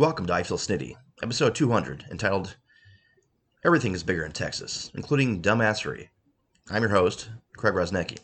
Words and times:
Welcome 0.00 0.24
to 0.28 0.32
I 0.32 0.44
Feel 0.44 0.56
Snitty, 0.56 0.94
episode 1.22 1.54
200, 1.54 2.06
entitled 2.10 2.56
Everything 3.66 3.92
is 3.92 4.02
Bigger 4.02 4.24
in 4.24 4.32
Texas, 4.32 4.90
including 4.94 5.42
Dumbassery. 5.42 6.08
I'm 6.70 6.80
your 6.80 6.90
host, 6.90 7.28
Craig 7.58 7.74
Rosnecki. 7.74 8.16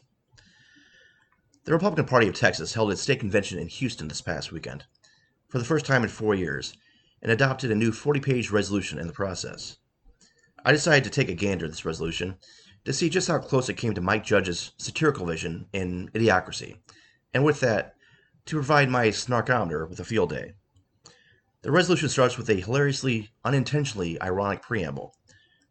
The 1.64 1.72
Republican 1.72 2.06
Party 2.06 2.28
of 2.28 2.34
Texas 2.34 2.72
held 2.72 2.92
its 2.92 3.02
state 3.02 3.20
convention 3.20 3.58
in 3.58 3.68
Houston 3.68 4.08
this 4.08 4.22
past 4.22 4.50
weekend, 4.52 4.84
for 5.50 5.58
the 5.58 5.66
first 5.66 5.84
time 5.84 6.02
in 6.02 6.08
four 6.08 6.34
years, 6.34 6.72
and 7.20 7.30
adopted 7.30 7.70
a 7.70 7.74
new 7.74 7.92
40 7.92 8.20
page 8.20 8.50
resolution 8.50 8.98
in 8.98 9.06
the 9.06 9.12
process. 9.12 9.76
I 10.64 10.72
decided 10.72 11.04
to 11.04 11.10
take 11.10 11.28
a 11.28 11.34
gander 11.34 11.66
at 11.66 11.72
this 11.72 11.84
resolution 11.84 12.38
to 12.86 12.94
see 12.94 13.10
just 13.10 13.28
how 13.28 13.38
close 13.38 13.68
it 13.68 13.74
came 13.74 13.92
to 13.92 14.00
Mike 14.00 14.24
Judge's 14.24 14.72
satirical 14.78 15.26
vision 15.26 15.66
in 15.74 16.08
Idiocracy, 16.14 16.78
and 17.34 17.44
with 17.44 17.60
that, 17.60 17.96
to 18.46 18.56
provide 18.56 18.88
my 18.88 19.08
snarkometer 19.08 19.86
with 19.86 20.00
a 20.00 20.04
field 20.04 20.30
day. 20.30 20.54
The 21.66 21.72
resolution 21.72 22.08
starts 22.08 22.38
with 22.38 22.48
a 22.48 22.54
hilariously, 22.54 23.32
unintentionally 23.44 24.22
ironic 24.22 24.62
preamble, 24.62 25.16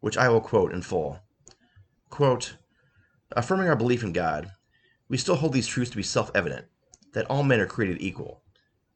which 0.01 0.17
I 0.17 0.27
will 0.27 0.41
quote 0.41 0.73
in 0.73 0.81
full. 0.81 1.21
Quote, 2.09 2.57
Affirming 3.31 3.69
our 3.69 3.77
belief 3.77 4.03
in 4.03 4.11
God, 4.11 4.51
we 5.07 5.15
still 5.15 5.37
hold 5.37 5.53
these 5.53 5.67
truths 5.67 5.91
to 5.91 5.95
be 5.95 6.03
self 6.03 6.31
evident 6.35 6.65
that 7.13 7.25
all 7.27 7.43
men 7.43 7.61
are 7.61 7.65
created 7.65 8.01
equal, 8.01 8.43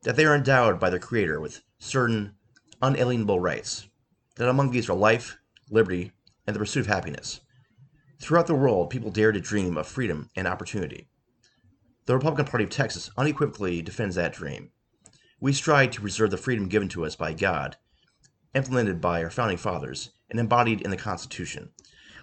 that 0.04 0.18
they 0.18 0.26
are 0.26 0.36
endowed 0.36 0.78
by 0.78 0.90
their 0.90 1.00
Creator 1.00 1.40
with 1.40 1.62
certain 1.78 2.36
unalienable 2.82 3.40
rights, 3.40 3.88
that 4.36 4.50
among 4.50 4.72
these 4.72 4.90
are 4.90 4.94
life, 4.94 5.38
liberty, 5.70 6.12
and 6.46 6.54
the 6.54 6.60
pursuit 6.60 6.82
of 6.82 6.88
happiness. 6.88 7.40
Throughout 8.20 8.48
the 8.48 8.56
world, 8.56 8.90
people 8.90 9.10
dare 9.10 9.32
to 9.32 9.40
dream 9.40 9.78
of 9.78 9.88
freedom 9.88 10.30
and 10.36 10.50
opportunity. 10.50 11.08
The 12.08 12.16
Republican 12.16 12.48
Party 12.48 12.66
of 12.66 12.72
Texas 12.72 13.10
unequivocally 13.16 13.82
defends 13.82 14.16
that 14.16 14.34
dream. 14.34 14.72
We 15.42 15.54
strive 15.54 15.92
to 15.92 16.02
preserve 16.02 16.32
the 16.32 16.38
freedom 16.38 16.68
given 16.68 16.90
to 16.90 17.06
us 17.06 17.16
by 17.16 17.32
God, 17.32 17.78
implemented 18.54 19.00
by 19.00 19.24
our 19.24 19.30
founding 19.30 19.58
fathers, 19.58 20.12
and 20.30 20.38
embodied 20.38 20.82
in 20.82 20.92
the 20.92 20.98
Constitution. 20.98 21.70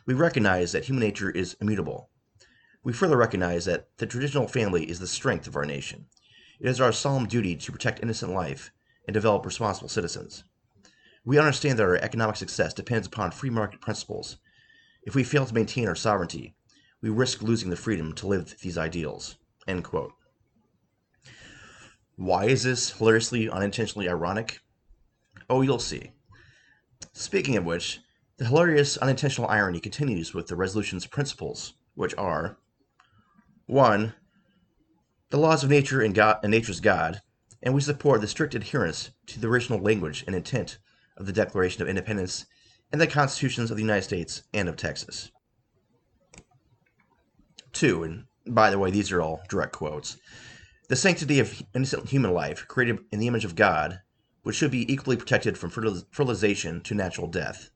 We 0.04 0.12
recognize 0.12 0.72
that 0.72 0.84
human 0.84 1.00
nature 1.00 1.30
is 1.30 1.56
immutable. 1.58 2.10
We 2.84 2.92
further 2.92 3.16
recognize 3.16 3.64
that 3.64 3.88
the 3.96 4.06
traditional 4.06 4.46
family 4.48 4.90
is 4.90 5.00
the 5.00 5.06
strength 5.06 5.46
of 5.46 5.56
our 5.56 5.64
nation. 5.64 6.06
It 6.60 6.68
is 6.68 6.78
our 6.78 6.92
solemn 6.92 7.26
duty 7.26 7.56
to 7.56 7.72
protect 7.72 8.02
innocent 8.02 8.32
life 8.32 8.70
and 9.06 9.14
develop 9.14 9.46
responsible 9.46 9.88
citizens. 9.88 10.44
We 11.24 11.38
understand 11.38 11.78
that 11.78 11.84
our 11.84 11.96
economic 11.96 12.36
success 12.36 12.74
depends 12.74 13.06
upon 13.06 13.30
free 13.30 13.50
market 13.50 13.80
principles. 13.80 14.36
If 15.02 15.14
we 15.14 15.24
fail 15.24 15.46
to 15.46 15.54
maintain 15.54 15.88
our 15.88 15.94
sovereignty, 15.94 16.54
we 17.00 17.08
risk 17.08 17.40
losing 17.40 17.70
the 17.70 17.76
freedom 17.76 18.12
to 18.14 18.26
live 18.26 18.56
these 18.60 18.76
ideals. 18.76 19.36
End 19.66 19.84
quote. 19.84 20.12
Why 22.16 22.46
is 22.46 22.62
this 22.62 22.90
hilariously 22.90 23.48
unintentionally 23.48 24.08
ironic? 24.08 24.60
Oh, 25.48 25.62
you'll 25.62 25.78
see. 25.78 26.12
Speaking 27.12 27.56
of 27.56 27.64
which, 27.64 28.00
the 28.38 28.46
hilarious 28.46 28.96
unintentional 28.96 29.48
irony 29.48 29.80
continues 29.80 30.34
with 30.34 30.46
the 30.46 30.56
resolution's 30.56 31.06
principles, 31.06 31.74
which 31.94 32.14
are 32.16 32.58
1. 33.66 34.14
The 35.30 35.38
laws 35.38 35.62
of 35.62 35.70
nature 35.70 36.00
and, 36.00 36.14
God, 36.14 36.38
and 36.42 36.50
nature's 36.50 36.80
God, 36.80 37.20
and 37.62 37.74
we 37.74 37.80
support 37.80 38.20
the 38.20 38.28
strict 38.28 38.54
adherence 38.54 39.10
to 39.26 39.40
the 39.40 39.48
original 39.48 39.80
language 39.80 40.24
and 40.26 40.34
intent 40.34 40.78
of 41.16 41.26
the 41.26 41.32
Declaration 41.32 41.82
of 41.82 41.88
Independence 41.88 42.46
and 42.92 43.00
the 43.00 43.06
Constitutions 43.06 43.70
of 43.70 43.76
the 43.76 43.82
United 43.82 44.02
States 44.02 44.42
and 44.54 44.68
of 44.68 44.76
Texas. 44.76 45.30
2. 47.72 48.04
And 48.04 48.24
by 48.46 48.70
the 48.70 48.78
way, 48.78 48.90
these 48.90 49.12
are 49.12 49.20
all 49.20 49.42
direct 49.48 49.72
quotes. 49.72 50.16
The 50.88 50.96
sanctity 50.96 51.40
of 51.40 51.64
innocent 51.74 52.10
human 52.10 52.32
life, 52.32 52.68
created 52.68 53.00
in 53.10 53.18
the 53.18 53.26
image 53.26 53.44
of 53.44 53.56
God, 53.56 54.02
which 54.42 54.54
should 54.54 54.70
be 54.70 54.90
equally 54.92 55.16
protected 55.16 55.58
from 55.58 55.70
fertilization 55.70 56.80
to 56.82 56.94
natural 56.94 57.26
death. 57.26 57.70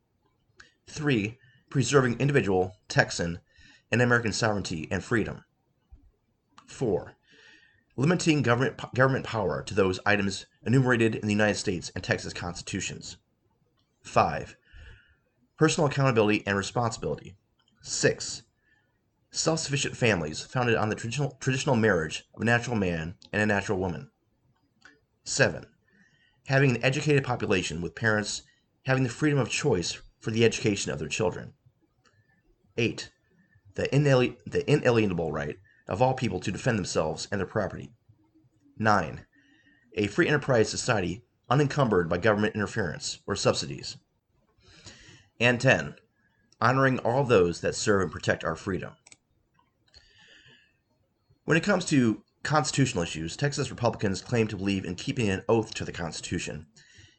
3. 0.86 1.36
Preserving 1.70 2.20
individual, 2.20 2.76
Texan, 2.88 3.40
and 3.90 4.00
American 4.00 4.32
sovereignty 4.32 4.86
and 4.92 5.02
freedom. 5.02 5.44
4. 6.68 7.16
Limiting 7.96 8.42
government, 8.42 8.80
government 8.94 9.26
power 9.26 9.62
to 9.64 9.74
those 9.74 9.98
items 10.06 10.46
enumerated 10.64 11.16
in 11.16 11.26
the 11.26 11.34
United 11.34 11.56
States 11.56 11.90
and 11.96 12.04
Texas 12.04 12.32
constitutions. 12.32 13.16
5. 14.02 14.56
Personal 15.58 15.88
accountability 15.88 16.44
and 16.46 16.56
responsibility. 16.56 17.34
6 17.82 18.42
self 19.30 19.60
sufficient 19.60 19.96
families 19.96 20.42
founded 20.42 20.74
on 20.74 20.88
the 20.88 20.94
traditional, 20.94 21.36
traditional 21.40 21.76
marriage 21.76 22.24
of 22.34 22.42
a 22.42 22.44
natural 22.44 22.76
man 22.76 23.14
and 23.32 23.40
a 23.40 23.46
natural 23.46 23.78
woman. 23.78 24.10
7. 25.24 25.66
Having 26.46 26.76
an 26.76 26.84
educated 26.84 27.22
population 27.22 27.80
with 27.80 27.94
parents 27.94 28.42
having 28.86 29.04
the 29.04 29.08
freedom 29.08 29.38
of 29.38 29.48
choice 29.48 30.00
for 30.18 30.30
the 30.30 30.44
education 30.44 30.90
of 30.90 30.98
their 30.98 31.08
children. 31.08 31.52
8. 32.76 33.10
The, 33.74 33.88
inali- 33.88 34.36
the 34.46 34.68
inalienable 34.70 35.30
right 35.30 35.56
of 35.86 36.02
all 36.02 36.14
people 36.14 36.40
to 36.40 36.50
defend 36.50 36.78
themselves 36.78 37.28
and 37.30 37.40
their 37.40 37.46
property. 37.46 37.92
9. 38.78 39.26
A 39.94 40.06
free 40.06 40.28
enterprise 40.28 40.68
society 40.68 41.22
unencumbered 41.48 42.08
by 42.08 42.18
government 42.18 42.54
interference 42.54 43.20
or 43.26 43.36
subsidies. 43.36 43.96
And 45.38 45.60
10. 45.60 45.94
Honoring 46.60 46.98
all 47.00 47.24
those 47.24 47.60
that 47.60 47.74
serve 47.74 48.02
and 48.02 48.12
protect 48.12 48.44
our 48.44 48.56
freedom. 48.56 48.92
When 51.50 51.56
it 51.56 51.64
comes 51.64 51.84
to 51.86 52.22
constitutional 52.44 53.02
issues, 53.02 53.36
Texas 53.36 53.70
Republicans 53.70 54.22
claim 54.22 54.46
to 54.46 54.56
believe 54.56 54.84
in 54.84 54.94
keeping 54.94 55.28
an 55.28 55.42
oath 55.48 55.74
to 55.74 55.84
the 55.84 55.90
Constitution 55.90 56.66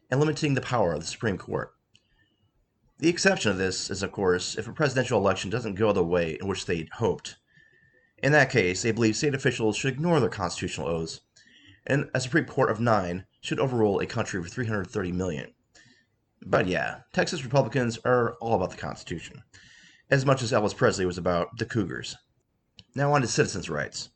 and 0.09 0.21
limiting 0.21 0.53
the 0.53 0.61
power 0.61 0.93
of 0.93 1.01
the 1.01 1.05
Supreme 1.05 1.37
Court. 1.37 1.73
The 2.99 3.09
exception 3.09 3.51
of 3.51 3.57
this 3.57 3.89
is, 3.89 4.01
of 4.01 4.13
course, 4.13 4.57
if 4.57 4.69
a 4.69 4.71
presidential 4.71 5.19
election 5.19 5.49
doesn't 5.49 5.75
go 5.75 5.91
the 5.91 6.01
way 6.01 6.37
in 6.39 6.47
which 6.47 6.65
they'd 6.65 6.87
hoped. 6.93 7.35
In 8.19 8.31
that 8.31 8.49
case, 8.49 8.81
they 8.81 8.93
believe 8.93 9.17
state 9.17 9.35
officials 9.35 9.75
should 9.75 9.95
ignore 9.95 10.21
their 10.21 10.29
constitutional 10.29 10.87
oaths, 10.87 11.19
and 11.85 12.09
a 12.13 12.21
Supreme 12.21 12.45
Court 12.45 12.71
of 12.71 12.79
nine 12.79 13.25
should 13.41 13.59
overrule 13.59 13.99
a 13.99 14.05
country 14.05 14.39
of 14.39 14.47
330 14.47 15.11
million. 15.11 15.53
But 16.41 16.67
yeah, 16.67 17.01
Texas 17.11 17.43
Republicans 17.43 17.99
are 18.05 18.35
all 18.35 18.53
about 18.53 18.71
the 18.71 18.77
Constitution, 18.77 19.43
as 20.09 20.25
much 20.25 20.41
as 20.41 20.53
Elvis 20.53 20.73
Presley 20.73 21.05
was 21.05 21.17
about 21.17 21.49
the 21.57 21.65
Cougars. 21.65 22.15
Now 22.95 23.11
on 23.11 23.19
to 23.19 23.27
citizens' 23.27 23.69
rights. 23.69 24.09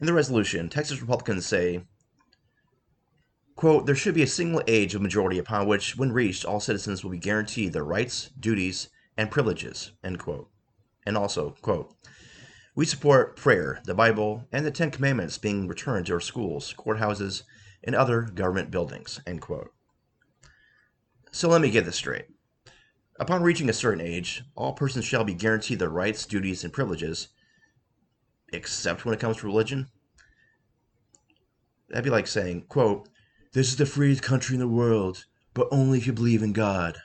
In 0.00 0.06
the 0.06 0.14
resolution, 0.14 0.70
Texas 0.70 1.02
Republicans 1.02 1.44
say, 1.44 1.84
quote, 3.54 3.84
there 3.84 3.94
should 3.94 4.14
be 4.14 4.22
a 4.22 4.26
single 4.26 4.62
age 4.66 4.94
of 4.94 5.02
majority 5.02 5.38
upon 5.38 5.66
which, 5.66 5.94
when 5.96 6.10
reached, 6.10 6.46
all 6.46 6.58
citizens 6.58 7.04
will 7.04 7.10
be 7.10 7.18
guaranteed 7.18 7.74
their 7.74 7.84
rights, 7.84 8.30
duties, 8.40 8.88
and 9.18 9.30
privileges, 9.30 9.92
end 10.02 10.18
quote. 10.18 10.48
And 11.04 11.18
also, 11.18 11.54
quote, 11.60 11.94
we 12.74 12.86
support 12.86 13.36
prayer, 13.36 13.80
the 13.84 13.94
Bible, 13.94 14.48
and 14.50 14.64
the 14.64 14.70
Ten 14.70 14.90
Commandments 14.90 15.36
being 15.36 15.68
returned 15.68 16.06
to 16.06 16.14
our 16.14 16.20
schools, 16.20 16.74
courthouses, 16.78 17.42
and 17.84 17.94
other 17.94 18.22
government 18.22 18.70
buildings, 18.70 19.20
end 19.26 19.42
quote. 19.42 19.70
So 21.30 21.50
let 21.50 21.60
me 21.60 21.70
get 21.70 21.84
this 21.84 21.96
straight. 21.96 22.26
Upon 23.18 23.42
reaching 23.42 23.68
a 23.68 23.74
certain 23.74 24.00
age, 24.00 24.44
all 24.54 24.72
persons 24.72 25.04
shall 25.04 25.24
be 25.24 25.34
guaranteed 25.34 25.78
their 25.78 25.90
rights, 25.90 26.24
duties, 26.24 26.64
and 26.64 26.72
privileges, 26.72 27.28
except 28.52 29.04
when 29.04 29.14
it 29.14 29.20
comes 29.20 29.38
to 29.38 29.46
religion. 29.46 29.88
That'd 31.88 32.04
be 32.04 32.10
like 32.10 32.26
saying, 32.26 32.66
quote, 32.68 33.08
this 33.52 33.68
is 33.68 33.76
the 33.76 33.86
freest 33.86 34.22
country 34.22 34.54
in 34.54 34.60
the 34.60 34.68
world, 34.68 35.24
but 35.54 35.68
only 35.72 35.98
if 35.98 36.06
you 36.06 36.12
believe 36.12 36.42
in 36.42 36.52
God. 36.52 36.98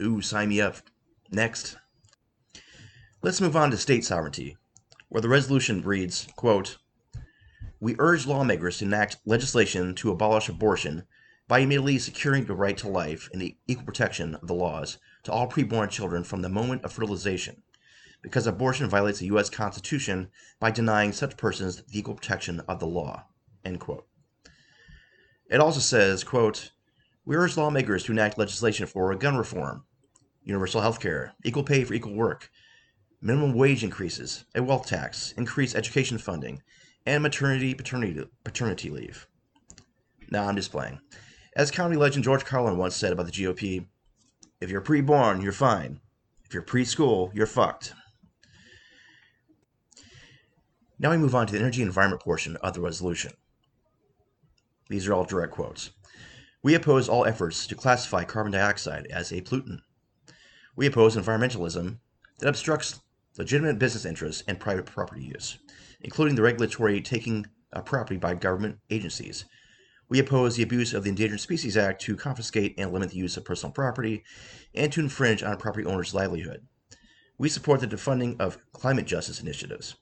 Ooh, 0.00 0.22
sign 0.22 0.48
me 0.48 0.60
up. 0.60 0.76
Next. 1.30 1.76
Let's 3.22 3.40
move 3.40 3.56
on 3.56 3.70
to 3.70 3.76
state 3.76 4.04
sovereignty, 4.04 4.56
where 5.08 5.20
the 5.20 5.28
resolution 5.28 5.82
reads, 5.82 6.28
quote, 6.36 6.78
We 7.80 7.96
urge 7.98 8.26
lawmakers 8.26 8.78
to 8.78 8.86
enact 8.86 9.18
legislation 9.26 9.94
to 9.96 10.10
abolish 10.10 10.48
abortion 10.48 11.04
by 11.48 11.58
immediately 11.58 11.98
securing 11.98 12.46
the 12.46 12.54
right 12.54 12.76
to 12.78 12.88
life 12.88 13.28
and 13.32 13.40
the 13.40 13.56
equal 13.66 13.84
protection 13.84 14.34
of 14.36 14.46
the 14.46 14.54
laws 14.54 14.98
to 15.24 15.32
all 15.32 15.48
preborn 15.48 15.90
children 15.90 16.24
from 16.24 16.42
the 16.42 16.48
moment 16.48 16.84
of 16.84 16.92
fertilization 16.92 17.62
because 18.22 18.46
abortion 18.46 18.88
violates 18.88 19.18
the 19.18 19.26
U.S. 19.26 19.50
Constitution 19.50 20.28
by 20.58 20.70
denying 20.70 21.12
such 21.12 21.36
persons 21.36 21.82
the 21.82 21.98
equal 21.98 22.14
protection 22.14 22.60
of 22.68 22.80
the 22.80 22.86
law. 22.86 23.24
End 23.64 23.80
quote. 23.80 24.06
It 25.50 25.60
also 25.60 25.80
says, 25.80 26.24
quote, 26.24 26.72
We 27.24 27.36
urge 27.36 27.56
lawmakers 27.56 28.04
to 28.04 28.12
enact 28.12 28.38
legislation 28.38 28.86
for 28.86 29.14
gun 29.14 29.36
reform, 29.36 29.84
universal 30.42 30.80
health 30.80 31.00
care, 31.00 31.34
equal 31.44 31.62
pay 31.62 31.84
for 31.84 31.94
equal 31.94 32.14
work, 32.14 32.50
minimum 33.20 33.54
wage 33.54 33.84
increases, 33.84 34.44
a 34.54 34.62
wealth 34.62 34.86
tax, 34.86 35.32
increased 35.36 35.76
education 35.76 36.18
funding, 36.18 36.62
and 37.04 37.22
maternity 37.22 37.74
paternity 37.74 38.24
paternity 38.44 38.90
leave. 38.90 39.26
Now 40.30 40.48
I'm 40.48 40.56
just 40.56 40.72
playing. 40.72 41.00
As 41.54 41.70
comedy 41.70 41.96
legend 41.96 42.24
George 42.24 42.44
Carlin 42.44 42.76
once 42.76 42.96
said 42.96 43.12
about 43.12 43.26
the 43.26 43.32
GOP, 43.32 43.86
if 44.60 44.70
you're 44.70 44.80
preborn, 44.80 45.42
you're 45.42 45.52
fine. 45.52 46.00
If 46.44 46.54
you're 46.54 46.62
preschool, 46.62 47.34
you're 47.34 47.46
fucked. 47.46 47.94
Now 50.98 51.10
we 51.10 51.18
move 51.18 51.34
on 51.34 51.46
to 51.46 51.52
the 51.52 51.58
energy 51.58 51.82
and 51.82 51.88
environment 51.88 52.22
portion 52.22 52.56
of 52.56 52.72
the 52.72 52.80
resolution. 52.80 53.32
These 54.88 55.06
are 55.06 55.12
all 55.12 55.24
direct 55.24 55.52
quotes. 55.52 55.90
We 56.62 56.74
oppose 56.74 57.08
all 57.08 57.26
efforts 57.26 57.66
to 57.66 57.74
classify 57.74 58.24
carbon 58.24 58.52
dioxide 58.52 59.06
as 59.08 59.30
a 59.30 59.42
pollutant. 59.42 59.80
We 60.74 60.86
oppose 60.86 61.16
environmentalism 61.16 61.98
that 62.38 62.48
obstructs 62.48 63.00
legitimate 63.36 63.78
business 63.78 64.06
interests 64.06 64.42
and 64.48 64.58
private 64.58 64.86
property 64.86 65.22
use, 65.22 65.58
including 66.00 66.34
the 66.34 66.42
regulatory 66.42 67.02
taking 67.02 67.46
of 67.72 67.84
property 67.84 68.16
by 68.16 68.34
government 68.34 68.78
agencies. 68.88 69.44
We 70.08 70.18
oppose 70.18 70.56
the 70.56 70.62
abuse 70.62 70.94
of 70.94 71.04
the 71.04 71.10
Endangered 71.10 71.40
Species 71.40 71.76
Act 71.76 72.00
to 72.02 72.16
confiscate 72.16 72.74
and 72.78 72.90
limit 72.90 73.10
the 73.10 73.16
use 73.16 73.36
of 73.36 73.44
personal 73.44 73.72
property 73.72 74.24
and 74.74 74.90
to 74.92 75.00
infringe 75.00 75.42
on 75.42 75.52
a 75.52 75.56
property 75.58 75.84
owners' 75.84 76.14
livelihood. 76.14 76.66
We 77.36 77.50
support 77.50 77.80
the 77.80 77.86
defunding 77.86 78.40
of 78.40 78.58
climate 78.72 79.06
justice 79.06 79.42
initiatives. 79.42 79.96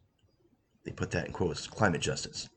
They 0.85 0.93
put 0.93 1.11
that 1.13 1.27
in 1.27 1.33
quotes 1.33 1.67
climate 1.67 2.01
justice. 2.01 2.49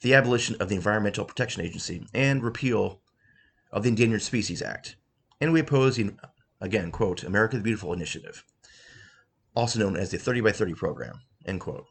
The 0.00 0.14
abolition 0.14 0.56
of 0.60 0.68
the 0.68 0.76
Environmental 0.76 1.24
Protection 1.24 1.62
Agency 1.62 2.06
and 2.14 2.42
repeal 2.42 3.00
of 3.72 3.82
the 3.82 3.88
Endangered 3.88 4.22
Species 4.22 4.62
Act. 4.62 4.96
And 5.40 5.52
we 5.52 5.60
oppose 5.60 6.00
again, 6.60 6.90
quote, 6.90 7.24
America 7.24 7.56
the 7.56 7.62
Beautiful 7.62 7.92
initiative, 7.92 8.44
also 9.54 9.78
known 9.78 9.96
as 9.96 10.10
the 10.10 10.18
30 10.18 10.40
by 10.40 10.52
30 10.52 10.74
program, 10.74 11.20
end 11.44 11.60
quote. 11.60 11.86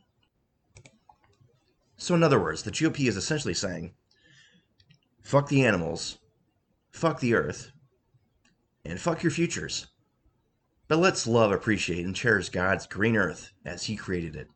So, 1.97 2.15
in 2.15 2.23
other 2.23 2.39
words, 2.39 2.63
the 2.63 2.71
GOP 2.71 3.07
is 3.07 3.17
essentially 3.17 3.53
saying 3.53 3.93
fuck 5.21 5.47
the 5.47 5.65
animals, 5.65 6.17
fuck 6.91 7.19
the 7.19 7.33
earth, 7.33 7.71
and 8.83 8.99
fuck 8.99 9.23
your 9.23 9.31
futures. 9.31 9.87
But 10.87 10.99
let's 10.99 11.27
love, 11.27 11.51
appreciate, 11.51 12.05
and 12.05 12.15
cherish 12.15 12.49
God's 12.49 12.87
green 12.87 13.15
earth 13.15 13.51
as 13.65 13.83
He 13.83 13.95
created 13.95 14.35
it. 14.35 14.47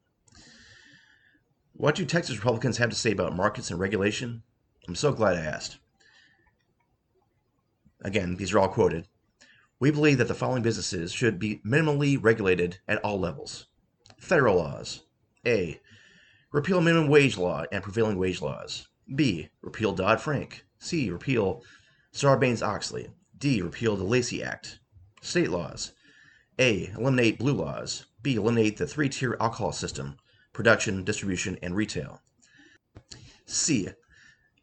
What 1.80 1.94
do 1.94 2.06
Texas 2.06 2.38
Republicans 2.38 2.80
have 2.80 2.90
to 2.90 2.96
say 2.96 3.12
about 3.12 3.36
markets 3.36 3.70
and 3.70 3.80
regulation? 3.80 4.42
I'm 4.88 4.96
so 4.96 5.14
glad 5.14 5.38
I 5.38 5.42
asked. 5.42 5.78
Again, 8.02 8.36
these 8.36 8.52
are 8.52 8.58
all 8.58 8.68
quoted. 8.68 9.08
We 9.80 9.92
believe 9.92 10.18
that 10.18 10.28
the 10.28 10.34
following 10.34 10.64
businesses 10.64 11.12
should 11.12 11.38
be 11.38 11.62
minimally 11.64 12.18
regulated 12.20 12.80
at 12.88 12.98
all 13.04 13.20
levels. 13.20 13.68
Federal 14.18 14.56
laws. 14.56 15.04
A. 15.46 15.80
Repeal 16.52 16.82
minimum 16.82 17.10
wage 17.10 17.38
law 17.38 17.66
and 17.72 17.84
prevailing 17.84 18.18
wage 18.18 18.42
laws. 18.42 18.88
B. 19.14 19.50
Repeal 19.62 19.94
Dodd 19.94 20.20
Frank. 20.20 20.66
C. 20.80 21.12
Repeal 21.12 21.64
Sarbanes 22.12 22.66
Oxley. 22.66 23.12
D. 23.38 23.62
Repeal 23.62 23.96
the 23.96 24.04
Lacey 24.04 24.42
Act. 24.42 24.80
State 25.22 25.52
laws. 25.52 25.92
A. 26.58 26.88
Eliminate 26.98 27.38
blue 27.38 27.54
laws. 27.54 28.08
B. 28.24 28.34
Eliminate 28.34 28.78
the 28.78 28.88
three 28.88 29.10
tier 29.10 29.38
alcohol 29.40 29.72
system 29.72 30.18
production, 30.58 31.04
distribution, 31.04 31.56
and 31.62 31.76
retail. 31.76 32.20
C. 33.46 33.90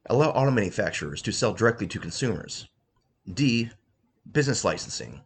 Allow 0.07 0.31
auto 0.31 0.51
manufacturers 0.51 1.23
to 1.23 1.31
sell 1.31 1.55
directly 1.55 1.87
to 1.87 2.01
consumers. 2.01 2.67
D. 3.33 3.71
Business 4.33 4.65
licensing. 4.65 5.21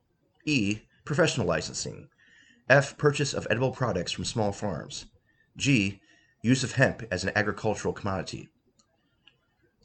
E. 0.45 0.81
Professional 1.07 1.47
licensing. 1.47 2.11
F. 2.69 2.99
Purchase 2.99 3.33
of 3.33 3.47
edible 3.49 3.71
products 3.71 4.13
from 4.13 4.27
small 4.27 4.53
farms. 4.53 5.07
G. 5.57 6.03
Use 6.43 6.63
of 6.63 6.73
hemp 6.73 7.03
as 7.11 7.25
an 7.25 7.33
agricultural 7.35 7.95
commodity. 7.95 8.51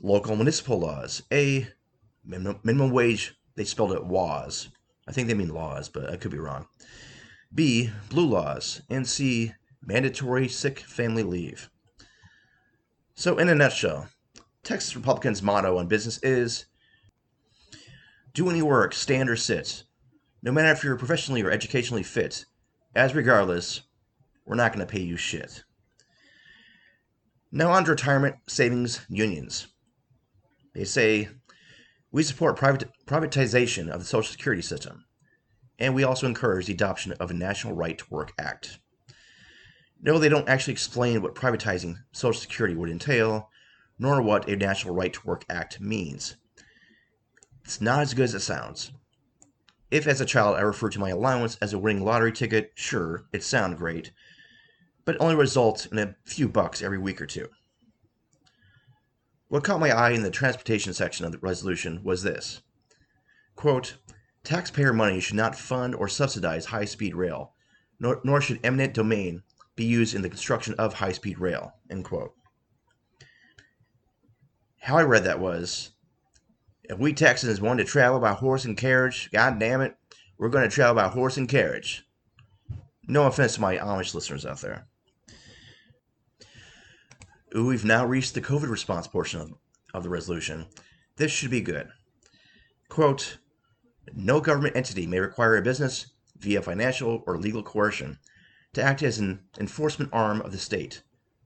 Local 0.01 0.35
municipal 0.35 0.81
laws. 0.81 1.23
A. 1.31 1.65
Minimum, 2.25 2.91
wage, 2.91 3.35
they 3.55 3.63
spelled 3.63 3.93
it 3.93 4.05
WAS. 4.05 4.67
I 5.07 5.13
think 5.13 5.29
they 5.29 5.33
mean 5.33 5.53
laws, 5.53 5.87
but 5.87 6.11
I 6.11 6.17
could 6.17 6.31
be 6.31 6.39
wrong. 6.39 6.67
B. 7.55 7.89
Blue 8.09 8.27
laws. 8.27 8.81
And 8.89 9.07
C. 9.07 9.53
Mandatory 9.85 10.47
sick 10.47 10.79
family 10.79 11.23
leave. 11.23 11.69
So, 13.15 13.37
in 13.37 13.49
a 13.49 13.55
nutshell, 13.55 14.07
Texas 14.63 14.95
Republicans' 14.95 15.43
motto 15.43 15.77
on 15.77 15.87
business 15.87 16.19
is 16.23 16.65
do 18.33 18.49
any 18.49 18.61
work, 18.61 18.93
stand 18.93 19.29
or 19.29 19.35
sit. 19.35 19.83
No 20.41 20.51
matter 20.51 20.71
if 20.71 20.83
you're 20.83 20.95
professionally 20.95 21.43
or 21.43 21.51
educationally 21.51 22.03
fit, 22.03 22.45
as 22.95 23.13
regardless, 23.13 23.81
we're 24.45 24.55
not 24.55 24.73
going 24.73 24.85
to 24.85 24.91
pay 24.91 25.01
you 25.01 25.17
shit. 25.17 25.63
Now 27.51 27.71
on 27.71 27.85
to 27.85 27.91
retirement 27.91 28.37
savings 28.47 29.05
unions. 29.09 29.67
They 30.73 30.85
say 30.85 31.29
we 32.11 32.23
support 32.23 32.57
privatization 32.57 33.89
of 33.89 33.99
the 33.99 34.05
Social 34.05 34.31
Security 34.31 34.61
system, 34.61 35.05
and 35.77 35.93
we 35.93 36.03
also 36.03 36.25
encourage 36.25 36.65
the 36.65 36.73
adoption 36.73 37.11
of 37.13 37.31
a 37.31 37.35
National 37.35 37.73
Right 37.73 37.97
to 37.97 38.05
Work 38.09 38.33
Act. 38.39 38.79
No, 40.05 40.19
they 40.19 40.27
don't 40.27 40.49
actually 40.49 40.73
explain 40.73 41.21
what 41.21 41.33
privatizing 41.33 41.95
Social 42.11 42.39
Security 42.39 42.75
would 42.75 42.89
entail, 42.89 43.49
nor 43.97 44.21
what 44.21 44.49
a 44.49 44.57
National 44.57 44.93
Right 44.93 45.13
to 45.13 45.25
Work 45.25 45.45
Act 45.49 45.79
means. 45.79 46.35
It's 47.63 47.79
not 47.79 48.01
as 48.01 48.13
good 48.13 48.25
as 48.25 48.35
it 48.35 48.41
sounds. 48.41 48.91
If 49.89 50.05
as 50.05 50.19
a 50.19 50.25
child 50.25 50.57
I 50.57 50.61
referred 50.61 50.91
to 50.93 50.99
my 50.99 51.11
allowance 51.11 51.57
as 51.61 51.71
a 51.71 51.79
winning 51.79 52.03
lottery 52.03 52.33
ticket, 52.33 52.73
sure, 52.75 53.27
it 53.31 53.43
sounded 53.43 53.79
great, 53.79 54.11
but 55.05 55.15
it 55.15 55.21
only 55.21 55.35
results 55.35 55.85
in 55.85 55.97
a 55.97 56.15
few 56.25 56.49
bucks 56.49 56.81
every 56.81 56.97
week 56.97 57.21
or 57.21 57.25
two. 57.25 57.47
What 59.47 59.63
caught 59.63 59.79
my 59.79 59.91
eye 59.91 60.09
in 60.09 60.23
the 60.23 60.31
transportation 60.31 60.93
section 60.93 61.25
of 61.25 61.31
the 61.31 61.37
resolution 61.37 62.03
was 62.03 62.23
this 62.23 62.61
quote, 63.55 63.95
Taxpayer 64.43 64.91
money 64.91 65.21
should 65.21 65.37
not 65.37 65.55
fund 65.55 65.95
or 65.95 66.09
subsidize 66.09 66.65
high 66.65 66.83
speed 66.83 67.15
rail, 67.15 67.53
nor, 68.01 68.19
nor 68.25 68.41
should 68.41 68.59
eminent 68.65 68.93
domain 68.93 69.43
be 69.75 69.85
used 69.85 70.15
in 70.15 70.21
the 70.21 70.29
construction 70.29 70.75
of 70.77 70.93
high 70.93 71.11
speed 71.11 71.39
rail. 71.39 71.73
End 71.89 72.05
quote. 72.05 72.33
How 74.79 74.97
I 74.97 75.03
read 75.03 75.23
that 75.23 75.39
was 75.39 75.91
if 76.83 76.99
we 76.99 77.13
Texans 77.13 77.61
want 77.61 77.79
to 77.79 77.85
travel 77.85 78.19
by 78.19 78.33
horse 78.33 78.65
and 78.65 78.77
carriage, 78.77 79.29
god 79.31 79.59
damn 79.59 79.81
it, 79.81 79.95
we're 80.37 80.49
going 80.49 80.69
to 80.69 80.73
travel 80.73 80.95
by 80.95 81.07
horse 81.07 81.37
and 81.37 81.47
carriage. 81.47 82.05
No 83.07 83.25
offense 83.25 83.55
to 83.55 83.61
my 83.61 83.77
Amish 83.77 84.13
listeners 84.13 84.45
out 84.45 84.61
there. 84.61 84.87
We've 87.55 87.85
now 87.85 88.05
reached 88.05 88.33
the 88.33 88.41
COVID 88.41 88.69
response 88.69 89.07
portion 89.07 89.39
of, 89.39 89.53
of 89.93 90.03
the 90.03 90.09
resolution. 90.09 90.65
This 91.17 91.31
should 91.31 91.51
be 91.51 91.61
good. 91.61 91.87
Quote 92.89 93.37
No 94.13 94.41
government 94.41 94.75
entity 94.75 95.05
may 95.05 95.19
require 95.19 95.57
a 95.57 95.61
business, 95.61 96.07
via 96.37 96.61
financial 96.61 97.23
or 97.25 97.37
legal 97.37 97.63
coercion, 97.63 98.19
to 98.73 98.81
act 98.81 99.03
as 99.03 99.19
an 99.19 99.39
enforcement 99.59 100.09
arm 100.11 100.41
of 100.41 100.51
the 100.51 100.57
state, 100.57 101.03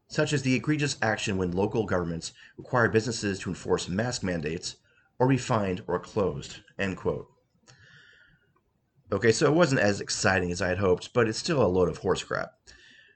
such 0.08 0.34
as 0.34 0.42
the 0.42 0.56
egregious 0.56 0.98
action 1.02 1.38
when 1.38 1.52
local 1.52 1.86
governments 1.86 2.32
require 2.58 2.90
businesses 2.90 3.40
to 3.40 3.50
enforce 3.50 3.90
mask 3.90 4.24
mandates 4.24 4.78
or 5.20 5.28
be 5.28 5.38
fined 5.38 5.84
or 5.88 6.00
closed. 6.00 6.58
End 6.80 6.98
quote. 6.98 7.28
Okay, 9.12 9.32
so 9.32 9.46
it 9.46 9.56
wasn't 9.56 9.82
as 9.82 10.02
exciting 10.02 10.52
as 10.52 10.62
I 10.62 10.68
had 10.68 10.80
hoped, 10.80 11.14
but 11.14 11.28
it's 11.28 11.40
still 11.40 11.64
a 11.64 11.68
load 11.68 11.90
of 11.90 11.98
horse 11.98 12.24
crap. 12.24 12.54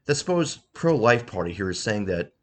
The 0.06 0.16
supposed 0.16 0.60
pro 0.74 0.96
life 0.96 1.26
party 1.26 1.54
here 1.54 1.70
is 1.70 1.80
saying 1.80 2.06
that 2.06 2.34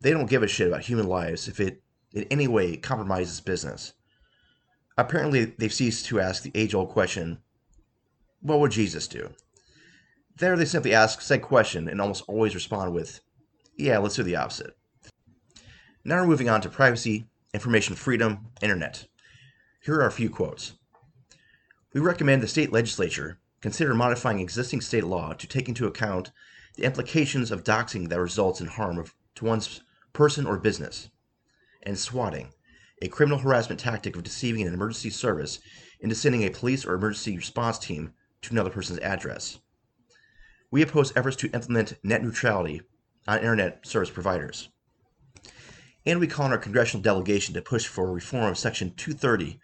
they 0.00 0.10
don't 0.10 0.30
give 0.30 0.42
a 0.42 0.48
shit 0.48 0.68
about 0.68 0.82
human 0.82 1.06
lives 1.06 1.48
if 1.48 1.60
it 1.60 1.82
in 2.12 2.24
any 2.24 2.46
way 2.46 2.76
compromises 2.76 3.40
business. 3.40 3.94
Apparently, 4.96 5.44
they've 5.44 5.72
ceased 5.72 6.06
to 6.06 6.20
ask 6.20 6.42
the 6.42 6.52
age 6.54 6.74
old 6.74 6.90
question 6.90 7.38
what 8.40 8.60
would 8.60 8.70
Jesus 8.70 9.08
do? 9.08 9.30
There, 10.36 10.56
they 10.56 10.64
simply 10.64 10.92
ask 10.92 11.20
said 11.20 11.42
question 11.42 11.88
and 11.88 12.00
almost 12.00 12.24
always 12.26 12.54
respond 12.54 12.92
with, 12.92 13.20
yeah, 13.76 13.98
let's 13.98 14.16
do 14.16 14.22
the 14.22 14.36
opposite. 14.36 14.76
Now 16.04 16.20
we're 16.20 16.26
moving 16.26 16.48
on 16.48 16.60
to 16.62 16.68
privacy 16.68 17.26
information 17.52 17.94
freedom, 17.94 18.48
internet. 18.60 19.06
Here 19.80 19.94
are 19.94 20.06
a 20.06 20.12
few 20.12 20.28
quotes. 20.28 20.72
We 21.92 22.00
recommend 22.00 22.42
the 22.42 22.48
state 22.48 22.72
legislature 22.72 23.38
consider 23.60 23.94
modifying 23.94 24.40
existing 24.40 24.80
state 24.80 25.04
law 25.04 25.32
to 25.32 25.46
take 25.46 25.68
into 25.68 25.86
account 25.86 26.32
the 26.74 26.84
implications 26.84 27.50
of 27.52 27.62
doxing 27.62 28.08
that 28.08 28.20
results 28.20 28.60
in 28.60 28.66
harm 28.66 28.98
of, 28.98 29.14
to 29.36 29.44
one's 29.44 29.80
person 30.12 30.44
or 30.46 30.58
business, 30.58 31.08
and 31.84 31.96
swatting, 31.96 32.52
a 33.00 33.08
criminal 33.08 33.38
harassment 33.38 33.80
tactic 33.80 34.16
of 34.16 34.24
deceiving 34.24 34.66
an 34.66 34.74
emergency 34.74 35.10
service 35.10 35.60
into 36.00 36.14
sending 36.14 36.42
a 36.42 36.50
police 36.50 36.84
or 36.84 36.94
emergency 36.94 37.36
response 37.36 37.78
team 37.78 38.12
to 38.42 38.52
another 38.52 38.70
person's 38.70 38.98
address. 38.98 39.60
We 40.74 40.82
oppose 40.82 41.12
efforts 41.14 41.36
to 41.36 41.50
implement 41.52 41.94
net 42.02 42.24
neutrality 42.24 42.82
on 43.28 43.38
internet 43.38 43.86
service 43.86 44.10
providers 44.10 44.70
and 46.04 46.18
we 46.18 46.26
call 46.26 46.46
on 46.46 46.50
our 46.50 46.58
congressional 46.58 47.00
delegation 47.00 47.54
to 47.54 47.62
push 47.62 47.86
for 47.86 48.12
reform 48.12 48.50
of 48.50 48.58
Section 48.58 48.92
230 48.96 49.60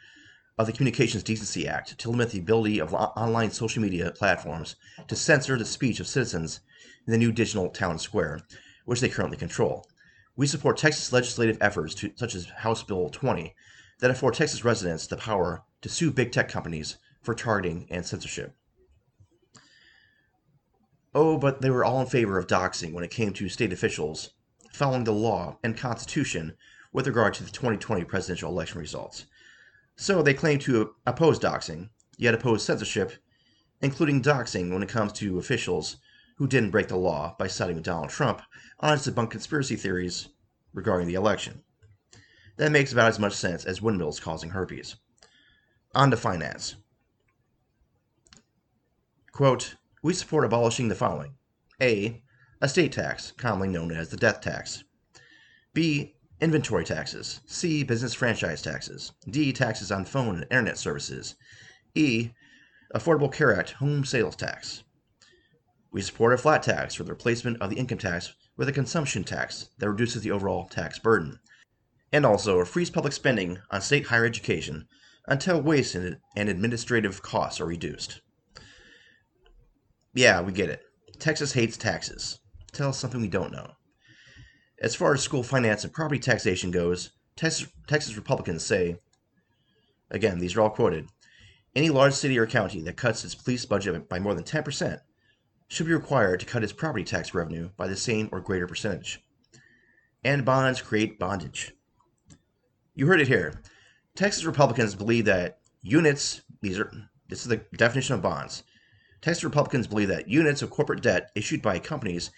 of 0.56 0.68
the 0.68 0.72
Communications 0.72 1.24
Decency 1.24 1.66
Act 1.66 1.98
to 1.98 2.10
limit 2.12 2.30
the 2.30 2.38
ability 2.38 2.80
of 2.80 2.94
online 2.94 3.50
social 3.50 3.82
media 3.82 4.12
platforms 4.12 4.76
to 5.08 5.16
censor 5.16 5.58
the 5.58 5.64
speech 5.64 5.98
of 5.98 6.06
citizens 6.06 6.60
in 7.08 7.10
the 7.10 7.18
new 7.18 7.32
digital 7.32 7.70
town 7.70 7.98
square, 7.98 8.38
which 8.84 9.00
they 9.00 9.08
currently 9.08 9.36
control. 9.36 9.84
We 10.36 10.46
support 10.46 10.76
Texas 10.76 11.12
legislative 11.12 11.58
efforts 11.60 11.92
to, 11.96 12.12
such 12.14 12.36
as 12.36 12.46
House 12.46 12.84
Bill 12.84 13.10
20 13.10 13.52
that 13.98 14.12
afford 14.12 14.34
Texas 14.34 14.64
residents 14.64 15.08
the 15.08 15.16
power 15.16 15.64
to 15.82 15.88
sue 15.88 16.12
big 16.12 16.30
tech 16.30 16.48
companies 16.48 16.98
for 17.20 17.34
targeting 17.34 17.88
and 17.90 18.06
censorship. 18.06 18.54
Oh, 21.14 21.38
but 21.38 21.60
they 21.60 21.70
were 21.70 21.84
all 21.84 22.00
in 22.00 22.06
favor 22.06 22.38
of 22.38 22.46
doxing 22.46 22.92
when 22.92 23.02
it 23.02 23.10
came 23.10 23.32
to 23.32 23.48
state 23.48 23.72
officials 23.72 24.30
following 24.72 25.04
the 25.04 25.12
law 25.12 25.58
and 25.64 25.76
Constitution 25.76 26.56
with 26.92 27.06
regard 27.06 27.34
to 27.34 27.44
the 27.44 27.50
2020 27.50 28.04
presidential 28.04 28.50
election 28.50 28.80
results. 28.80 29.26
So 29.96 30.22
they 30.22 30.34
claim 30.34 30.58
to 30.60 30.94
oppose 31.06 31.38
doxing, 31.38 31.90
yet 32.16 32.34
oppose 32.34 32.64
censorship, 32.64 33.12
including 33.80 34.22
doxing 34.22 34.72
when 34.72 34.82
it 34.82 34.88
comes 34.88 35.12
to 35.14 35.38
officials 35.38 35.96
who 36.36 36.46
didn't 36.46 36.70
break 36.70 36.88
the 36.88 36.96
law 36.96 37.34
by 37.38 37.48
siding 37.48 37.74
with 37.74 37.84
Donald 37.84 38.10
Trump 38.10 38.40
on 38.78 38.96
his 38.96 39.06
debunked 39.06 39.30
conspiracy 39.30 39.76
theories 39.76 40.28
regarding 40.72 41.06
the 41.06 41.14
election. 41.14 41.62
That 42.56 42.72
makes 42.72 42.92
about 42.92 43.08
as 43.08 43.18
much 43.18 43.34
sense 43.34 43.64
as 43.64 43.82
windmills 43.82 44.20
causing 44.20 44.50
herpes. 44.50 44.96
On 45.94 46.10
to 46.10 46.16
finance. 46.16 46.76
Quote, 49.32 49.74
we 50.02 50.14
support 50.14 50.44
abolishing 50.44 50.88
the 50.88 50.94
following. 50.94 51.34
A. 51.82 52.22
Estate 52.62 52.92
tax, 52.92 53.32
commonly 53.32 53.68
known 53.68 53.92
as 53.92 54.08
the 54.08 54.16
death 54.16 54.40
tax. 54.40 54.84
B. 55.74 56.14
Inventory 56.40 56.84
taxes. 56.84 57.40
C. 57.46 57.84
Business 57.84 58.14
franchise 58.14 58.62
taxes. 58.62 59.12
D. 59.28 59.52
Taxes 59.52 59.92
on 59.92 60.06
phone 60.06 60.36
and 60.36 60.44
internet 60.44 60.78
services. 60.78 61.36
E. 61.94 62.30
Affordable 62.94 63.32
Care 63.32 63.54
Act 63.54 63.72
home 63.72 64.04
sales 64.04 64.36
tax. 64.36 64.82
We 65.92 66.00
support 66.00 66.32
a 66.32 66.38
flat 66.38 66.62
tax 66.62 66.94
for 66.94 67.04
the 67.04 67.12
replacement 67.12 67.60
of 67.60 67.68
the 67.68 67.76
income 67.76 67.98
tax 67.98 68.34
with 68.56 68.68
a 68.68 68.72
consumption 68.72 69.22
tax 69.22 69.68
that 69.78 69.90
reduces 69.90 70.22
the 70.22 70.30
overall 70.30 70.66
tax 70.66 70.98
burden. 70.98 71.40
And 72.10 72.24
also 72.24 72.64
frees 72.64 72.90
public 72.90 73.12
spending 73.12 73.58
on 73.70 73.82
state 73.82 74.06
higher 74.06 74.24
education 74.24 74.88
until 75.26 75.60
waste 75.60 75.94
and 75.94 76.18
administrative 76.36 77.22
costs 77.22 77.60
are 77.60 77.66
reduced. 77.66 78.22
Yeah, 80.14 80.40
we 80.40 80.52
get 80.52 80.70
it. 80.70 80.82
Texas 81.18 81.52
hates 81.52 81.76
taxes. 81.76 82.40
Tell 82.72 82.88
us 82.88 82.98
something 82.98 83.20
we 83.20 83.28
don't 83.28 83.52
know. 83.52 83.72
As 84.80 84.94
far 84.94 85.12
as 85.12 85.22
school 85.22 85.42
finance 85.42 85.84
and 85.84 85.92
property 85.92 86.18
taxation 86.18 86.70
goes, 86.70 87.10
Texas, 87.36 88.16
Republicans 88.16 88.64
say, 88.64 88.96
again, 90.10 90.38
these 90.38 90.56
are 90.56 90.62
all 90.62 90.70
quoted, 90.70 91.08
any 91.76 91.90
large 91.90 92.14
city 92.14 92.38
or 92.38 92.46
county 92.46 92.80
that 92.82 92.96
cuts 92.96 93.24
its 93.24 93.34
police 93.34 93.64
budget 93.64 94.08
by 94.08 94.18
more 94.18 94.34
than 94.34 94.44
10% 94.44 95.00
should 95.68 95.86
be 95.86 95.92
required 95.92 96.40
to 96.40 96.46
cut 96.46 96.64
its 96.64 96.72
property 96.72 97.04
tax 97.04 97.32
revenue 97.32 97.70
by 97.76 97.86
the 97.86 97.96
same 97.96 98.28
or 98.32 98.40
greater 98.40 98.66
percentage. 98.66 99.22
And 100.24 100.44
bonds 100.44 100.82
create 100.82 101.18
bondage. 101.18 101.72
You 102.94 103.06
heard 103.06 103.20
it 103.20 103.28
here. 103.28 103.62
Texas 104.16 104.44
Republicans 104.44 104.94
believe 104.94 105.26
that 105.26 105.60
units, 105.82 106.42
these 106.60 106.78
are 106.78 106.90
this 107.28 107.42
is 107.42 107.48
the 107.48 107.58
definition 107.76 108.16
of 108.16 108.22
bonds. 108.22 108.64
Texas 109.22 109.44
Republicans 109.44 109.86
believe 109.86 110.08
that 110.08 110.28
units 110.28 110.62
of 110.62 110.70
corporate 110.70 111.02
debt 111.02 111.30
issued 111.34 111.62
by 111.62 111.78
companies 111.78 112.30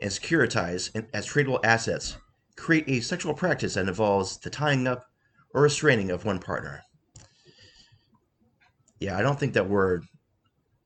and 0.00 0.10
securitized 0.10 1.06
as 1.12 1.26
tradable 1.26 1.60
assets 1.64 2.16
create 2.56 2.88
a 2.88 3.00
sexual 3.00 3.34
practice 3.34 3.74
that 3.74 3.86
involves 3.86 4.38
the 4.38 4.50
tying 4.50 4.86
up 4.86 5.04
or 5.54 5.62
restraining 5.62 6.10
of 6.10 6.24
one 6.24 6.38
partner. 6.38 6.82
Yeah, 9.00 9.16
I 9.16 9.22
don't 9.22 9.38
think 9.38 9.54
that 9.54 9.68
word 9.68 10.04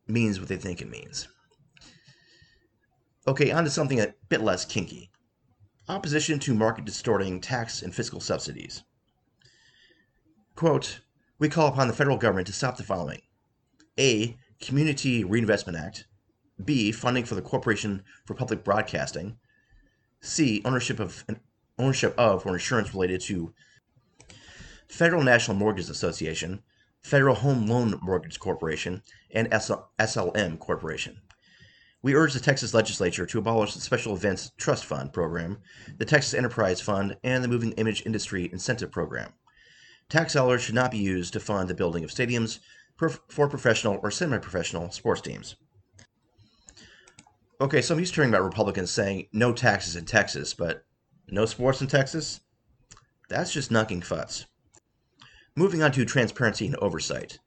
means 0.07 0.39
what 0.39 0.49
they 0.49 0.57
think 0.57 0.83
it 0.83 0.91
means. 0.91 1.29
Okay, 3.27 3.51
on 3.51 3.65
to 3.65 3.71
something 3.71 4.01
a 4.01 4.15
bit 4.29 4.43
less 4.43 4.65
kinky 4.65 5.13
opposition 5.89 6.39
to 6.39 6.55
market 6.55 6.85
distorting 6.85 7.41
tax 7.41 7.83
and 7.83 7.95
fiscal 7.95 8.21
subsidies. 8.21 8.83
Quote, 10.55 11.01
we 11.39 11.49
call 11.49 11.67
upon 11.69 11.89
the 11.89 11.95
federal 11.95 12.17
government 12.17 12.47
to 12.47 12.53
stop 12.53 12.77
the 12.77 12.83
following 12.83 13.21
A. 13.99 14.37
Community 14.63 15.25
Reinvestment 15.25 15.77
Act. 15.77 16.07
B. 16.65 16.93
Funding 16.93 17.25
for 17.25 17.35
the 17.35 17.43
Corporation 17.43 18.03
for 18.25 18.35
Public 18.35 18.65
Broadcasting. 18.65 19.37
C. 20.21 20.63
Ownership 20.65 21.01
of 21.01 21.25
ownership 21.79 22.15
of 22.17 22.47
or 22.47 22.55
insurance 22.55 22.95
related 22.95 23.21
to 23.23 23.53
Federal 24.89 25.23
National 25.23 25.57
Mortgage 25.57 25.89
Association, 25.89 26.63
Federal 27.03 27.35
Home 27.37 27.67
Loan 27.67 27.99
Mortgage 28.03 28.39
Corporation, 28.39 29.03
and 29.33 29.51
SLM 29.51 30.59
Corporation. 30.59 31.21
We 32.03 32.15
urge 32.15 32.35
the 32.35 32.41
Texas 32.41 32.75
legislature 32.75 33.27
to 33.27 33.39
abolish 33.39 33.75
the 33.75 33.81
Special 33.81 34.15
Events 34.15 34.53
Trust 34.59 34.85
Fund 34.85 35.13
program, 35.13 35.59
the 35.99 36.05
Texas 36.05 36.35
Enterprise 36.35 36.81
Fund, 36.81 37.17
and 37.25 37.43
the 37.43 37.49
Moving 37.49 37.73
Image 37.73 38.05
Industry 38.07 38.49
Incentive 38.53 38.93
Program. 38.93 39.33
Tax 40.09 40.35
dollars 40.35 40.63
should 40.63 40.75
not 40.75 40.91
be 40.91 40.99
used 40.99 41.33
to 41.33 41.41
fund 41.41 41.69
the 41.69 41.75
building 41.75 42.05
of 42.05 42.11
stadiums 42.11 42.59
for 43.09 43.49
professional 43.49 43.99
or 44.03 44.11
semi 44.11 44.39
professional 44.39 44.91
sports 44.91 45.21
teams. 45.21 45.57
Okay, 47.61 47.81
so 47.81 47.95
I'm 47.95 48.01
used 48.01 48.15
to 48.15 48.21
hearing 48.21 48.31
about 48.31 48.45
Republicans 48.45 48.91
saying 48.91 49.29
no 49.33 49.53
taxes 49.53 49.95
in 49.95 50.05
Texas, 50.05 50.53
but 50.53 50.85
no 51.29 51.47
sports 51.47 51.81
in 51.81 51.87
Texas? 51.87 52.41
That's 53.29 53.53
just 53.53 53.71
knocking 53.71 54.03
futs. 54.03 54.47
Moving 55.55 55.83
on 55.83 55.93
to 55.93 56.05
transparency 56.05 56.67
and 56.67 56.77
oversight. 56.77 57.39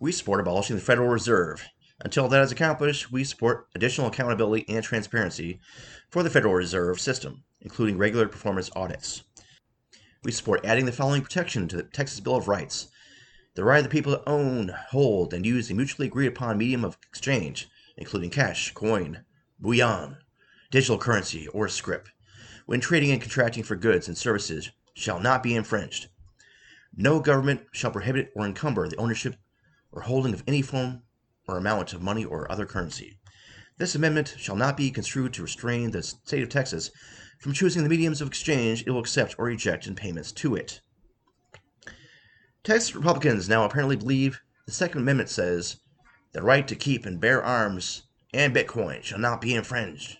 We 0.00 0.10
support 0.12 0.40
abolishing 0.40 0.76
the 0.76 0.82
Federal 0.82 1.08
Reserve. 1.08 1.66
Until 2.00 2.28
that 2.28 2.42
is 2.42 2.52
accomplished, 2.52 3.12
we 3.12 3.24
support 3.24 3.66
additional 3.74 4.06
accountability 4.06 4.64
and 4.68 4.84
transparency 4.84 5.60
for 6.08 6.22
the 6.22 6.30
Federal 6.30 6.54
Reserve 6.54 7.00
System, 7.00 7.44
including 7.60 7.98
regular 7.98 8.28
performance 8.28 8.70
audits. 8.74 9.24
We 10.22 10.32
support 10.32 10.64
adding 10.64 10.86
the 10.86 10.92
following 10.92 11.22
protection 11.22 11.68
to 11.68 11.76
the 11.76 11.82
Texas 11.82 12.20
Bill 12.20 12.36
of 12.36 12.48
Rights 12.48 12.88
the 13.58 13.64
right 13.64 13.78
of 13.78 13.82
the 13.82 13.90
people 13.90 14.12
to 14.12 14.28
own, 14.28 14.72
hold, 14.90 15.34
and 15.34 15.44
use 15.44 15.68
a 15.68 15.74
mutually 15.74 16.06
agreed 16.06 16.28
upon 16.28 16.56
medium 16.56 16.84
of 16.84 16.96
exchange, 17.08 17.68
including 17.96 18.30
cash, 18.30 18.72
coin, 18.72 19.24
bullion, 19.58 20.16
digital 20.70 20.96
currency, 20.96 21.48
or 21.48 21.66
scrip, 21.66 22.08
when 22.66 22.78
trading 22.78 23.10
and 23.10 23.20
contracting 23.20 23.64
for 23.64 23.74
goods 23.74 24.06
and 24.06 24.16
services 24.16 24.70
shall 24.94 25.18
not 25.18 25.42
be 25.42 25.56
infringed. 25.56 26.06
No 26.96 27.18
government 27.18 27.62
shall 27.72 27.90
prohibit 27.90 28.30
or 28.36 28.46
encumber 28.46 28.88
the 28.88 28.94
ownership 28.94 29.34
or 29.90 30.02
holding 30.02 30.34
of 30.34 30.44
any 30.46 30.62
form 30.62 31.02
or 31.48 31.58
amount 31.58 31.92
of 31.92 32.00
money 32.00 32.24
or 32.24 32.48
other 32.52 32.64
currency. 32.64 33.18
This 33.76 33.96
amendment 33.96 34.36
shall 34.38 34.54
not 34.54 34.76
be 34.76 34.92
construed 34.92 35.34
to 35.34 35.42
restrain 35.42 35.90
the 35.90 36.04
state 36.04 36.44
of 36.44 36.48
Texas 36.48 36.92
from 37.40 37.54
choosing 37.54 37.82
the 37.82 37.88
mediums 37.88 38.20
of 38.20 38.28
exchange 38.28 38.84
it 38.86 38.92
will 38.92 39.00
accept 39.00 39.34
or 39.36 39.46
reject 39.46 39.88
in 39.88 39.96
payments 39.96 40.30
to 40.30 40.54
it. 40.54 40.80
Texas 42.68 42.94
Republicans 42.94 43.48
now 43.48 43.64
apparently 43.64 43.96
believe 43.96 44.42
the 44.66 44.72
Second 44.72 45.00
Amendment 45.00 45.30
says 45.30 45.80
the 46.32 46.42
right 46.42 46.68
to 46.68 46.76
keep 46.76 47.06
and 47.06 47.18
bear 47.18 47.42
arms 47.42 48.02
and 48.34 48.54
Bitcoin 48.54 49.02
shall 49.02 49.18
not 49.18 49.40
be 49.40 49.54
infringed. 49.54 50.18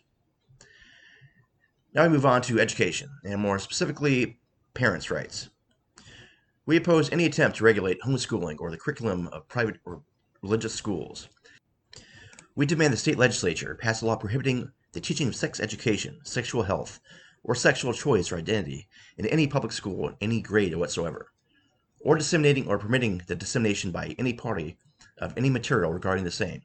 Now 1.92 2.04
we 2.04 2.08
move 2.08 2.24
on 2.24 2.40
to 2.40 2.58
education, 2.58 3.10
and 3.22 3.38
more 3.38 3.58
specifically, 3.58 4.38
parents' 4.72 5.10
rights. 5.10 5.50
We 6.64 6.78
oppose 6.78 7.12
any 7.12 7.26
attempt 7.26 7.58
to 7.58 7.64
regulate 7.64 8.00
homeschooling 8.00 8.60
or 8.60 8.70
the 8.70 8.78
curriculum 8.78 9.28
of 9.28 9.46
private 9.48 9.76
or 9.84 10.00
religious 10.40 10.72
schools. 10.72 11.28
We 12.54 12.64
demand 12.64 12.94
the 12.94 12.96
state 12.96 13.18
legislature 13.18 13.74
pass 13.74 14.00
a 14.00 14.06
law 14.06 14.16
prohibiting 14.16 14.72
the 14.92 15.02
teaching 15.02 15.28
of 15.28 15.36
sex 15.36 15.60
education, 15.60 16.20
sexual 16.22 16.62
health, 16.62 16.98
or 17.44 17.54
sexual 17.54 17.92
choice 17.92 18.32
or 18.32 18.38
identity 18.38 18.88
in 19.18 19.26
any 19.26 19.46
public 19.46 19.72
school 19.72 20.08
in 20.08 20.16
any 20.22 20.40
grade 20.40 20.74
whatsoever, 20.74 21.30
or 22.08 22.16
disseminating 22.16 22.66
or 22.66 22.78
permitting 22.78 23.20
the 23.26 23.36
dissemination 23.36 23.90
by 23.90 24.16
any 24.18 24.32
party 24.32 24.78
of 25.18 25.34
any 25.36 25.50
material 25.50 25.92
regarding 25.92 26.24
the 26.24 26.30
same. 26.30 26.62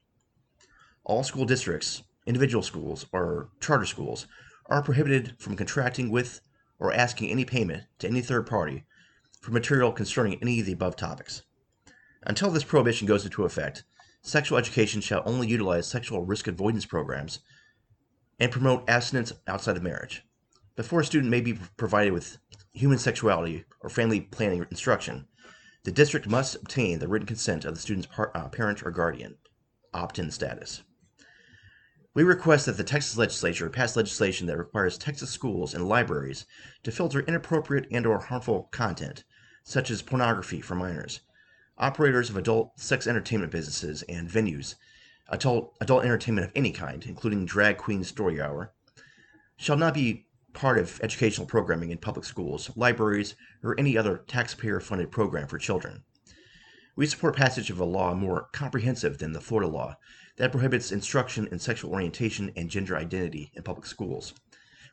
All 1.03 1.21
school 1.21 1.43
districts, 1.43 2.01
individual 2.25 2.63
schools, 2.63 3.07
or 3.11 3.49
charter 3.59 3.85
schools 3.85 4.25
are 4.67 4.81
prohibited 4.81 5.35
from 5.39 5.57
contracting 5.57 6.09
with 6.09 6.39
or 6.79 6.93
asking 6.93 7.29
any 7.29 7.43
payment 7.43 7.83
to 7.99 8.07
any 8.07 8.21
third 8.21 8.47
party 8.47 8.85
for 9.41 9.51
material 9.51 9.91
concerning 9.91 10.39
any 10.41 10.61
of 10.61 10.65
the 10.65 10.71
above 10.71 10.95
topics. 10.95 11.41
Until 12.25 12.49
this 12.49 12.63
prohibition 12.63 13.05
goes 13.05 13.25
into 13.25 13.43
effect, 13.43 13.83
sexual 14.21 14.57
education 14.57 15.01
shall 15.01 15.23
only 15.25 15.49
utilize 15.49 15.85
sexual 15.85 16.23
risk 16.23 16.47
avoidance 16.47 16.85
programs 16.85 17.39
and 18.39 18.49
promote 18.49 18.89
abstinence 18.89 19.33
outside 19.45 19.75
of 19.75 19.83
marriage. 19.83 20.23
Before 20.77 21.01
a 21.01 21.05
student 21.05 21.29
may 21.29 21.41
be 21.41 21.59
provided 21.75 22.13
with 22.13 22.37
human 22.71 22.97
sexuality 22.97 23.65
or 23.81 23.89
family 23.89 24.21
planning 24.21 24.65
instruction, 24.71 25.27
the 25.83 25.91
district 25.91 26.27
must 26.27 26.55
obtain 26.55 26.99
the 26.99 27.07
written 27.07 27.27
consent 27.27 27.65
of 27.65 27.75
the 27.75 27.81
student's 27.81 28.07
par- 28.07 28.31
uh, 28.33 28.47
parent 28.49 28.83
or 28.83 28.91
guardian, 28.91 29.35
opt 29.93 30.17
in 30.17 30.31
status. 30.31 30.83
We 32.13 32.23
request 32.23 32.67
that 32.67 32.77
the 32.77 32.83
Texas 32.83 33.17
legislature 33.17 33.69
pass 33.69 33.95
legislation 33.95 34.47
that 34.47 34.57
requires 34.57 34.97
Texas 34.97 35.31
schools 35.31 35.73
and 35.73 35.87
libraries 35.87 36.45
to 36.83 36.91
filter 36.91 37.21
inappropriate 37.21 37.87
and 37.91 38.05
or 38.05 38.19
harmful 38.19 38.69
content, 38.71 39.23
such 39.63 39.89
as 39.89 40.01
pornography 40.01 40.61
for 40.61 40.75
minors. 40.75 41.21
Operators 41.77 42.29
of 42.29 42.37
adult 42.37 42.79
sex 42.79 43.07
entertainment 43.07 43.51
businesses 43.51 44.03
and 44.03 44.29
venues 44.29 44.75
adult, 45.29 45.75
adult 45.81 46.03
entertainment 46.03 46.45
of 46.45 46.51
any 46.55 46.71
kind, 46.71 47.05
including 47.05 47.45
drag 47.45 47.77
queen 47.77 48.03
story 48.03 48.39
hour, 48.39 48.71
shall 49.57 49.77
not 49.77 49.93
be 49.93 50.27
part 50.53 50.77
of 50.77 50.99
educational 51.01 51.47
programming 51.47 51.91
in 51.91 51.97
public 51.97 52.25
schools, 52.25 52.71
libraries, 52.75 53.35
or 53.63 53.79
any 53.79 53.97
other 53.97 54.23
taxpayer 54.27 54.79
funded 54.79 55.11
program 55.11 55.47
for 55.47 55.57
children. 55.57 56.03
We 56.95 57.07
support 57.07 57.35
passage 57.35 57.69
of 57.69 57.79
a 57.79 57.85
law 57.85 58.13
more 58.13 58.49
comprehensive 58.53 59.17
than 59.17 59.33
the 59.33 59.41
Florida 59.41 59.69
law 59.69 59.97
that 60.37 60.51
prohibits 60.51 60.91
instruction 60.91 61.47
in 61.51 61.59
sexual 61.59 61.91
orientation 61.91 62.51
and 62.55 62.69
gender 62.69 62.95
identity 62.95 63.51
in 63.55 63.63
public 63.63 63.85
schools. 63.85 64.33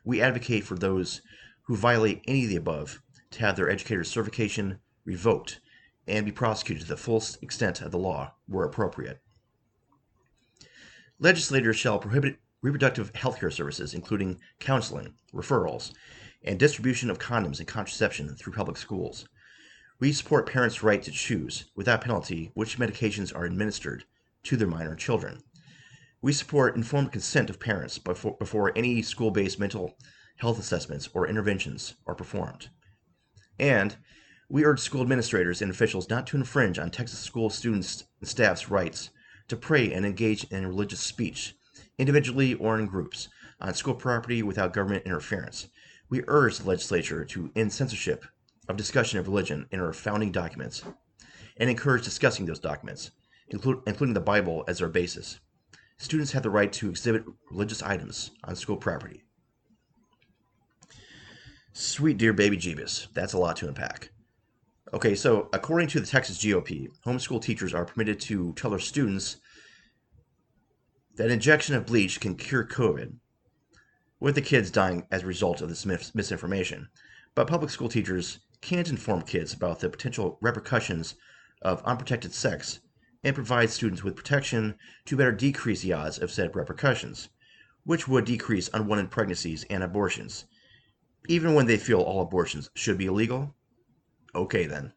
We 0.03 0.21
advocate 0.21 0.63
for 0.63 0.75
those 0.75 1.21
who 1.63 1.75
violate 1.75 2.23
any 2.27 2.43
of 2.43 2.49
the 2.49 2.55
above 2.55 3.01
to 3.31 3.39
have 3.41 3.55
their 3.55 3.69
educator's 3.69 4.09
certification 4.09 4.79
revoked, 5.05 5.59
and 6.07 6.25
be 6.25 6.31
prosecuted 6.31 6.83
to 6.83 6.89
the 6.89 6.97
full 6.97 7.23
extent 7.41 7.81
of 7.81 7.91
the 7.91 7.97
law 7.97 8.33
where 8.47 8.65
appropriate. 8.65 9.21
Legislators 11.19 11.77
shall 11.77 11.99
prohibit 11.99 12.37
reproductive 12.61 13.13
health 13.15 13.39
care 13.39 13.51
services, 13.51 13.93
including 13.93 14.39
counseling, 14.59 15.13
referrals, 15.33 15.93
and 16.43 16.59
distribution 16.59 17.09
of 17.09 17.19
condoms 17.19 17.59
and 17.59 17.67
contraception 17.67 18.35
through 18.35 18.53
public 18.53 18.77
schools. 18.77 19.27
We 19.99 20.11
support 20.11 20.49
parents' 20.49 20.81
right 20.81 21.01
to 21.03 21.11
choose, 21.11 21.65
without 21.75 22.01
penalty, 22.01 22.51
which 22.55 22.79
medications 22.79 23.35
are 23.35 23.45
administered 23.45 24.03
to 24.43 24.57
their 24.57 24.67
minor 24.67 24.95
children. 24.95 25.41
We 26.21 26.33
support 26.33 26.75
informed 26.75 27.11
consent 27.11 27.49
of 27.49 27.59
parents 27.59 27.97
before, 27.97 28.35
before 28.37 28.75
any 28.75 29.01
school 29.01 29.31
based 29.31 29.59
mental 29.59 29.97
health 30.37 30.59
assessments 30.59 31.09
or 31.13 31.27
interventions 31.27 31.95
are 32.07 32.15
performed. 32.15 32.69
And 33.59 33.95
we 34.49 34.65
urge 34.65 34.79
school 34.79 35.01
administrators 35.01 35.61
and 35.61 35.71
officials 35.71 36.09
not 36.09 36.27
to 36.27 36.37
infringe 36.37 36.79
on 36.79 36.89
Texas 36.89 37.19
school 37.19 37.49
students 37.49 38.03
and 38.19 38.27
staff's 38.27 38.69
rights 38.69 39.11
to 39.47 39.55
pray 39.55 39.93
and 39.93 40.05
engage 40.05 40.43
in 40.45 40.65
religious 40.65 40.99
speech, 40.99 41.55
individually 42.01 42.55
or 42.55 42.79
in 42.79 42.87
groups, 42.87 43.29
uh, 43.61 43.65
on 43.65 43.73
school 43.75 43.93
property 43.93 44.41
without 44.41 44.73
government 44.73 45.05
interference. 45.05 45.67
We 46.09 46.23
urge 46.27 46.57
the 46.57 46.67
legislature 46.67 47.23
to 47.23 47.51
end 47.55 47.71
censorship 47.71 48.25
of 48.67 48.75
discussion 48.75 49.19
of 49.19 49.27
religion 49.27 49.67
in 49.71 49.79
our 49.79 49.93
founding 49.93 50.31
documents 50.31 50.83
and 51.57 51.69
encourage 51.69 52.03
discussing 52.03 52.45
those 52.45 52.59
documents, 52.59 53.11
including 53.49 54.13
the 54.13 54.19
Bible 54.19 54.63
as 54.67 54.81
our 54.81 54.89
basis. 54.89 55.39
Students 55.97 56.31
have 56.31 56.41
the 56.41 56.49
right 56.49 56.73
to 56.73 56.89
exhibit 56.89 57.23
religious 57.51 57.83
items 57.83 58.31
on 58.43 58.55
school 58.55 58.77
property. 58.77 59.23
Sweet 61.73 62.17
dear 62.17 62.33
baby 62.33 62.57
Jeebus, 62.57 63.07
that's 63.13 63.33
a 63.33 63.37
lot 63.37 63.55
to 63.57 63.67
unpack. 63.67 64.09
Okay, 64.93 65.15
so 65.15 65.49
according 65.53 65.87
to 65.89 65.99
the 65.99 66.07
Texas 66.07 66.43
GOP, 66.43 66.87
homeschool 67.05 67.41
teachers 67.41 67.73
are 67.73 67.85
permitted 67.85 68.19
to 68.21 68.53
tell 68.53 68.71
their 68.71 68.79
students 68.79 69.37
that 71.21 71.29
injection 71.29 71.75
of 71.75 71.85
bleach 71.85 72.19
can 72.19 72.33
cure 72.33 72.65
COVID, 72.65 73.13
with 74.19 74.33
the 74.33 74.41
kids 74.41 74.71
dying 74.71 75.05
as 75.11 75.21
a 75.21 75.27
result 75.27 75.61
of 75.61 75.69
this 75.69 75.85
mis- 75.85 76.15
misinformation. 76.15 76.89
But 77.35 77.45
public 77.45 77.69
school 77.69 77.89
teachers 77.89 78.39
can't 78.59 78.89
inform 78.89 79.21
kids 79.21 79.53
about 79.53 79.81
the 79.81 79.89
potential 79.91 80.39
repercussions 80.41 81.13
of 81.61 81.83
unprotected 81.83 82.33
sex 82.33 82.79
and 83.23 83.35
provide 83.35 83.69
students 83.69 84.03
with 84.03 84.15
protection 84.15 84.73
to 85.05 85.15
better 85.15 85.31
decrease 85.31 85.83
the 85.83 85.93
odds 85.93 86.17
of 86.17 86.31
said 86.31 86.55
repercussions, 86.55 87.29
which 87.83 88.07
would 88.07 88.25
decrease 88.25 88.71
unwanted 88.73 89.11
pregnancies 89.11 89.63
and 89.69 89.83
abortions, 89.83 90.45
even 91.27 91.53
when 91.53 91.67
they 91.67 91.77
feel 91.77 92.01
all 92.01 92.23
abortions 92.23 92.71
should 92.73 92.97
be 92.97 93.05
illegal 93.05 93.53
Okay, 94.33 94.65
then. 94.65 94.93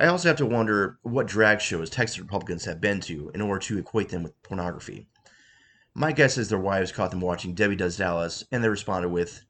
I 0.00 0.06
also 0.06 0.28
have 0.28 0.36
to 0.36 0.46
wonder 0.46 0.98
what 1.02 1.26
drag 1.26 1.60
shows 1.60 1.90
Texas 1.90 2.20
Republicans 2.20 2.64
have 2.66 2.80
been 2.80 3.00
to 3.00 3.32
in 3.34 3.40
order 3.40 3.58
to 3.66 3.78
equate 3.78 4.10
them 4.10 4.22
with 4.22 4.40
pornography. 4.44 5.08
My 5.92 6.12
guess 6.12 6.38
is 6.38 6.48
their 6.48 6.58
wives 6.58 6.92
caught 6.92 7.10
them 7.10 7.20
watching 7.20 7.52
Debbie 7.54 7.74
Does 7.74 7.96
Dallas, 7.96 8.44
and 8.52 8.62
they 8.62 8.68
responded 8.68 9.08
with, 9.08 9.42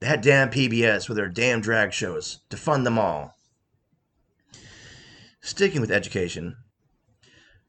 That 0.00 0.22
damn 0.22 0.50
PBS 0.50 1.08
with 1.08 1.16
their 1.16 1.28
damn 1.28 1.60
drag 1.60 1.92
shows, 1.92 2.40
to 2.50 2.56
fund 2.56 2.84
them 2.84 2.98
all. 2.98 3.36
Sticking 5.40 5.80
with 5.80 5.92
education, 5.92 6.56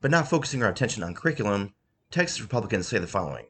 but 0.02 0.10
not 0.10 0.28
focusing 0.28 0.64
our 0.64 0.72
attention 0.72 1.04
on 1.04 1.14
curriculum, 1.14 1.76
Texas 2.10 2.42
Republicans 2.42 2.88
say 2.88 2.98
the 2.98 3.06
following 3.06 3.46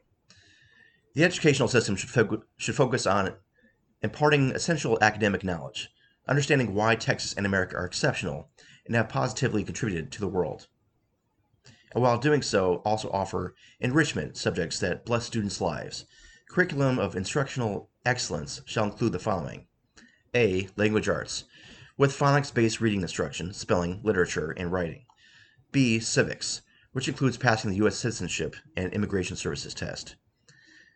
The 1.14 1.24
educational 1.24 1.68
system 1.68 1.96
should, 1.96 2.10
fo- 2.10 2.42
should 2.58 2.74
focus 2.74 3.06
on 3.06 3.36
imparting 4.02 4.50
essential 4.50 4.98
academic 5.00 5.42
knowledge 5.42 5.90
understanding 6.28 6.74
why 6.74 6.96
Texas 6.96 7.32
and 7.34 7.46
America 7.46 7.76
are 7.76 7.84
exceptional 7.84 8.50
and 8.86 8.94
have 8.94 9.08
positively 9.08 9.64
contributed 9.64 10.10
to 10.12 10.20
the 10.20 10.28
world. 10.28 10.68
And 11.92 12.02
while 12.02 12.18
doing 12.18 12.42
so, 12.42 12.76
also 12.84 13.10
offer 13.10 13.54
enrichment 13.80 14.36
subjects 14.36 14.78
that 14.80 15.04
bless 15.04 15.24
students' 15.26 15.60
lives. 15.60 16.04
Curriculum 16.48 16.98
of 16.98 17.16
instructional 17.16 17.90
excellence 18.04 18.62
shall 18.66 18.84
include 18.84 19.12
the 19.12 19.18
following 19.18 19.66
A. 20.34 20.68
Language 20.76 21.08
arts, 21.08 21.44
with 21.96 22.16
phonics 22.16 22.52
based 22.52 22.80
reading 22.80 23.02
instruction, 23.02 23.52
spelling, 23.52 24.00
literature, 24.02 24.50
and 24.52 24.70
writing. 24.70 25.06
B. 25.72 25.98
Civics, 25.98 26.62
which 26.92 27.08
includes 27.08 27.36
passing 27.36 27.70
the 27.70 27.76
U.S. 27.78 27.96
Citizenship 27.96 28.56
and 28.76 28.92
Immigration 28.92 29.36
Services 29.36 29.74
test. 29.74 30.16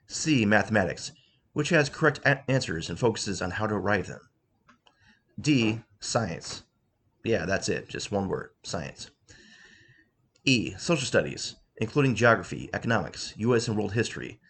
C. 0.07 0.45
Mathematics, 0.45 1.13
which 1.53 1.69
has 1.71 1.89
correct 1.89 2.21
a- 2.25 2.51
answers 2.51 2.89
and 2.89 2.99
focuses 2.99 3.43
on 3.43 3.53
how 3.53 3.67
to 3.67 3.75
arrive 3.75 4.07
them. 4.07 4.30
D, 5.41 5.81
science. 6.01 6.63
Yeah, 7.25 7.47
that's 7.47 7.69
it. 7.69 7.89
Just 7.89 8.13
one 8.13 8.29
word 8.29 8.51
science. 8.63 9.11
E, 10.45 10.75
social 10.79 11.07
studies, 11.07 11.57
including 11.77 12.15
geography, 12.15 12.69
economics, 12.75 13.35
U.S. 13.37 13.69
and 13.69 13.77
world 13.77 13.93
history. 13.93 14.41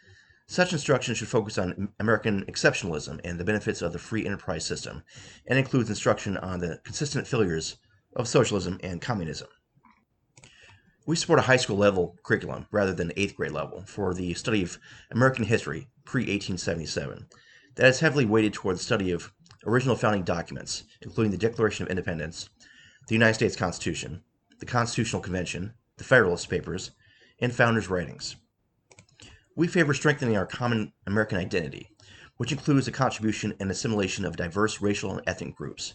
Such 0.47 0.73
instruction 0.73 1.15
should 1.15 1.29
focus 1.29 1.59
on 1.59 1.93
American 2.01 2.45
exceptionalism 2.47 3.21
and 3.25 3.39
the 3.39 3.45
benefits 3.45 3.83
of 3.83 3.93
the 3.93 3.99
free 3.99 4.27
enterprise 4.27 4.65
system, 4.65 5.03
and 5.47 5.59
includes 5.59 5.89
instruction 5.89 6.37
on 6.37 6.59
the 6.59 6.81
consistent 6.83 7.27
failures 7.27 7.77
of 8.17 8.27
socialism 8.27 8.79
and 8.83 9.01
communism. 9.01 9.49
We 11.07 11.17
support 11.17 11.39
a 11.39 11.43
high 11.43 11.57
school 11.57 11.77
level 11.77 12.17
curriculum 12.25 12.67
rather 12.71 12.93
than 12.93 13.13
eighth 13.17 13.37
grade 13.37 13.53
level 13.53 13.85
for 13.87 14.13
the 14.13 14.35
study 14.35 14.63
of 14.63 14.79
American 15.11 15.45
history 15.45 15.89
pre 16.05 16.23
1877 16.23 17.27
that 17.77 17.87
is 17.87 18.01
heavily 18.01 18.25
weighted 18.25 18.53
toward 18.53 18.77
the 18.77 18.83
study 18.83 19.11
of 19.11 19.33
original 19.67 19.97
founding 19.97 20.23
documents, 20.23 20.85
including 21.03 21.31
the 21.31 21.39
Declaration 21.39 21.85
of 21.85 21.91
Independence, 21.91 22.49
the 23.09 23.15
United 23.15 23.35
States 23.35 23.57
Constitution, 23.57 24.23
the 24.59 24.67
Constitutional 24.67 25.23
Convention, 25.23 25.75
the 25.97 26.05
Federalist 26.05 26.49
Papers, 26.49 26.93
and 27.41 27.55
founders' 27.55 27.89
writings. 27.89 28.37
We 29.57 29.67
favor 29.67 29.93
strengthening 29.95 30.37
our 30.37 30.47
common 30.47 30.93
American 31.07 31.39
identity, 31.39 31.91
which 32.37 32.53
includes 32.53 32.87
the 32.87 32.93
contribution 32.93 33.55
and 33.61 33.71
assimilation 33.71 34.25
of 34.25 34.37
diverse 34.37 34.81
racial 34.81 35.13
and 35.13 35.23
ethnic 35.27 35.55
groups. 35.57 35.95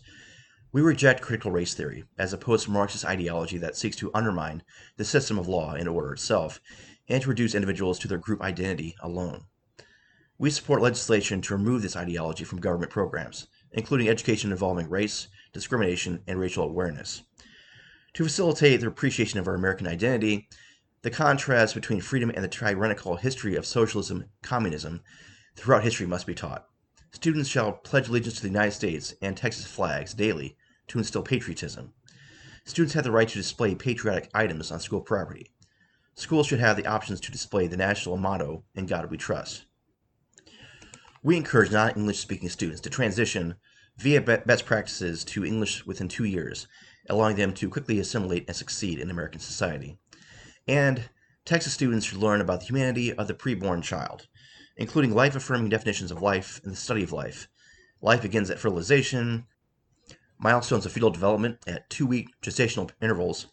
We 0.71 0.81
reject 0.81 1.21
critical 1.21 1.51
race 1.51 1.73
theory, 1.73 2.03
as 2.17 2.33
opposed 2.33 2.65
to 2.65 2.71
Marxist 2.71 3.05
ideology 3.05 3.57
that 3.59 3.77
seeks 3.77 3.95
to 3.97 4.11
undermine 4.13 4.61
the 4.97 5.05
system 5.05 5.39
of 5.39 5.47
law 5.47 5.73
and 5.73 5.87
order 5.87 6.13
itself 6.13 6.59
and 7.07 7.23
to 7.23 7.29
reduce 7.29 7.55
individuals 7.55 7.97
to 7.99 8.07
their 8.07 8.17
group 8.17 8.41
identity 8.41 8.95
alone. 9.01 9.45
We 10.37 10.49
support 10.49 10.81
legislation 10.81 11.41
to 11.41 11.55
remove 11.55 11.81
this 11.81 11.95
ideology 11.95 12.43
from 12.43 12.59
government 12.59 12.91
programs, 12.91 13.47
including 13.75 14.09
education 14.09 14.51
involving 14.51 14.89
race, 14.89 15.27
discrimination, 15.53 16.23
and 16.25 16.39
racial 16.39 16.63
awareness. 16.63 17.21
To 18.13 18.23
facilitate 18.23 18.81
the 18.81 18.87
appreciation 18.87 19.39
of 19.39 19.47
our 19.47 19.53
American 19.53 19.85
identity, 19.85 20.47
the 21.01 21.11
contrast 21.11 21.75
between 21.75 22.01
freedom 22.01 22.31
and 22.33 22.43
the 22.43 22.47
tyrannical 22.47 23.17
history 23.17 23.55
of 23.55 23.65
socialism 23.65 24.25
communism 24.41 25.01
throughout 25.55 25.83
history 25.83 26.07
must 26.07 26.25
be 26.25 26.33
taught. 26.33 26.65
Students 27.11 27.49
shall 27.49 27.73
pledge 27.73 28.07
allegiance 28.07 28.35
to 28.37 28.41
the 28.41 28.47
United 28.47 28.71
States 28.71 29.13
and 29.21 29.37
Texas 29.37 29.65
flags 29.67 30.13
daily 30.13 30.57
to 30.87 30.97
instill 30.97 31.21
patriotism. 31.21 31.93
Students 32.63 32.93
have 32.93 33.03
the 33.03 33.11
right 33.11 33.27
to 33.27 33.37
display 33.37 33.75
patriotic 33.75 34.29
items 34.33 34.71
on 34.71 34.79
school 34.79 35.01
property. 35.01 35.51
Schools 36.15 36.47
should 36.47 36.59
have 36.59 36.77
the 36.77 36.87
options 36.87 37.19
to 37.21 37.31
display 37.31 37.67
the 37.67 37.77
national 37.77 38.17
motto, 38.17 38.63
In 38.73 38.85
God 38.85 39.11
We 39.11 39.17
Trust. 39.17 39.65
We 41.21 41.37
encourage 41.37 41.71
non 41.71 41.89
English 41.91 42.19
speaking 42.19 42.49
students 42.49 42.81
to 42.81 42.89
transition 42.89 43.55
via 43.97 44.21
best 44.21 44.65
practices 44.65 45.23
to 45.23 45.45
English 45.45 45.85
within 45.85 46.07
two 46.07 46.25
years, 46.25 46.67
allowing 47.09 47.35
them 47.35 47.53
to 47.53 47.69
quickly 47.69 47.99
assimilate 47.99 48.45
and 48.47 48.55
succeed 48.55 48.99
in 48.99 49.09
American 49.09 49.39
society. 49.39 49.97
And 50.67 51.09
Texas 51.45 51.73
students 51.73 52.05
should 52.05 52.17
learn 52.17 52.41
about 52.41 52.61
the 52.61 52.65
humanity 52.65 53.13
of 53.13 53.27
the 53.27 53.33
preborn 53.33 53.83
child, 53.83 54.27
including 54.77 55.13
life 55.13 55.35
affirming 55.35 55.69
definitions 55.69 56.11
of 56.11 56.21
life 56.21 56.59
and 56.63 56.73
the 56.73 56.77
study 56.77 57.03
of 57.03 57.11
life. 57.11 57.47
Life 58.01 58.21
begins 58.21 58.49
at 58.49 58.59
fertilization, 58.59 59.45
milestones 60.37 60.85
of 60.85 60.91
fetal 60.91 61.11
development 61.11 61.59
at 61.67 61.89
two 61.89 62.05
week 62.05 62.29
gestational 62.41 62.91
intervals, 63.01 63.47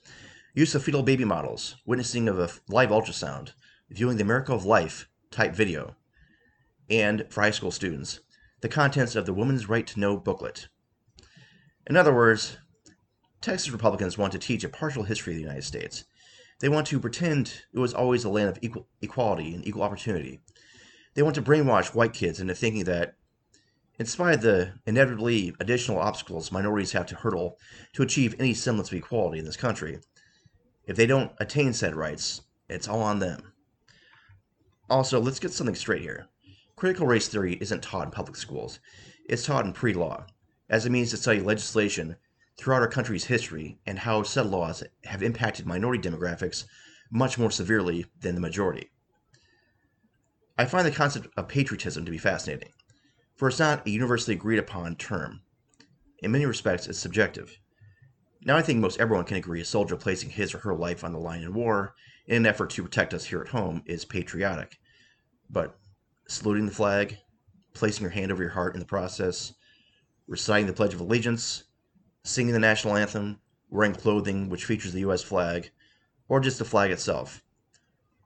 use 0.55 0.75
of 0.75 0.83
fetal 0.83 1.03
baby 1.03 1.25
models, 1.25 1.77
witnessing 1.87 2.29
of 2.29 2.39
a 2.39 2.51
live 2.69 2.91
ultrasound, 2.91 3.53
viewing 3.91 4.17
the 4.17 4.25
miracle 4.25 4.57
of 4.57 4.65
life 4.65 5.09
type 5.31 5.55
video, 5.55 5.97
and 6.91 7.27
for 7.31 7.43
high 7.43 7.51
school 7.51 7.71
students, 7.71 8.21
the 8.63 8.69
contents 8.69 9.17
of 9.17 9.27
the 9.27 9.35
Woman's 9.35 9.69
Right 9.69 9.87
to 9.89 10.01
Know 10.01 10.17
booklet. 10.17 10.69
In 11.89 11.97
other 11.97 12.15
words, 12.15 12.57
Texas 13.41 13.71
Republicans 13.71 14.17
want 14.17 14.33
to 14.33 14.39
teach 14.39 14.63
a 14.63 14.69
partial 14.69 15.03
history 15.03 15.33
of 15.33 15.37
the 15.37 15.43
United 15.43 15.65
States. 15.65 16.05
They 16.61 16.69
want 16.69 16.87
to 16.87 17.01
pretend 17.01 17.65
it 17.75 17.81
was 17.81 17.93
always 17.93 18.23
a 18.23 18.29
land 18.29 18.49
of 18.49 18.59
equal, 18.63 18.87
equality 19.03 19.53
and 19.53 19.67
equal 19.67 19.83
opportunity. 19.83 20.41
They 21.15 21.23
want 21.23 21.35
to 21.35 21.43
brainwash 21.43 21.93
white 21.93 22.15
kids 22.15 22.39
into 22.39 22.55
thinking 22.55 22.85
that, 22.85 23.17
in 23.99 24.07
spite 24.07 24.37
of 24.37 24.43
the 24.43 24.75
inevitably 24.87 25.53
additional 25.59 25.99
obstacles 25.99 26.53
minorities 26.53 26.93
have 26.93 27.07
to 27.07 27.17
hurdle 27.17 27.59
to 27.95 28.03
achieve 28.03 28.37
any 28.39 28.55
semblance 28.55 28.93
of 28.93 28.99
equality 28.99 29.41
in 29.41 29.45
this 29.45 29.57
country, 29.57 29.99
if 30.87 30.97
they 30.97 31.07
don't 31.07 31.33
attain 31.39 31.73
said 31.73 31.97
rights, 31.97 32.43
it's 32.69 32.87
all 32.87 33.03
on 33.03 33.19
them. 33.19 33.53
Also, 34.89 35.21
let's 35.21 35.41
get 35.41 35.53
something 35.53 35.75
straight 35.75 36.03
here. 36.03 36.29
Critical 36.83 37.07
race 37.07 37.29
theory 37.29 37.59
isn't 37.61 37.81
taught 37.85 38.07
in 38.07 38.11
public 38.11 38.35
schools. 38.35 38.81
It's 39.29 39.47
taught 39.47 39.65
in 39.65 39.73
pre 39.73 39.95
law, 39.95 40.27
as 40.69 40.85
a 40.85 40.91
means 40.91 41.11
to 41.11 41.17
study 41.17 41.41
legislation 41.41 42.17
throughout 42.59 42.83
our 42.83 42.89
country's 42.89 43.27
history 43.27 43.79
and 43.87 44.01
how 44.01 44.25
said 44.25 44.47
laws 44.47 44.83
have 45.05 45.23
impacted 45.23 45.65
minority 45.65 46.03
demographics 46.03 46.65
much 47.09 47.39
more 47.39 47.53
severely 47.53 48.07
than 48.19 48.35
the 48.35 48.41
majority. 48.41 48.91
I 50.59 50.65
find 50.65 50.85
the 50.85 50.91
concept 50.91 51.29
of 51.37 51.47
patriotism 51.47 52.05
to 52.05 52.11
be 52.11 52.19
fascinating, 52.19 52.73
for 53.37 53.47
it's 53.47 53.61
not 53.61 53.87
a 53.87 53.91
universally 53.91 54.35
agreed 54.35 54.59
upon 54.59 54.97
term. 54.97 55.43
In 56.19 56.33
many 56.33 56.47
respects, 56.47 56.89
it's 56.89 56.99
subjective. 56.99 57.61
Now, 58.41 58.57
I 58.57 58.63
think 58.63 58.81
most 58.81 58.99
everyone 58.99 59.27
can 59.27 59.37
agree 59.37 59.61
a 59.61 59.65
soldier 59.65 59.95
placing 59.97 60.31
his 60.31 60.53
or 60.53 60.59
her 60.59 60.75
life 60.75 61.05
on 61.05 61.13
the 61.13 61.21
line 61.21 61.45
in 61.45 61.55
war 61.55 61.95
in 62.27 62.39
an 62.39 62.47
effort 62.47 62.71
to 62.71 62.83
protect 62.83 63.15
us 63.15 63.27
here 63.27 63.41
at 63.41 63.51
home 63.51 63.85
is 63.87 64.05
patriotic. 64.05 64.79
But 65.49 65.79
saluting 66.27 66.67
the 66.67 66.73
flag, 66.73 67.19
placing 67.75 68.03
your 68.03 68.11
hand 68.11 68.33
over 68.33 68.43
your 68.43 68.53
heart 68.53 68.75
in 68.75 68.81
the 68.81 68.87
process, 68.87 69.53
reciting 70.27 70.67
the 70.67 70.73
Pledge 70.73 70.95
of 70.95 71.01
Allegiance, 71.01 71.65
singing 72.25 72.53
the 72.53 72.59
national 72.59 72.97
anthem, 72.97 73.41
wearing 73.71 73.95
clothing 73.95 74.49
which 74.49 74.65
features 74.65 74.93
the 74.93 75.01
U.S. 75.01 75.23
flag, 75.23 75.71
or 76.29 76.41
just 76.41 76.59
the 76.59 76.65
flag 76.65 76.91
itself. 76.91 77.43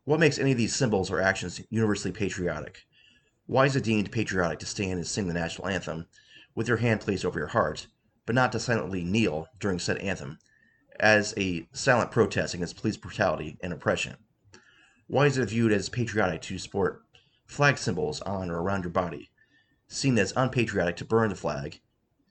What 0.05 0.21
makes 0.21 0.39
any 0.39 0.53
of 0.53 0.59
these 0.59 0.75
symbols 0.75 1.11
or 1.11 1.21
actions 1.21 1.61
universally 1.71 2.13
patriotic? 2.13 2.87
Why 3.47 3.67
is 3.67 3.77
it 3.77 3.85
deemed 3.85 4.13
patriotic 4.13 4.59
to 4.61 4.67
stand 4.67 4.95
and 4.95 5.07
sing 5.07 5.29
the 5.29 5.35
national 5.35 5.69
anthem 5.69 6.07
with 6.55 6.69
your 6.69 6.77
hand 6.79 7.01
placed 7.01 7.25
over 7.25 7.39
your 7.39 7.49
heart, 7.49 7.87
but 8.25 8.35
not 8.35 8.53
to 8.53 8.61
silently 8.61 9.05
kneel 9.05 9.47
during 9.59 9.79
said 9.79 9.99
anthem, 9.99 10.39
as 10.99 11.33
a 11.37 11.69
silent 11.73 12.11
protest 12.11 12.55
against 12.55 12.77
police 12.77 12.97
brutality 12.97 13.57
and 13.63 13.73
oppression? 13.73 14.17
Why 15.07 15.27
is 15.27 15.39
it 15.39 15.49
viewed 15.49 15.73
as 15.73 15.89
patriotic 15.89 16.43
to 16.43 16.59
sport 16.59 17.06
flag 17.47 17.79
symbols 17.79 18.21
on 18.23 18.51
or 18.51 18.61
around 18.61 18.83
your 18.83 18.91
body, 18.91 19.31
seen 19.89 20.19
as 20.19 20.33
unpatriotic 20.37 20.97
to 20.97 21.05
burn 21.05 21.31
the 21.31 21.35
flag, 21.35 21.81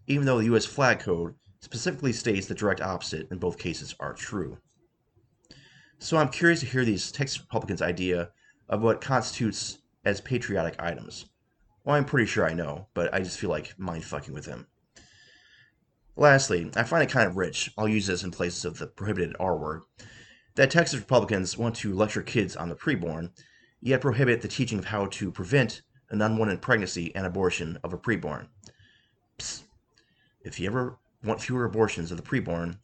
even 0.08 0.26
though 0.26 0.38
the 0.38 0.46
U.S. 0.46 0.66
flag 0.66 1.00
code 1.00 1.36
specifically 1.62 2.14
states 2.14 2.48
the 2.48 2.54
direct 2.54 2.82
opposite 2.82 3.28
in 3.32 3.38
both 3.38 3.58
cases 3.58 3.96
are 4.00 4.14
true. 4.14 4.58
So 5.98 6.18
I'm 6.18 6.30
curious 6.30 6.60
to 6.60 6.66
hear 6.66 6.86
these 6.86 7.12
Texas 7.12 7.40
Republicans' 7.40 7.82
idea 7.82 8.30
of 8.70 8.82
what 8.82 9.02
constitutes 9.02 9.80
as 10.04 10.22
patriotic 10.22 10.76
items. 10.80 11.26
Well, 11.84 11.96
I'm 11.96 12.06
pretty 12.06 12.28
sure 12.28 12.48
I 12.48 12.54
know, 12.54 12.88
but 12.94 13.14
I 13.14 13.20
just 13.20 13.40
feel 13.40 13.50
like 13.50 13.78
mind 13.80 14.04
fucking 14.04 14.34
with 14.34 14.46
them. 14.46 14.68
Lastly, 16.18 16.72
I 16.76 16.84
find 16.84 17.04
it 17.04 17.10
kind 17.10 17.28
of 17.28 17.38
rich, 17.38 17.72
I'll 17.78 17.88
use 17.88 18.08
this 18.08 18.24
in 18.24 18.32
place 18.32 18.66
of 18.66 18.78
the 18.78 18.88
prohibited 18.88 19.36
R 19.40 19.58
word, 19.58 19.82
that 20.56 20.72
Texas 20.72 21.00
Republicans 21.00 21.58
want 21.58 21.76
to 21.78 21.94
lecture 21.94 22.22
kids 22.22 22.56
on 22.56 22.70
the 22.70 22.76
preborn, 22.76 23.32
yet 23.86 24.02
prohibit 24.02 24.42
the 24.42 24.48
teaching 24.48 24.80
of 24.80 24.86
how 24.86 25.06
to 25.06 25.32
prevent 25.32 25.84
an 26.10 26.20
unwanted 26.20 26.60
pregnancy 26.60 27.16
and 27.16 27.24
abortion 27.24 27.78
of 27.84 27.94
a 27.94 27.98
preborn. 27.98 28.48
Psst. 29.38 29.62
If 30.42 30.60
you 30.60 30.68
ever 30.68 30.98
want 31.24 31.40
fewer 31.40 31.66
abortions 31.66 32.10
of 32.10 32.18
the 32.18 32.24
preborn, 32.24 32.80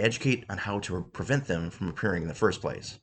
educate 0.00 0.44
on 0.50 0.58
how 0.58 0.80
to 0.80 1.04
prevent 1.12 1.46
them 1.46 1.70
from 1.70 1.88
appearing 1.88 2.22
in 2.22 2.28
the 2.28 2.34
first 2.34 2.60
place. 2.60 2.98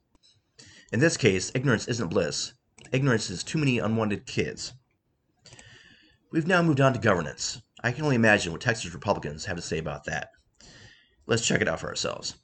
In 0.91 0.99
this 0.99 1.15
case, 1.15 1.49
ignorance 1.56 1.88
isn't 1.88 2.10
bliss. 2.10 2.54
Ignorance 2.91 3.30
is 3.30 3.41
too 3.41 3.58
many 3.58 3.80
unwanted 3.80 4.25
kids. 4.25 4.73
We've 6.32 6.47
now 6.47 6.62
moved 6.62 6.82
on 6.82 6.91
to 6.91 6.99
governance. 6.99 7.62
I 7.82 7.93
can 7.93 8.04
only 8.04 8.17
imagine 8.17 8.52
what 8.52 8.60
Texas 8.60 8.93
Republicans 8.93 9.45
have 9.45 9.56
to 9.56 9.62
say 9.62 9.78
about 9.78 10.04
that. 10.06 10.32
Let's 11.25 11.47
check 11.47 11.62
it 11.62 11.69
out 11.69 11.80
for 11.80 11.88
ourselves. 11.88 12.36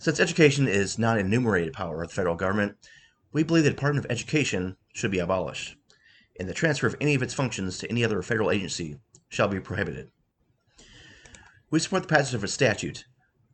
Since 0.00 0.18
education 0.18 0.66
is 0.66 0.98
not 0.98 1.18
an 1.18 1.26
enumerated 1.26 1.72
power 1.72 2.02
of 2.02 2.08
the 2.08 2.14
federal 2.14 2.34
government, 2.34 2.76
we 3.34 3.42
believe 3.42 3.64
the 3.64 3.70
Department 3.70 4.06
of 4.06 4.10
Education 4.10 4.76
should 4.94 5.10
be 5.10 5.18
abolished, 5.18 5.76
and 6.38 6.48
the 6.48 6.54
transfer 6.54 6.86
of 6.86 6.96
any 7.00 7.16
of 7.16 7.22
its 7.22 7.34
functions 7.34 7.78
to 7.78 7.90
any 7.90 8.04
other 8.04 8.22
federal 8.22 8.50
agency 8.50 8.96
shall 9.28 9.48
be 9.48 9.58
prohibited. 9.58 10.10
We 11.68 11.80
support 11.80 12.04
the 12.04 12.08
passage 12.08 12.34
of 12.34 12.44
a 12.44 12.48
statute 12.48 13.04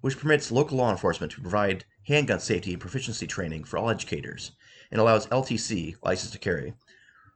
which 0.02 0.18
permits 0.18 0.52
local 0.52 0.76
law 0.76 0.90
enforcement 0.90 1.32
to 1.32 1.40
provide 1.40 1.86
handgun 2.06 2.40
safety 2.40 2.72
and 2.72 2.80
proficiency 2.80 3.26
training 3.26 3.64
for 3.64 3.78
all 3.78 3.88
educators 3.88 4.52
and 4.90 5.00
allows 5.00 5.26
LTC, 5.28 5.96
license 6.02 6.30
to 6.32 6.38
carry, 6.38 6.74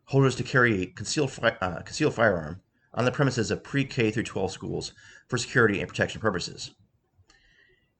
holders 0.07 0.37
to 0.37 0.43
carry 0.43 0.83
a 0.83 0.87
concealed, 0.87 1.33
fi- 1.33 1.57
uh, 1.63 1.81
concealed 1.81 2.15
firearm 2.15 2.61
on 2.93 3.07
the 3.07 3.13
premises 3.13 3.51
of 3.51 3.65
pre 3.65 3.87
K 3.87 4.11
through 4.11 4.23
12 4.23 4.53
schools 4.53 4.93
for 5.29 5.39
security 5.39 5.81
and 5.81 5.89
protection 5.89 6.21
purposes. 6.21 6.73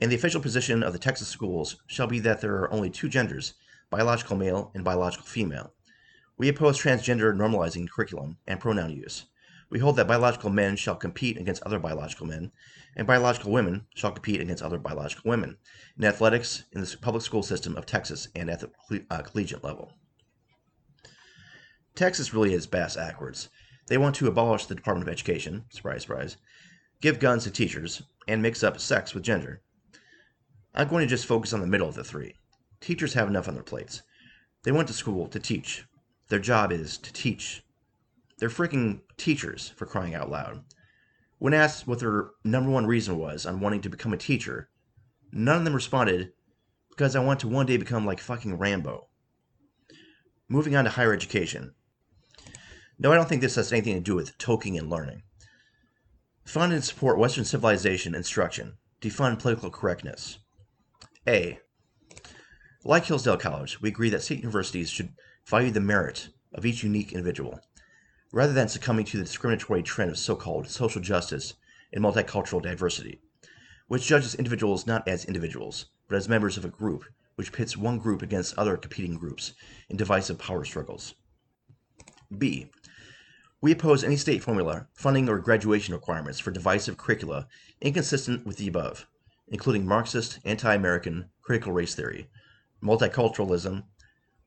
And 0.01 0.13
the 0.13 0.17
official 0.17 0.43
position 0.43 0.83
of 0.83 0.93
the 0.93 0.99
Texas 0.99 1.29
schools 1.29 1.77
shall 1.87 2.07
be 2.07 2.19
that 2.21 2.43
there 2.43 2.57
are 2.57 2.73
only 2.73 2.91
two 2.91 3.09
genders 3.09 3.55
biological 3.90 4.37
male 4.37 4.70
and 4.75 4.85
biological 4.85 5.27
female. 5.27 5.73
We 6.37 6.49
oppose 6.49 6.79
transgender 6.79 7.35
normalizing 7.35 7.88
curriculum 7.88 8.38
and 8.47 8.59
pronoun 8.61 8.90
use. 8.90 9.27
We 9.70 9.79
hold 9.79 9.97
that 9.97 10.07
biological 10.07 10.51
men 10.51 10.77
shall 10.77 10.97
compete 10.97 11.37
against 11.37 11.62
other 11.62 11.79
biological 11.79 12.27
men, 12.27 12.53
and 12.97 13.07
biological 13.07 13.51
women 13.51 13.87
shall 13.94 14.12
compete 14.12 14.40
against 14.40 14.62
other 14.62 14.79
biological 14.79 15.29
women 15.29 15.57
in 15.97 16.05
athletics 16.05 16.64
in 16.73 16.81
the 16.81 16.97
public 17.01 17.23
school 17.23 17.42
system 17.42 17.77
of 17.77 17.87
Texas 17.87 18.29
and 18.35 18.51
at 18.51 18.61
the 18.61 19.05
uh, 19.11 19.23
collegiate 19.23 19.64
level. 19.64 19.92
Texas 21.94 22.35
really 22.35 22.55
is 22.55 22.66
bass 22.66 22.97
backwards. 22.97 23.49
They 23.87 23.99
want 23.99 24.16
to 24.16 24.27
abolish 24.27 24.66
the 24.66 24.75
Department 24.75 25.09
of 25.09 25.12
Education, 25.12 25.64
surprise, 25.70 26.03
surprise, 26.03 26.37
give 27.01 27.18
guns 27.20 27.44
to 27.44 27.51
teachers, 27.51 28.03
and 28.27 28.42
mix 28.42 28.62
up 28.62 28.81
sex 28.81 29.14
with 29.14 29.23
gender. 29.23 29.62
I'm 30.75 30.88
going 30.88 31.07
to 31.07 31.11
just 31.11 31.27
focus 31.27 31.53
on 31.53 31.61
the 31.61 31.66
middle 31.66 31.88
of 31.88 31.94
the 31.94 32.03
three. 32.03 32.35
Teachers 32.85 33.14
have 33.14 33.29
enough 33.29 33.49
on 33.49 33.55
their 33.55 33.62
plates. 33.62 34.03
They 34.62 34.70
went 34.70 34.88
to 34.88 34.94
school 34.94 35.27
to 35.29 35.38
teach. 35.38 35.87
Their 36.29 36.38
job 36.38 36.70
is 36.70 36.99
to 36.99 37.11
teach. 37.14 37.64
They're 38.37 38.51
freaking 38.51 39.01
teachers, 39.16 39.70
for 39.70 39.87
crying 39.87 40.14
out 40.14 40.31
loud. 40.31 40.64
When 41.38 41.55
asked 41.55 41.87
what 41.87 42.01
their 42.01 42.33
number 42.44 42.70
one 42.70 42.87
reason 42.87 43.16
was 43.16 43.47
on 43.47 43.61
wanting 43.61 43.81
to 43.81 43.88
become 43.88 44.12
a 44.12 44.18
teacher, 44.18 44.68
none 45.33 45.57
of 45.57 45.64
them 45.64 45.75
responded, 45.75 46.35
because 46.90 47.16
I 47.16 47.20
want 47.20 47.40
to 47.40 47.49
one 47.49 47.64
day 47.64 47.79
become 47.79 48.05
like 48.05 48.20
fucking 48.20 48.59
Rambo. 48.59 49.09
Moving 50.47 50.77
on 50.77 50.85
to 50.85 50.90
higher 50.90 51.14
education. 51.14 51.73
No, 52.99 53.11
I 53.11 53.14
don't 53.14 53.31
think 53.31 53.40
this 53.40 53.55
has 53.55 53.73
anything 53.73 53.94
to 53.94 54.01
do 54.03 54.14
with 54.14 54.37
toking 54.37 54.79
and 54.79 54.90
learning. 54.90 55.23
Fund 56.44 56.75
and 56.75 56.85
support 56.85 57.18
Western 57.18 57.47
civilization 57.47 58.14
instruction. 58.14 58.77
Defund 59.01 59.38
political 59.38 59.70
correctness. 59.70 60.38
A. 61.27 61.61
Like 62.87 63.07
Hillsdale 63.07 63.38
College, 63.38 63.81
we 63.81 63.88
agree 63.88 64.11
that 64.11 64.23
state 64.23 64.40
universities 64.40 64.90
should 64.90 65.14
value 65.47 65.70
the 65.70 65.81
merit 65.81 66.29
of 66.53 66.66
each 66.66 66.83
unique 66.83 67.12
individual 67.12 67.59
rather 68.31 68.53
than 68.53 68.68
succumbing 68.68 69.07
to 69.07 69.16
the 69.16 69.25
discriminatory 69.25 69.83
trend 69.83 70.11
of 70.11 70.18
so 70.18 70.37
called 70.37 70.68
social 70.68 71.01
justice 71.01 71.55
and 71.94 72.05
multicultural 72.05 72.61
diversity, 72.61 73.23
which 73.88 74.07
judges 74.07 74.35
individuals 74.35 74.87
not 74.87 75.09
as 75.09 75.25
individuals, 75.25 75.87
but 76.09 76.16
as 76.16 76.29
members 76.29 76.59
of 76.59 76.64
a 76.66 76.68
group, 76.68 77.07
which 77.37 77.53
pits 77.53 77.75
one 77.75 77.99
group 77.99 78.20
against 78.20 78.59
other 78.59 78.77
competing 78.77 79.14
groups 79.14 79.55
in 79.88 79.97
divisive 79.97 80.38
power 80.38 80.62
struggles. 80.62 81.14
B. 82.37 82.70
We 83.62 83.73
oppose 83.73 84.05
any 84.05 84.16
state 84.16 84.42
formula, 84.42 84.88
funding, 84.92 85.31
or 85.31 85.38
graduation 85.38 85.94
requirements 85.94 86.38
for 86.38 86.51
divisive 86.51 86.99
curricula 86.99 87.49
inconsistent 87.81 88.44
with 88.44 88.59
the 88.59 88.68
above, 88.68 89.07
including 89.49 89.87
Marxist, 89.87 90.38
anti 90.44 90.75
American, 90.75 91.31
critical 91.40 91.73
race 91.73 91.94
theory, 91.94 92.29
multiculturalism, 92.85 93.85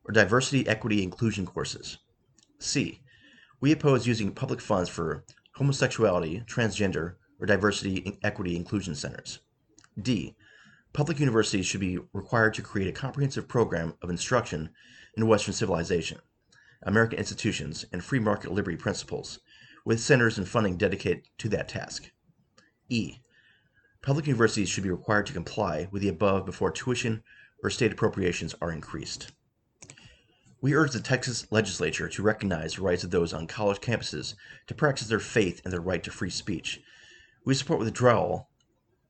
or 0.05 0.11
diversity, 0.13 0.67
equity, 0.67 1.03
inclusion 1.03 1.45
courses. 1.45 1.97
C 2.59 3.01
we 3.59 3.71
oppose 3.71 4.05
using 4.05 4.31
public 4.31 4.61
funds 4.61 4.89
for 4.89 5.23
homosexuality, 5.55 6.45
transgender, 6.45 7.15
or 7.39 7.47
diversity, 7.47 8.17
equity, 8.23 8.55
inclusion 8.55 8.93
centers. 8.93 9.39
D. 9.99 10.35
Public 10.93 11.19
universities 11.19 11.65
should 11.65 11.79
be 11.79 11.97
required 12.13 12.53
to 12.53 12.61
create 12.61 12.87
a 12.87 12.91
comprehensive 12.91 13.47
program 13.47 13.95
of 14.01 14.09
instruction 14.09 14.69
in 15.15 15.27
Western 15.27 15.53
civilization, 15.53 16.19
American 16.83 17.17
institutions, 17.17 17.85
and 17.91 18.03
free 18.03 18.19
market 18.19 18.51
liberty 18.51 18.77
principles, 18.77 19.39
with 19.85 19.99
centers 19.99 20.37
and 20.37 20.47
funding 20.47 20.77
dedicated 20.77 21.23
to 21.39 21.49
that 21.49 21.67
task. 21.67 22.11
E. 22.89 23.17
Public 24.03 24.27
universities 24.27 24.69
should 24.69 24.83
be 24.83 24.91
required 24.91 25.25
to 25.25 25.33
comply 25.33 25.87
with 25.91 26.03
the 26.03 26.09
above 26.09 26.45
before 26.45 26.71
tuition 26.71 27.23
or 27.63 27.69
state 27.69 27.91
appropriations 27.91 28.55
are 28.61 28.71
increased. 28.71 29.31
We 30.59 30.73
urge 30.73 30.91
the 30.91 30.99
Texas 30.99 31.45
legislature 31.51 32.09
to 32.09 32.23
recognize 32.23 32.75
the 32.75 32.81
rights 32.81 33.03
of 33.03 33.11
those 33.11 33.33
on 33.33 33.45
college 33.45 33.79
campuses 33.79 34.33
to 34.67 34.73
practice 34.73 35.07
their 35.07 35.19
faith 35.19 35.61
and 35.63 35.71
their 35.71 35.81
right 35.81 36.03
to 36.03 36.11
free 36.11 36.31
speech. 36.31 36.81
We 37.45 37.53
support 37.53 37.79
withdrawal 37.79 38.49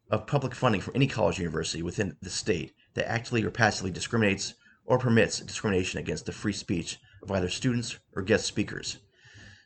of 0.10 0.28
public 0.28 0.54
funding 0.54 0.82
from 0.82 0.96
any 0.96 1.08
college 1.08 1.40
or 1.40 1.44
university 1.44 1.82
within 1.82 2.18
the 2.22 2.30
state 2.30 2.74
that 2.96 3.10
actively 3.10 3.44
or 3.44 3.52
passively 3.52 3.92
discriminates 3.92 4.56
or 4.86 4.98
permits 4.98 5.40
discrimination 5.40 6.00
against 6.00 6.26
the 6.26 6.32
free 6.32 6.54
speech 6.54 6.98
of 7.24 7.32
either 7.32 7.50
students 7.50 7.98
or 8.16 8.22
guest 8.22 8.46
speakers. 8.46 8.98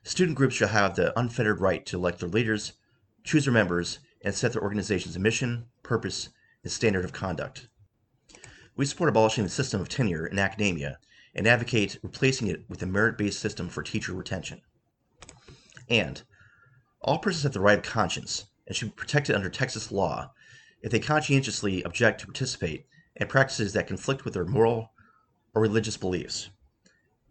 Student 0.03 0.37
groups 0.37 0.55
shall 0.55 0.69
have 0.69 0.95
the 0.95 1.17
unfettered 1.19 1.61
right 1.61 1.85
to 1.85 1.97
elect 1.97 2.19
their 2.19 2.29
leaders, 2.29 2.73
choose 3.23 3.45
their 3.45 3.53
members, 3.53 3.99
and 4.23 4.33
set 4.33 4.53
their 4.53 4.63
organization's 4.63 5.17
mission, 5.17 5.65
purpose, 5.83 6.29
and 6.63 6.71
standard 6.71 7.05
of 7.05 7.13
conduct. 7.13 7.67
We 8.75 8.85
support 8.85 9.09
abolishing 9.09 9.43
the 9.43 9.49
system 9.49 9.81
of 9.81 9.89
tenure 9.89 10.25
in 10.25 10.39
academia 10.39 10.97
and 11.35 11.47
advocate 11.47 11.99
replacing 12.01 12.47
it 12.47 12.63
with 12.69 12.81
a 12.81 12.85
merit 12.85 13.17
based 13.17 13.39
system 13.39 13.69
for 13.69 13.83
teacher 13.83 14.13
retention. 14.13 14.61
And 15.89 16.21
all 17.01 17.19
persons 17.19 17.43
have 17.43 17.53
the 17.53 17.59
right 17.59 17.77
of 17.77 17.83
conscience 17.83 18.45
and 18.67 18.75
should 18.75 18.89
be 18.89 18.95
protected 18.95 19.35
under 19.35 19.49
Texas 19.49 19.91
law 19.91 20.33
if 20.81 20.91
they 20.91 20.99
conscientiously 20.99 21.83
object 21.83 22.21
to 22.21 22.27
participate 22.27 22.87
in 23.15 23.27
practices 23.27 23.73
that 23.73 23.87
conflict 23.87 24.23
with 24.23 24.33
their 24.33 24.45
moral 24.45 24.91
or 25.53 25.61
religious 25.61 25.97
beliefs. 25.97 26.49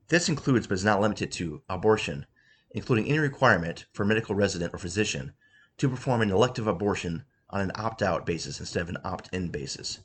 This 0.09 0.29
includes 0.29 0.67
but 0.67 0.75
is 0.75 0.85
not 0.85 1.01
limited 1.01 1.33
to 1.33 1.63
abortion, 1.69 2.27
including 2.73 3.07
any 3.07 3.19
requirement 3.19 3.87
for 3.93 4.03
a 4.03 4.07
medical 4.07 4.35
resident 4.35 4.75
or 4.75 4.79
physician 4.79 5.33
to 5.79 5.89
perform 5.89 6.21
an 6.21 6.31
elective 6.31 6.67
abortion 6.67 7.25
on 7.49 7.61
an 7.61 7.73
opt 7.75 8.03
out 8.03 8.27
basis 8.27 8.61
instead 8.61 8.83
of 8.83 8.89
an 8.89 8.99
opt 9.05 9.29
in 9.33 9.49
basis, 9.49 10.01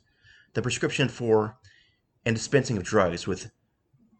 the 0.56 0.62
prescription 0.62 1.06
for 1.06 1.58
and 2.24 2.34
dispensing 2.34 2.78
of 2.78 2.82
drugs 2.82 3.26
with 3.26 3.50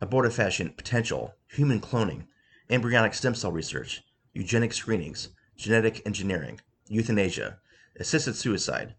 abortifacient 0.02 0.76
potential, 0.76 1.32
human 1.48 1.80
cloning, 1.80 2.26
embryonic 2.68 3.14
stem 3.14 3.34
cell 3.34 3.50
research, 3.50 4.02
eugenic 4.34 4.74
screenings, 4.74 5.30
genetic 5.56 6.02
engineering, 6.04 6.60
euthanasia, 6.88 7.58
assisted 7.98 8.36
suicide, 8.36 8.94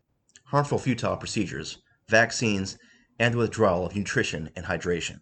harmful 0.46 0.80
futile 0.80 1.16
procedures, 1.16 1.78
vaccines, 2.10 2.80
and 3.20 3.36
the 3.36 3.38
withdrawal 3.38 3.86
of 3.86 3.96
nutrition 3.96 4.50
and 4.56 4.66
hydration. 4.66 5.20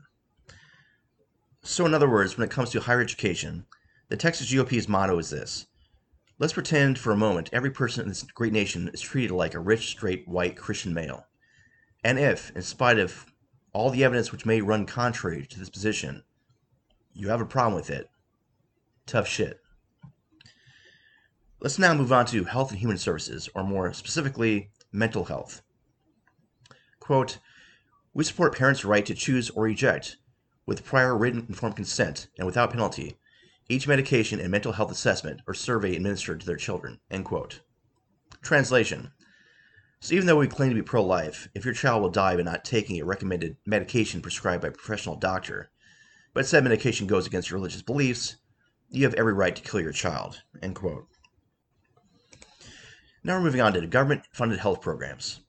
So, 1.64 1.86
in 1.86 1.94
other 1.94 2.10
words, 2.10 2.38
when 2.38 2.48
it 2.48 2.52
comes 2.52 2.70
to 2.70 2.80
higher 2.80 3.02
education, 3.02 3.66
the 4.08 4.16
Texas 4.16 4.54
GOP's 4.54 4.88
motto 4.88 5.20
is 5.20 5.32
this 5.32 5.66
Let's 6.40 6.54
pretend 6.54 6.98
for 6.98 7.12
a 7.12 7.18
moment 7.18 7.50
every 7.52 7.72
person 7.72 8.04
in 8.04 8.08
this 8.08 8.24
great 8.24 8.54
nation 8.54 8.90
is 8.94 9.02
treated 9.02 9.32
like 9.32 9.54
a 9.54 9.60
rich, 9.60 9.88
straight, 9.88 10.26
white 10.30 10.56
Christian 10.56 10.94
male. 10.94 11.28
And 12.06 12.20
if, 12.20 12.52
in 12.56 12.62
spite 12.62 13.00
of 13.00 13.26
all 13.74 13.90
the 13.90 14.04
evidence 14.04 14.32
which 14.32 14.46
may 14.46 14.62
run 14.62 14.86
contrary 14.86 15.44
to 15.48 15.58
this 15.58 15.72
position, 15.72 16.22
you 17.16 17.30
have 17.30 17.42
a 17.42 17.48
problem 17.48 17.74
with 17.74 17.90
it, 17.90 18.12
tough 19.08 19.28
shit. 19.28 19.60
Let's 21.60 21.80
now 21.80 21.96
move 21.96 22.14
on 22.14 22.28
to 22.28 22.44
health 22.44 22.70
and 22.70 22.80
human 22.80 23.00
services, 23.00 23.50
or 23.56 23.64
more 23.64 23.92
specifically, 23.92 24.70
mental 24.92 25.26
health. 25.26 25.64
Quote, 27.00 27.40
we 28.14 28.24
support 28.24 28.56
parents' 28.56 28.86
right 28.86 29.06
to 29.08 29.16
choose 29.16 29.50
or 29.50 29.64
reject, 29.64 30.18
with 30.68 30.86
prior 30.86 31.18
written 31.18 31.48
informed 31.50 31.76
consent 31.76 32.28
and 32.38 32.46
without 32.46 32.70
penalty, 32.70 33.18
each 33.68 33.88
medication 33.88 34.40
and 34.40 34.52
mental 34.52 34.74
health 34.74 34.92
assessment 34.92 35.42
or 35.48 35.56
survey 35.56 35.96
administered 35.96 36.40
to 36.42 36.46
their 36.46 36.56
children. 36.56 37.00
End 37.10 37.26
quote. 37.26 37.62
Translation. 38.44 39.12
So 40.00 40.14
even 40.14 40.28
though 40.28 40.38
we 40.38 40.48
claim 40.48 40.70
to 40.70 40.76
be 40.76 40.82
pro-life, 40.82 41.48
if 41.56 41.66
your 41.66 41.74
child 41.74 42.02
will 42.02 42.10
die 42.10 42.36
by 42.36 42.44
not 42.44 42.64
taking 42.64 43.00
a 43.00 43.06
recommended 43.06 43.58
medication 43.66 44.22
prescribed 44.22 44.62
by 44.62 44.68
a 44.68 44.72
professional 44.72 45.16
doctor, 45.16 45.72
but 46.34 46.46
said 46.46 46.64
medication 46.64 47.08
goes 47.08 47.26
against 47.26 47.50
your 47.50 47.58
religious 47.58 47.82
beliefs, 47.82 48.36
you 48.90 49.04
have 49.04 49.16
every 49.16 49.34
right 49.34 49.56
to 49.56 49.62
kill 49.64 49.82
your 49.82 49.92
child. 49.92 50.42
End 50.62 50.76
quote. 50.76 51.08
Now 53.24 53.38
we're 53.38 53.46
moving 53.46 53.62
on 53.62 53.74
to 53.74 53.88
government-funded 53.88 54.60
health 54.60 54.82
programs. 54.82 55.40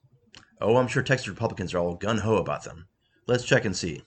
Oh, 0.59 0.77
I'm 0.77 0.87
sure 0.87 1.03
Texas 1.03 1.27
Republicans 1.27 1.75
are 1.75 1.77
all 1.77 1.93
gun-ho 1.93 2.37
about 2.37 2.63
them. 2.63 2.87
Let's 3.27 3.43
check 3.43 3.65
and 3.65 3.75
see. 3.75 4.01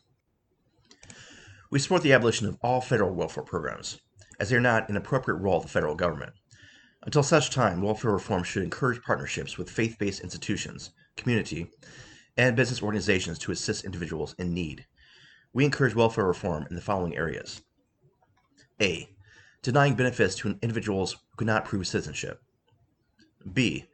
We 1.70 1.78
support 1.78 2.02
the 2.02 2.12
abolition 2.12 2.48
of 2.48 2.58
all 2.62 2.80
federal 2.80 3.14
welfare 3.14 3.44
programs, 3.44 4.00
as 4.40 4.50
they 4.50 4.56
are 4.56 4.60
not 4.60 4.88
an 4.88 4.96
appropriate 4.96 5.36
role 5.36 5.58
of 5.58 5.62
the 5.62 5.68
federal 5.68 5.94
government. 5.94 6.32
Until 7.02 7.22
such 7.22 7.50
time, 7.50 7.80
welfare 7.80 8.12
reform 8.12 8.42
should 8.42 8.62
encourage 8.62 9.02
partnerships 9.02 9.56
with 9.56 9.70
faith 9.70 9.96
based 9.98 10.20
institutions, 10.20 10.90
community, 11.16 11.70
and 12.36 12.54
business 12.54 12.82
organizations 12.82 13.38
to 13.38 13.52
assist 13.52 13.84
individuals 13.84 14.34
in 14.38 14.52
need. 14.52 14.86
We 15.52 15.64
encourage 15.64 15.94
welfare 15.94 16.26
reform 16.26 16.66
in 16.68 16.76
the 16.76 16.82
following 16.82 17.16
areas 17.16 17.62
A. 18.80 19.08
Denying 19.62 19.94
benefits 19.94 20.34
to 20.36 20.58
individuals 20.62 21.12
who 21.12 21.36
cannot 21.38 21.64
prove 21.64 21.86
citizenship. 21.86 22.40
B. 23.52 23.86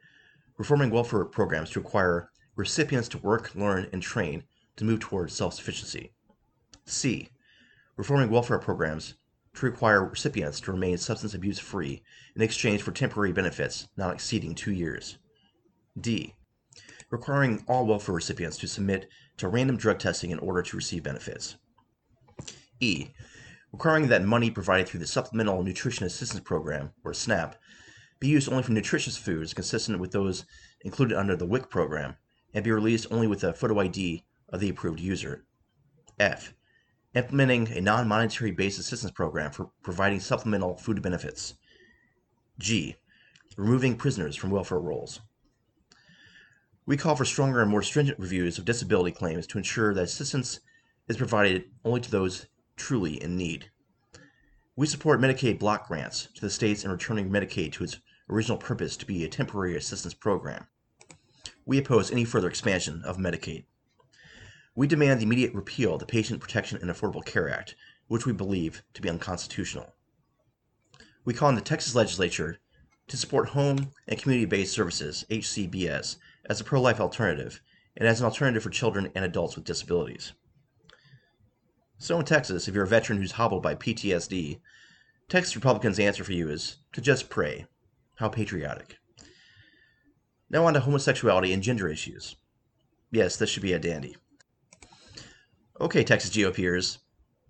Reforming 0.57 0.91
welfare 0.91 1.25
programs 1.25 1.69
to 1.71 1.79
require 1.79 2.29
recipients 2.55 3.07
to 3.09 3.17
work, 3.19 3.55
learn, 3.55 3.87
and 3.93 4.01
train 4.01 4.43
to 4.75 4.85
move 4.85 4.99
towards 4.99 5.33
self 5.33 5.53
sufficiency. 5.53 6.11
C 6.85 7.29
reforming 7.97 8.29
welfare 8.29 8.59
programs 8.59 9.15
to 9.57 9.65
require 9.65 10.05
recipients 10.05 10.59
to 10.61 10.71
remain 10.71 10.97
substance 10.97 11.33
abuse 11.33 11.57
free 11.57 12.03
in 12.35 12.41
exchange 12.43 12.81
for 12.81 12.91
temporary 12.91 13.31
benefits 13.31 13.87
not 13.97 14.13
exceeding 14.13 14.53
two 14.53 14.71
years. 14.71 15.17
D. 15.99 16.35
Requiring 17.09 17.63
all 17.67 17.87
welfare 17.87 18.13
recipients 18.13 18.57
to 18.59 18.67
submit 18.67 19.09
to 19.37 19.47
random 19.47 19.75
drug 19.75 19.97
testing 19.97 20.29
in 20.29 20.39
order 20.39 20.61
to 20.61 20.77
receive 20.77 21.03
benefits. 21.03 21.55
E. 22.79 23.07
Requiring 23.71 24.07
that 24.07 24.23
money 24.23 24.51
provided 24.51 24.87
through 24.87 24.99
the 24.99 25.07
Supplemental 25.07 25.63
Nutrition 25.63 26.05
Assistance 26.05 26.43
Program, 26.43 26.91
or 27.03 27.13
SNAP, 27.13 27.55
be 28.19 28.27
used 28.27 28.49
only 28.49 28.63
for 28.63 28.71
nutritious 28.71 29.17
foods 29.17 29.53
consistent 29.53 29.99
with 29.99 30.11
those 30.11 30.45
included 30.81 31.17
under 31.17 31.35
the 31.35 31.45
WIC 31.45 31.69
program 31.69 32.15
and 32.53 32.63
be 32.63 32.71
released 32.71 33.07
only 33.09 33.25
with 33.25 33.43
a 33.43 33.53
photo 33.53 33.79
ID 33.79 34.23
of 34.49 34.59
the 34.59 34.69
approved 34.69 34.99
user. 34.99 35.45
F 36.19 36.53
implementing 37.17 37.67
a 37.69 37.81
non 37.81 38.07
monetary 38.07 38.51
based 38.51 38.79
assistance 38.79 39.11
program 39.11 39.51
for 39.51 39.71
providing 39.83 40.19
supplemental 40.19 40.77
food 40.77 41.01
benefits. 41.01 41.55
G. 42.59 42.95
Removing 43.57 43.97
prisoners 43.97 44.35
from 44.35 44.51
welfare 44.51 44.79
rolls. 44.79 45.19
We 46.85 46.95
call 46.95 47.15
for 47.15 47.25
stronger 47.25 47.61
and 47.61 47.69
more 47.69 47.81
stringent 47.81 48.19
reviews 48.19 48.57
of 48.57 48.65
disability 48.65 49.11
claims 49.11 49.47
to 49.47 49.57
ensure 49.57 49.93
that 49.93 50.03
assistance 50.03 50.59
is 51.07 51.17
provided 51.17 51.65
only 51.83 51.99
to 52.01 52.11
those 52.11 52.45
truly 52.75 53.21
in 53.21 53.35
need. 53.35 53.71
We 54.75 54.85
support 54.85 55.19
Medicaid 55.19 55.57
block 55.57 55.87
grants 55.87 56.27
to 56.35 56.41
the 56.41 56.49
states 56.49 56.85
in 56.85 56.91
returning 56.91 57.29
Medicaid 57.29 57.73
to 57.73 57.83
its 57.83 57.97
original 58.29 58.57
purpose 58.57 58.95
to 58.97 59.05
be 59.05 59.23
a 59.23 59.29
temporary 59.29 59.75
assistance 59.75 60.13
program. 60.13 60.67
We 61.65 61.79
oppose 61.79 62.11
any 62.11 62.25
further 62.25 62.47
expansion 62.47 63.01
of 63.03 63.17
Medicaid. 63.17 63.65
We 64.77 64.85
demand 64.85 65.19
the 65.19 65.23
immediate 65.23 65.55
repeal 65.55 65.95
of 65.95 65.99
the 65.99 66.05
Patient 66.05 66.39
Protection 66.39 66.77
and 66.79 66.91
Affordable 66.91 67.25
Care 67.25 67.49
Act, 67.49 67.73
which 68.09 68.27
we 68.27 68.31
believe 68.31 68.83
to 68.93 69.01
be 69.01 69.09
unconstitutional. 69.09 69.95
We 71.25 71.33
call 71.33 71.47
on 71.47 71.55
the 71.55 71.61
Texas 71.61 71.95
legislature 71.95 72.59
to 73.07 73.17
support 73.17 73.49
home 73.49 73.91
and 74.07 74.21
community 74.21 74.45
based 74.45 74.75
services, 74.75 75.25
HCBS, 75.31 76.17
as 76.45 76.61
a 76.61 76.63
pro 76.63 76.79
life 76.79 76.99
alternative 76.99 77.59
and 77.95 78.07
as 78.07 78.19
an 78.19 78.25
alternative 78.25 78.61
for 78.61 78.69
children 78.69 79.11
and 79.15 79.25
adults 79.25 79.55
with 79.55 79.65
disabilities. 79.65 80.33
So, 81.97 82.19
in 82.19 82.25
Texas, 82.25 82.67
if 82.67 82.75
you're 82.75 82.83
a 82.83 82.87
veteran 82.87 83.17
who's 83.17 83.31
hobbled 83.31 83.63
by 83.63 83.73
PTSD, 83.73 84.59
Texas 85.27 85.55
Republicans' 85.55 85.97
answer 85.97 86.23
for 86.23 86.33
you 86.33 86.51
is 86.51 86.77
to 86.93 87.01
just 87.01 87.31
pray. 87.31 87.65
How 88.17 88.29
patriotic. 88.29 88.97
Now, 90.51 90.67
on 90.67 90.75
to 90.75 90.81
homosexuality 90.81 91.51
and 91.51 91.63
gender 91.63 91.87
issues. 91.87 92.35
Yes, 93.09 93.37
this 93.37 93.49
should 93.49 93.63
be 93.63 93.73
a 93.73 93.79
dandy. 93.79 94.15
Okay, 95.79 96.03
Texas 96.03 96.31
GOPers, 96.31 96.97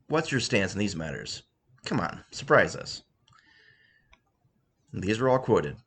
what's 0.09 0.33
your 0.33 0.41
stance 0.41 0.73
on 0.73 0.79
these 0.79 0.97
matters? 0.97 1.43
Come 1.85 2.01
on, 2.01 2.25
surprise 2.31 2.75
us. 2.75 3.03
These 4.91 5.19
were 5.19 5.29
all 5.29 5.39
quoted. 5.39 5.77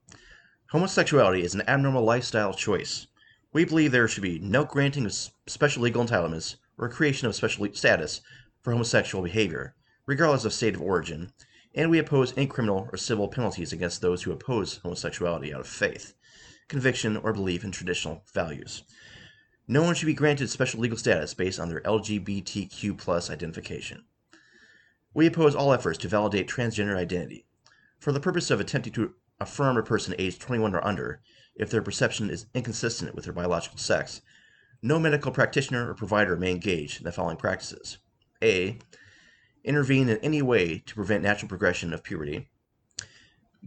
Homosexuality 0.70 1.42
is 1.42 1.54
an 1.54 1.68
abnormal 1.68 2.02
lifestyle 2.02 2.54
choice. 2.54 3.06
We 3.52 3.66
believe 3.66 3.92
there 3.92 4.08
should 4.08 4.22
be 4.22 4.38
no 4.38 4.64
granting 4.64 5.04
of 5.04 5.12
special 5.12 5.82
legal 5.82 6.02
entitlements 6.02 6.56
or 6.78 6.88
creation 6.88 7.28
of 7.28 7.34
special 7.34 7.68
status 7.74 8.22
for 8.62 8.72
homosexual 8.72 9.22
behavior, 9.22 9.74
regardless 10.06 10.46
of 10.46 10.54
state 10.54 10.74
of 10.74 10.80
origin, 10.80 11.34
and 11.74 11.90
we 11.90 11.98
oppose 11.98 12.32
any 12.38 12.46
criminal 12.46 12.88
or 12.90 12.96
civil 12.96 13.28
penalties 13.28 13.74
against 13.74 14.00
those 14.00 14.22
who 14.22 14.32
oppose 14.32 14.78
homosexuality 14.78 15.52
out 15.52 15.60
of 15.60 15.66
faith, 15.66 16.14
conviction, 16.68 17.18
or 17.18 17.34
belief 17.34 17.64
in 17.64 17.70
traditional 17.70 18.24
values. 18.32 18.82
No 19.70 19.84
one 19.84 19.94
should 19.94 20.06
be 20.06 20.14
granted 20.14 20.50
special 20.50 20.80
legal 20.80 20.98
status 20.98 21.32
based 21.32 21.60
on 21.60 21.68
their 21.68 21.80
LGBTQ 21.82 23.30
identification. 23.30 24.02
We 25.14 25.28
oppose 25.28 25.54
all 25.54 25.72
efforts 25.72 25.96
to 25.98 26.08
validate 26.08 26.48
transgender 26.48 26.96
identity 26.96 27.46
for 28.00 28.10
the 28.10 28.18
purpose 28.18 28.50
of 28.50 28.58
attempting 28.58 28.92
to 28.94 29.14
affirm 29.38 29.76
a 29.76 29.84
person 29.84 30.16
aged 30.18 30.40
21 30.40 30.74
or 30.74 30.84
under 30.84 31.20
if 31.54 31.70
their 31.70 31.82
perception 31.82 32.30
is 32.30 32.46
inconsistent 32.52 33.14
with 33.14 33.26
their 33.26 33.32
biological 33.32 33.78
sex. 33.78 34.22
No 34.82 34.98
medical 34.98 35.30
practitioner 35.30 35.88
or 35.88 35.94
provider 35.94 36.34
may 36.34 36.50
engage 36.50 36.98
in 36.98 37.04
the 37.04 37.12
following 37.12 37.36
practices. 37.36 37.98
A. 38.42 38.76
Intervene 39.62 40.08
in 40.08 40.18
any 40.18 40.42
way 40.42 40.82
to 40.84 40.94
prevent 40.96 41.22
natural 41.22 41.48
progression 41.48 41.92
of 41.92 42.02
puberty. 42.02 42.50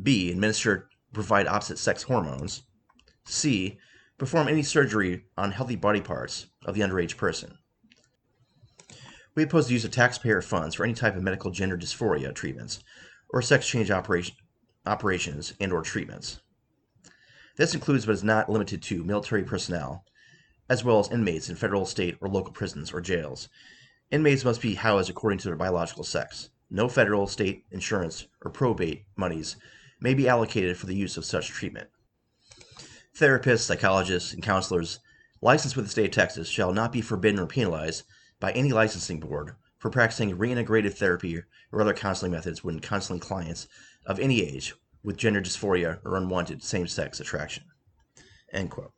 B. 0.01 0.31
Administer 0.31 0.89
provide 1.13 1.47
opposite 1.47 1.79
sex 1.79 2.03
hormones. 2.03 2.63
C 3.23 3.79
perform 4.17 4.47
any 4.47 4.63
surgery 4.63 5.25
on 5.37 5.51
healthy 5.51 5.75
body 5.75 6.01
parts 6.01 6.47
of 6.65 6.75
the 6.75 6.81
underage 6.81 7.17
person. 7.17 7.57
We 9.35 9.43
oppose 9.43 9.67
the 9.67 9.73
use 9.73 9.85
of 9.85 9.91
taxpayer 9.91 10.41
funds 10.41 10.75
for 10.75 10.83
any 10.83 10.93
type 10.93 11.15
of 11.15 11.23
medical 11.23 11.51
gender 11.51 11.77
dysphoria 11.77 12.33
treatments 12.33 12.83
or 13.29 13.41
sex 13.41 13.67
change 13.67 13.89
operation, 13.89 14.35
operations 14.85 15.53
and 15.59 15.73
or 15.73 15.81
treatments. 15.81 16.39
This 17.55 17.73
includes 17.73 18.05
but 18.05 18.13
is 18.13 18.23
not 18.23 18.49
limited 18.49 18.81
to 18.83 19.03
military 19.03 19.43
personnel, 19.43 20.05
as 20.69 20.83
well 20.83 20.99
as 20.99 21.11
inmates 21.11 21.49
in 21.49 21.55
federal, 21.55 21.85
state, 21.85 22.17
or 22.21 22.29
local 22.29 22.51
prisons 22.51 22.93
or 22.93 23.01
jails. 23.01 23.49
Inmates 24.11 24.45
must 24.45 24.61
be 24.61 24.75
housed 24.75 25.09
according 25.09 25.39
to 25.39 25.45
their 25.45 25.55
biological 25.55 26.03
sex. 26.03 26.49
No 26.69 26.87
federal, 26.87 27.27
state, 27.27 27.65
insurance, 27.71 28.27
or 28.43 28.51
probate 28.51 29.05
monies 29.15 29.55
may 29.99 30.13
be 30.13 30.27
allocated 30.27 30.77
for 30.77 30.85
the 30.85 30.95
use 30.95 31.17
of 31.17 31.25
such 31.25 31.47
treatment. 31.47 31.89
Therapists, 33.17 33.59
psychologists, 33.59 34.33
and 34.33 34.41
counselors 34.41 34.99
licensed 35.41 35.75
with 35.75 35.85
the 35.85 35.91
state 35.91 36.05
of 36.05 36.11
Texas 36.11 36.47
shall 36.47 36.73
not 36.73 36.91
be 36.91 37.01
forbidden 37.01 37.39
or 37.39 37.45
penalized 37.45 38.03
by 38.39 38.51
any 38.53 38.71
licensing 38.71 39.19
board 39.19 39.55
for 39.77 39.89
practicing 39.89 40.35
reintegrative 40.37 40.93
therapy 40.93 41.43
or 41.71 41.81
other 41.81 41.93
counseling 41.93 42.31
methods 42.31 42.63
when 42.63 42.79
counseling 42.79 43.19
clients 43.19 43.67
of 44.05 44.19
any 44.19 44.41
age 44.41 44.73
with 45.03 45.17
gender 45.17 45.41
dysphoria 45.41 45.99
or 46.05 46.17
unwanted 46.17 46.63
same-sex 46.63 47.19
attraction. 47.19 47.63
End 48.51 48.71
quote. 48.71 48.93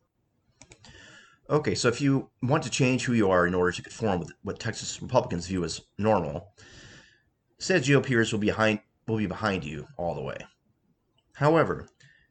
Okay, 1.49 1.75
so 1.75 1.87
if 1.87 2.01
you 2.01 2.29
want 2.41 2.63
to 2.63 2.69
change 2.69 3.03
who 3.03 3.13
you 3.13 3.29
are 3.29 3.45
in 3.45 3.53
order 3.53 3.71
to 3.71 3.81
conform 3.81 4.19
with 4.19 4.31
what 4.43 4.59
Texas 4.59 5.01
Republicans 5.01 5.47
view 5.47 5.63
as 5.63 5.81
normal, 5.97 6.53
said 7.59 7.83
GOPers 7.83 8.31
will 8.31 8.39
be 8.39 8.47
behind 8.47 8.79
will 9.07 9.17
be 9.17 9.27
behind 9.27 9.63
you 9.63 9.87
all 9.97 10.15
the 10.15 10.21
way. 10.21 10.37
However, 11.33 11.87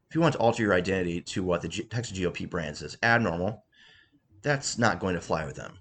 if 0.08 0.14
you 0.14 0.20
want 0.20 0.34
to 0.34 0.38
alter 0.38 0.62
your 0.62 0.74
identity 0.74 1.20
to 1.20 1.42
what 1.42 1.62
the 1.62 1.68
G- 1.68 1.84
Texas 1.84 2.18
GOP 2.18 2.48
brands 2.48 2.82
as 2.82 2.96
abnormal, 3.02 3.64
that's 4.42 4.78
not 4.78 5.00
going 5.00 5.14
to 5.14 5.20
fly 5.20 5.44
with 5.44 5.56
them. 5.56 5.78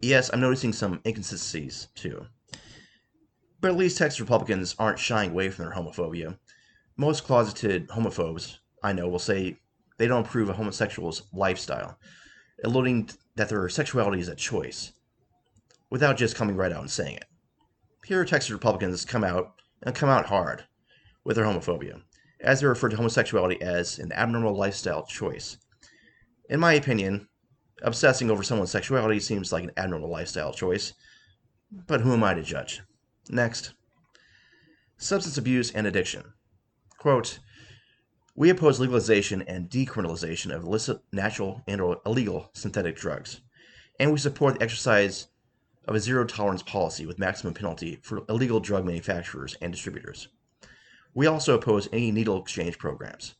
Yes, 0.00 0.30
I'm 0.32 0.40
noticing 0.40 0.72
some 0.72 1.00
inconsistencies 1.06 1.88
too. 1.94 2.26
But 3.60 3.72
at 3.72 3.76
least 3.76 3.98
Texas 3.98 4.20
Republicans 4.20 4.74
aren't 4.78 4.98
shying 4.98 5.30
away 5.30 5.50
from 5.50 5.64
their 5.64 5.74
homophobia. 5.74 6.38
Most 6.96 7.24
closeted 7.24 7.88
homophobes 7.88 8.58
I 8.82 8.92
know 8.92 9.08
will 9.08 9.18
say 9.18 9.58
they 9.96 10.06
don't 10.06 10.26
approve 10.26 10.48
a 10.48 10.52
homosexual's 10.52 11.24
lifestyle, 11.32 11.98
alluding 12.64 13.10
that 13.36 13.48
their 13.48 13.68
sexuality 13.68 14.20
is 14.20 14.28
a 14.28 14.36
choice, 14.36 14.92
without 15.90 16.16
just 16.16 16.36
coming 16.36 16.56
right 16.56 16.72
out 16.72 16.82
and 16.82 16.90
saying 16.90 17.16
it. 17.16 17.24
Here, 18.04 18.24
Texas 18.24 18.50
Republicans 18.50 19.04
come 19.04 19.24
out 19.24 19.54
and 19.82 19.94
come 19.94 20.08
out 20.08 20.26
hard 20.26 20.64
with 21.24 21.36
their 21.36 21.44
homophobia, 21.44 22.02
as 22.40 22.60
they 22.60 22.66
refer 22.66 22.88
to 22.88 22.96
homosexuality 22.96 23.60
as 23.60 23.98
an 23.98 24.12
abnormal 24.12 24.56
lifestyle 24.56 25.04
choice. 25.04 25.58
In 26.48 26.60
my 26.60 26.74
opinion, 26.74 27.28
obsessing 27.82 28.30
over 28.30 28.42
someone's 28.42 28.70
sexuality 28.70 29.20
seems 29.20 29.52
like 29.52 29.64
an 29.64 29.72
abnormal 29.76 30.10
lifestyle 30.10 30.52
choice, 30.52 30.94
but 31.86 32.00
who 32.00 32.12
am 32.12 32.24
I 32.24 32.34
to 32.34 32.42
judge? 32.42 32.82
Next. 33.28 33.74
Substance 34.96 35.36
abuse 35.36 35.70
and 35.70 35.86
addiction. 35.86 36.24
Quote, 36.98 37.38
we 38.34 38.50
oppose 38.50 38.78
legalization 38.78 39.42
and 39.42 39.68
decriminalization 39.68 40.54
of 40.54 40.62
illicit, 40.62 41.00
natural, 41.12 41.62
and 41.66 41.80
or 41.80 42.00
illegal 42.06 42.50
synthetic 42.54 42.96
drugs. 42.96 43.40
And 43.98 44.12
we 44.12 44.18
support 44.18 44.54
the 44.54 44.62
exercise 44.62 45.26
of 45.88 45.96
a 45.96 46.00
zero 46.00 46.24
tolerance 46.24 46.62
policy 46.62 47.04
with 47.04 47.18
maximum 47.18 47.54
penalty 47.54 47.98
for 48.02 48.22
illegal 48.28 48.60
drug 48.60 48.84
manufacturers 48.84 49.56
and 49.60 49.72
distributors. 49.72 50.28
We 51.14 51.26
also 51.26 51.54
oppose 51.54 51.88
any 51.92 52.10
needle 52.10 52.40
exchange 52.40 52.78
programs. 52.78 53.34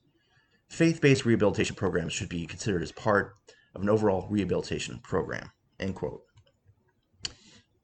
Faith 0.69 1.01
based 1.01 1.25
rehabilitation 1.25 1.77
programs 1.77 2.13
should 2.13 2.29
be 2.29 2.47
considered 2.47 2.83
as 2.83 2.93
part 2.93 3.35
of 3.75 3.83
an 3.83 3.89
overall 3.89 4.27
rehabilitation 4.29 5.01
program. 5.03 5.51
End 5.81 5.95
quote. 5.95 6.23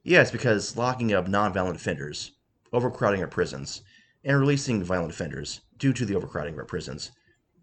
Yes, 0.03 0.31
because 0.31 0.77
locking 0.77 1.13
up 1.13 1.27
nonviolent 1.27 1.77
offenders, 1.77 2.33
overcrowding 2.73 3.21
our 3.21 3.29
prisons, 3.29 3.83
and 4.25 4.39
releasing 4.39 4.83
violent 4.83 5.13
offenders 5.13 5.61
due 5.79 5.93
to 5.93 6.05
the 6.05 6.15
overcrowding 6.15 6.55
of 6.55 6.59
our 6.59 6.65
prisons 6.65 7.11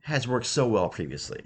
has 0.01 0.27
worked 0.27 0.45
so 0.45 0.67
well 0.67 0.89
previously. 0.89 1.41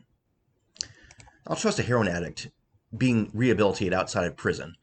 I'll 1.47 1.55
trust 1.55 1.79
a 1.79 1.83
heroin 1.83 2.07
addict 2.07 2.49
being 2.97 3.29
rehabilitated 3.33 3.93
outside 3.93 4.25
of 4.25 4.37
prison 4.37 4.75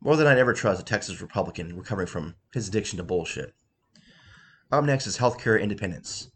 more 0.00 0.16
than 0.16 0.26
I'd 0.26 0.38
ever 0.38 0.52
trust 0.52 0.80
a 0.80 0.84
Texas 0.84 1.22
Republican 1.22 1.76
recovering 1.76 2.06
from 2.06 2.34
his 2.52 2.68
addiction 2.68 2.98
to 2.98 3.02
bullshit. 3.02 3.54
Up 4.74 4.82
next 4.82 5.06
is 5.06 5.18
healthcare 5.18 5.62
independence. 5.62 6.32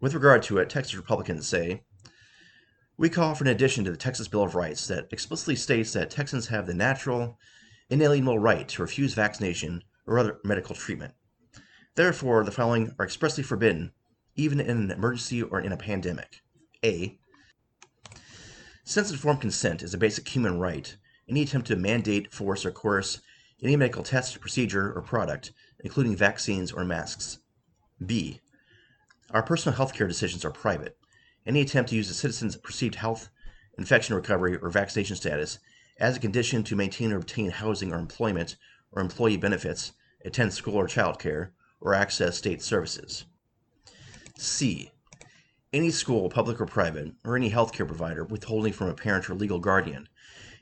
With 0.00 0.14
regard 0.14 0.44
to 0.44 0.58
it, 0.58 0.70
Texas 0.70 0.94
Republicans 0.94 1.48
say, 1.48 1.82
We 2.96 3.10
call 3.10 3.34
for 3.34 3.42
an 3.42 3.50
addition 3.50 3.82
to 3.84 3.90
the 3.90 3.96
Texas 3.96 4.28
Bill 4.28 4.44
of 4.44 4.54
Rights 4.54 4.86
that 4.86 5.08
explicitly 5.10 5.56
states 5.56 5.92
that 5.92 6.08
Texans 6.08 6.46
have 6.46 6.68
the 6.68 6.74
natural, 6.74 7.40
inalienable 7.90 8.38
right 8.38 8.68
to 8.68 8.82
refuse 8.82 9.14
vaccination 9.14 9.82
or 10.06 10.16
other 10.16 10.38
medical 10.44 10.76
treatment. 10.76 11.14
Therefore, 11.96 12.44
the 12.44 12.52
following 12.52 12.94
are 13.00 13.04
expressly 13.04 13.42
forbidden, 13.42 13.90
even 14.36 14.60
in 14.60 14.70
an 14.70 14.90
emergency 14.92 15.42
or 15.42 15.60
in 15.60 15.72
a 15.72 15.76
pandemic. 15.76 16.42
A. 16.84 17.18
Since 18.84 19.10
informed 19.10 19.40
consent 19.40 19.82
is 19.82 19.92
a 19.92 19.98
basic 19.98 20.28
human 20.28 20.60
right, 20.60 20.96
any 21.28 21.42
attempt 21.42 21.66
to 21.66 21.74
mandate, 21.74 22.32
force, 22.32 22.64
or 22.64 22.70
coerce 22.70 23.20
any 23.60 23.74
medical 23.74 24.04
test, 24.04 24.40
procedure, 24.40 24.92
or 24.92 25.02
product, 25.02 25.50
including 25.80 26.14
vaccines 26.14 26.70
or 26.70 26.84
masks. 26.84 27.40
B. 28.04 28.40
Our 29.30 29.42
personal 29.42 29.78
healthcare 29.78 30.08
decisions 30.08 30.44
are 30.44 30.50
private. 30.50 30.98
Any 31.46 31.62
attempt 31.62 31.90
to 31.90 31.96
use 31.96 32.10
a 32.10 32.14
citizen's 32.14 32.56
perceived 32.56 32.96
health, 32.96 33.30
infection 33.78 34.14
recovery, 34.14 34.56
or 34.56 34.68
vaccination 34.68 35.16
status 35.16 35.58
as 35.98 36.16
a 36.16 36.20
condition 36.20 36.62
to 36.64 36.76
maintain 36.76 37.12
or 37.12 37.16
obtain 37.16 37.50
housing 37.50 37.92
or 37.92 37.98
employment 37.98 38.56
or 38.92 39.00
employee 39.00 39.36
benefits, 39.36 39.92
attend 40.24 40.52
school 40.52 40.74
or 40.74 40.86
child 40.86 41.18
care, 41.18 41.52
or 41.80 41.94
access 41.94 42.36
state 42.36 42.62
services. 42.62 43.24
C. 44.36 44.90
Any 45.72 45.90
school, 45.90 46.28
public 46.28 46.60
or 46.60 46.66
private, 46.66 47.12
or 47.24 47.36
any 47.36 47.50
healthcare 47.50 47.86
provider 47.86 48.24
withholding 48.24 48.72
from 48.72 48.88
a 48.88 48.94
parent 48.94 49.30
or 49.30 49.34
legal 49.34 49.58
guardian 49.58 50.08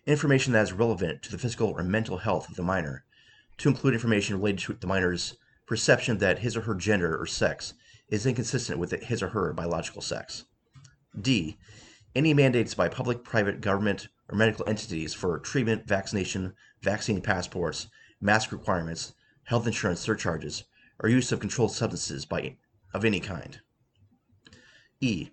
information 0.07 0.53
that 0.53 0.63
is 0.63 0.73
relevant 0.73 1.23
to 1.23 1.31
the 1.31 1.39
physical 1.39 1.71
or 1.71 1.83
mental 1.83 2.19
health 2.19 2.49
of 2.49 2.57
the 2.57 2.63
minor, 2.63 3.05
to 3.57 3.69
include 3.69 3.95
information 3.95 4.37
related 4.37 4.59
to 4.59 4.75
the 4.75 4.87
minor's 4.87 5.37
perception 5.67 6.19
that 6.19 6.41
his 6.41 6.57
or 6.57 6.63
her 6.63 6.75
gender 6.75 7.17
or 7.21 7.27
sex 7.27 7.75
is 8.09 8.27
inconsistent 8.27 8.79
with 8.79 8.91
his 8.91 9.23
or 9.23 9.29
her 9.29 9.53
biological 9.53 10.03
sex. 10.03 10.45
D. 11.21 11.59
Any 12.15 12.35
mandates 12.35 12.75
by 12.75 12.89
public, 12.89 13.25
private, 13.25 13.61
government, 13.61 14.09
or 14.29 14.37
medical 14.37 14.69
entities 14.69 15.15
for 15.15 15.39
treatment, 15.39 15.87
vaccination, 15.87 16.55
vaccine 16.83 17.21
passports, 17.21 17.89
mask 18.21 18.53
requirements, 18.53 19.15
health 19.45 19.67
insurance 19.67 20.01
surcharges, 20.01 20.65
or 21.01 21.09
use 21.09 21.33
of 21.33 21.41
controlled 21.41 21.73
substances 21.73 22.25
by, 22.25 22.57
of 22.93 23.05
any 23.05 23.21
kind. 23.21 23.61
E. 25.01 25.31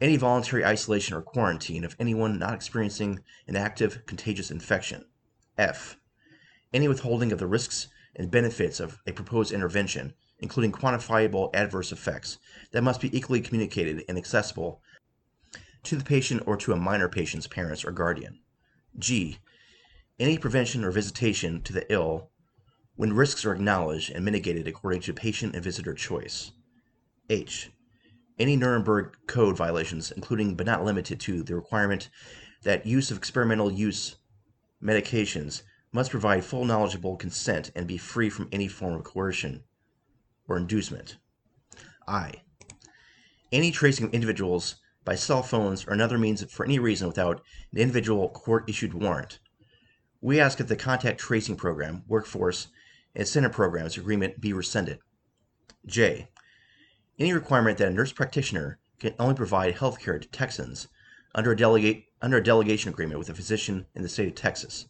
Any 0.00 0.16
voluntary 0.16 0.64
isolation 0.64 1.16
or 1.16 1.20
quarantine 1.20 1.84
of 1.84 1.94
anyone 1.98 2.38
not 2.38 2.54
experiencing 2.54 3.20
an 3.46 3.56
active 3.56 4.06
contagious 4.06 4.50
infection. 4.50 5.04
F. 5.58 5.98
Any 6.72 6.88
withholding 6.88 7.32
of 7.32 7.38
the 7.38 7.46
risks 7.46 7.88
and 8.16 8.30
benefits 8.30 8.80
of 8.80 8.98
a 9.06 9.12
proposed 9.12 9.52
intervention, 9.52 10.14
including 10.38 10.72
quantifiable 10.72 11.50
adverse 11.54 11.92
effects, 11.92 12.38
that 12.72 12.82
must 12.82 13.00
be 13.00 13.16
equally 13.16 13.40
communicated 13.40 14.04
and 14.08 14.18
accessible 14.18 14.80
to 15.82 15.96
the 15.96 16.04
patient 16.04 16.42
or 16.46 16.56
to 16.56 16.72
a 16.72 16.76
minor 16.76 17.08
patient's 17.08 17.46
parents 17.46 17.84
or 17.84 17.92
guardian. 17.92 18.40
G. 18.98 19.38
Any 20.18 20.36
prevention 20.36 20.84
or 20.84 20.90
visitation 20.90 21.62
to 21.62 21.72
the 21.72 21.90
ill 21.90 22.30
when 22.96 23.14
risks 23.14 23.44
are 23.44 23.54
acknowledged 23.54 24.10
and 24.10 24.24
mitigated 24.24 24.68
according 24.68 25.00
to 25.02 25.14
patient 25.14 25.54
and 25.54 25.64
visitor 25.64 25.94
choice. 25.94 26.52
H. 27.30 27.70
Any 28.38 28.56
Nuremberg 28.56 29.16
Code 29.26 29.56
violations, 29.56 30.10
including 30.10 30.54
but 30.54 30.66
not 30.66 30.84
limited 30.84 31.20
to 31.20 31.42
the 31.42 31.54
requirement 31.54 32.10
that 32.62 32.84
use 32.84 33.10
of 33.10 33.16
experimental 33.16 33.70
use 33.70 34.16
medications 34.82 35.62
must 35.92 36.10
provide 36.10 36.44
full 36.44 36.64
knowledgeable 36.64 37.16
consent 37.16 37.70
and 37.74 37.86
be 37.86 37.96
free 37.96 38.30
from 38.30 38.48
any 38.52 38.68
form 38.68 38.94
of 38.94 39.04
coercion 39.04 39.64
or 40.46 40.56
inducement. 40.56 41.16
I. 42.06 42.42
Any 43.52 43.70
tracing 43.70 44.06
of 44.06 44.14
individuals 44.14 44.76
by 45.04 45.14
cell 45.14 45.42
phones 45.42 45.86
or 45.86 45.92
another 45.92 46.18
means 46.18 46.44
for 46.52 46.64
any 46.64 46.78
reason 46.78 47.08
without 47.08 47.42
an 47.72 47.78
individual 47.78 48.28
court 48.28 48.68
issued 48.68 48.94
warrant. 48.94 49.38
We 50.20 50.38
ask 50.38 50.58
that 50.58 50.68
the 50.68 50.76
contact 50.76 51.18
tracing 51.18 51.56
program, 51.56 52.04
workforce, 52.06 52.68
and 53.14 53.26
center 53.26 53.48
programs 53.48 53.96
agreement 53.96 54.40
be 54.40 54.52
rescinded. 54.52 54.98
J. 55.86 56.28
Any 57.18 57.32
requirement 57.32 57.78
that 57.78 57.88
a 57.88 57.90
nurse 57.90 58.12
practitioner 58.12 58.78
can 58.98 59.14
only 59.18 59.34
provide 59.34 59.76
health 59.76 59.98
care 59.98 60.18
to 60.18 60.28
Texans 60.28 60.88
under 61.34 61.52
a, 61.52 62.06
under 62.20 62.36
a 62.36 62.42
delegation 62.42 62.90
agreement 62.90 63.18
with 63.18 63.30
a 63.30 63.34
physician 63.34 63.86
in 63.94 64.02
the 64.02 64.08
state 64.08 64.28
of 64.28 64.34
Texas. 64.34 64.86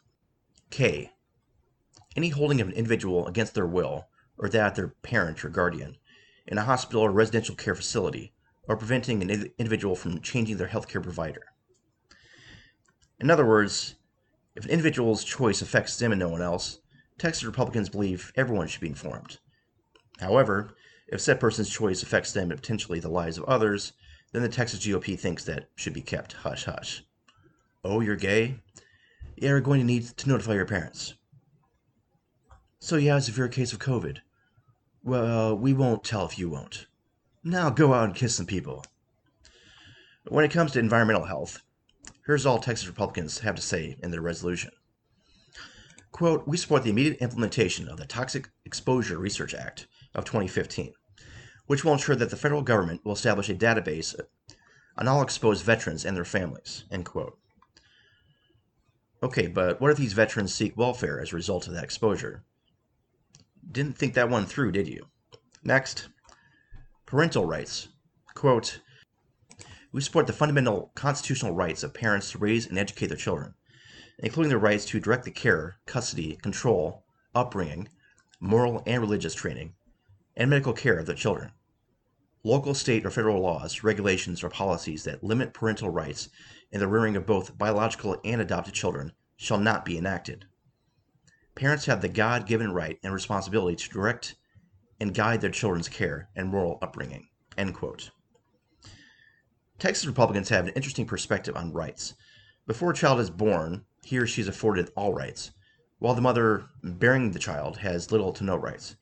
K. 0.71 1.13
Any 2.17 2.31
holding 2.31 2.61
of 2.61 2.69
an 2.69 2.75
individual 2.75 3.27
against 3.27 3.55
their 3.55 3.67
will 3.67 4.09
or 4.39 4.49
that 4.49 4.73
of 4.73 4.77
their 4.77 4.89
parent 4.89 5.45
or 5.45 5.49
guardian 5.49 5.97
in 6.47 6.59
a 6.59 6.65
hospital 6.65 7.03
or 7.03 7.11
residential 7.11 7.55
care 7.55 7.75
facility 7.75 8.33
or 8.65 8.77
preventing 8.77 9.23
an 9.23 9.51
individual 9.59 9.97
from 9.97 10.21
changing 10.21 10.57
their 10.57 10.69
healthcare 10.69 11.03
provider. 11.03 11.43
In 13.19 13.31
other 13.31 13.45
words, 13.45 13.97
if 14.55 14.65
an 14.65 14.71
individual's 14.71 15.25
choice 15.25 15.61
affects 15.61 15.99
them 15.99 16.13
and 16.13 16.19
no 16.19 16.29
one 16.29 16.43
else, 16.43 16.81
Texas 17.19 17.45
Republicans 17.45 17.89
believe 17.89 18.33
everyone 18.37 18.67
should 18.67 18.81
be 18.81 18.89
informed. 18.89 19.39
However, 20.21 20.75
if 21.09 21.21
said 21.21 21.41
person's 21.41 21.69
choice 21.69 22.03
affects 22.03 22.33
them 22.33 22.51
and 22.51 22.61
potentially 22.61 23.01
the 23.01 23.09
lives 23.09 23.37
of 23.37 23.45
others, 23.45 23.93
then 24.33 24.43
the 24.43 24.49
Texas 24.49 24.81
GOP 24.81 25.19
thinks 25.19 25.45
that 25.45 25.69
should 25.75 25.93
be 25.93 26.01
kept 26.01 26.33
hush 26.33 26.65
hush. 26.65 27.05
Oh, 27.85 28.01
you're 28.01 28.17
gay? 28.17 28.61
You're 29.41 29.63
going 29.63 29.81
to 29.81 29.87
need 29.87 30.05
to 30.19 30.29
notify 30.29 30.53
your 30.53 30.67
parents. 30.67 31.15
So 32.79 32.97
you 32.97 33.09
have 33.09 33.21
a 33.21 33.23
severe 33.23 33.49
case 33.49 33.73
of 33.73 33.79
COVID. 33.79 34.19
Well, 35.03 35.57
we 35.57 35.73
won't 35.73 36.05
tell 36.05 36.27
if 36.27 36.39
you 36.39 36.51
won't. 36.51 36.87
Now 37.43 37.71
go 37.71 37.95
out 37.95 38.05
and 38.05 38.15
kiss 38.15 38.35
some 38.35 38.45
people. 38.45 38.85
When 40.29 40.45
it 40.45 40.51
comes 40.51 40.73
to 40.73 40.79
environmental 40.79 41.25
health, 41.25 41.63
here's 42.27 42.45
all 42.45 42.59
Texas 42.59 42.87
Republicans 42.87 43.39
have 43.39 43.57
to 43.57 43.63
say 43.63 43.97
in 44.03 44.11
their 44.11 44.21
resolution. 44.21 44.73
Quote, 46.13 46.47
we 46.47 46.59
support 46.59 46.83
the 46.83 46.91
immediate 46.91 47.23
implementation 47.23 47.89
of 47.89 47.97
the 47.97 48.05
Toxic 48.05 48.51
Exposure 48.67 49.17
Research 49.17 49.55
Act 49.55 49.87
of 50.15 50.27
2015, 50.27 50.93
which 51.65 51.83
will 51.83 51.95
ensure 51.95 52.17
that 52.17 52.29
the 52.29 52.37
federal 52.37 52.61
government 52.61 53.07
will 53.07 53.15
establish 53.15 53.49
a 53.49 53.55
database 53.55 54.15
on 54.99 55.09
all 55.09 55.23
exposed 55.23 55.65
veterans 55.65 56.05
and 56.05 56.15
their 56.15 56.27
families, 56.27 56.85
end 56.91 57.07
quote. 57.07 57.40
Okay, 59.23 59.49
but 59.49 59.81
what 59.81 59.91
if 59.91 59.99
these 59.99 60.15
veterans 60.15 60.55
seek 60.55 60.77
welfare 60.77 61.21
as 61.21 61.33
a 61.33 61.37
result 61.37 61.67
of 61.67 61.75
that 61.75 61.85
exposure? 61.85 62.43
Didn't 63.71 63.99
think 63.99 64.15
that 64.15 64.31
one 64.31 64.47
through, 64.47 64.73
did 64.73 64.89
you? 64.89 65.07
Next, 65.63 66.09
parental 67.05 67.45
rights. 67.45 67.89
Quote, 68.35 68.81
we 69.93 70.01
support 70.01 70.27
the 70.27 70.33
fundamental 70.33 70.91
constitutional 70.95 71.53
rights 71.53 71.83
of 71.83 71.93
parents 71.93 72.31
to 72.31 72.39
raise 72.39 72.67
and 72.67 72.79
educate 72.79 73.09
their 73.09 73.17
children, 73.17 73.55
including 74.21 74.49
their 74.49 74.59
rights 74.59 74.87
to 74.87 75.01
direct 75.01 75.25
the 75.25 75.31
care, 75.31 75.77
custody, 75.85 76.37
control, 76.37 77.05
upbringing, 77.35 77.89
moral 78.41 78.83
and 78.87 79.03
religious 79.03 79.35
training, 79.35 79.75
and 80.37 80.49
medical 80.49 80.73
care 80.73 80.99
of 80.99 81.05
their 81.07 81.15
children. 81.15 81.53
Local, 82.43 82.73
state, 82.73 83.05
or 83.05 83.11
federal 83.11 83.43
laws, 83.43 83.83
regulations, 83.83 84.43
or 84.43 84.49
policies 84.49 85.05
that 85.05 85.23
limit 85.23 85.53
parental 85.53 85.91
rights 85.91 86.31
in 86.73 86.81
the 86.81 86.89
rearing 86.89 87.17
of 87.17 87.27
both 87.27 87.57
biological 87.59 88.21
and 88.25 88.41
adopted 88.41 88.75
children 88.75 89.13
shall 89.37 89.59
not 89.59 89.85
be 89.85 89.99
enacted. 89.99 90.47
Parents 91.55 91.87
have 91.87 92.01
the 92.01 92.09
God 92.09 92.47
given 92.47 92.73
right 92.73 92.99
and 93.03 93.13
responsibility 93.13 93.77
to 93.77 93.91
direct 93.91 94.37
and 95.01 95.15
guide 95.15 95.41
their 95.41 95.51
children's 95.51 95.89
care 95.89 96.29
and 96.37 96.49
moral 96.49 96.79
upbringing. 96.83 97.29
End 97.59 97.75
quote. 97.75 98.11
Texas 99.79 100.07
Republicans 100.07 100.51
have 100.51 100.67
an 100.67 100.75
interesting 100.75 101.07
perspective 101.07 101.57
on 101.57 101.73
rights. 101.73 102.15
Before 102.67 102.91
a 102.91 102.95
child 102.95 103.19
is 103.19 103.31
born, 103.31 103.85
he 104.05 104.19
or 104.19 104.27
she 104.27 104.43
is 104.43 104.49
afforded 104.49 104.91
all 104.95 105.15
rights, 105.15 105.53
while 105.99 106.15
the 106.15 106.21
mother 106.21 106.67
bearing 106.83 107.33
the 107.33 107.39
child 107.39 107.79
has 107.79 108.13
little 108.13 108.33
to 108.35 108.45
no 108.45 108.57
rights. 108.57 108.97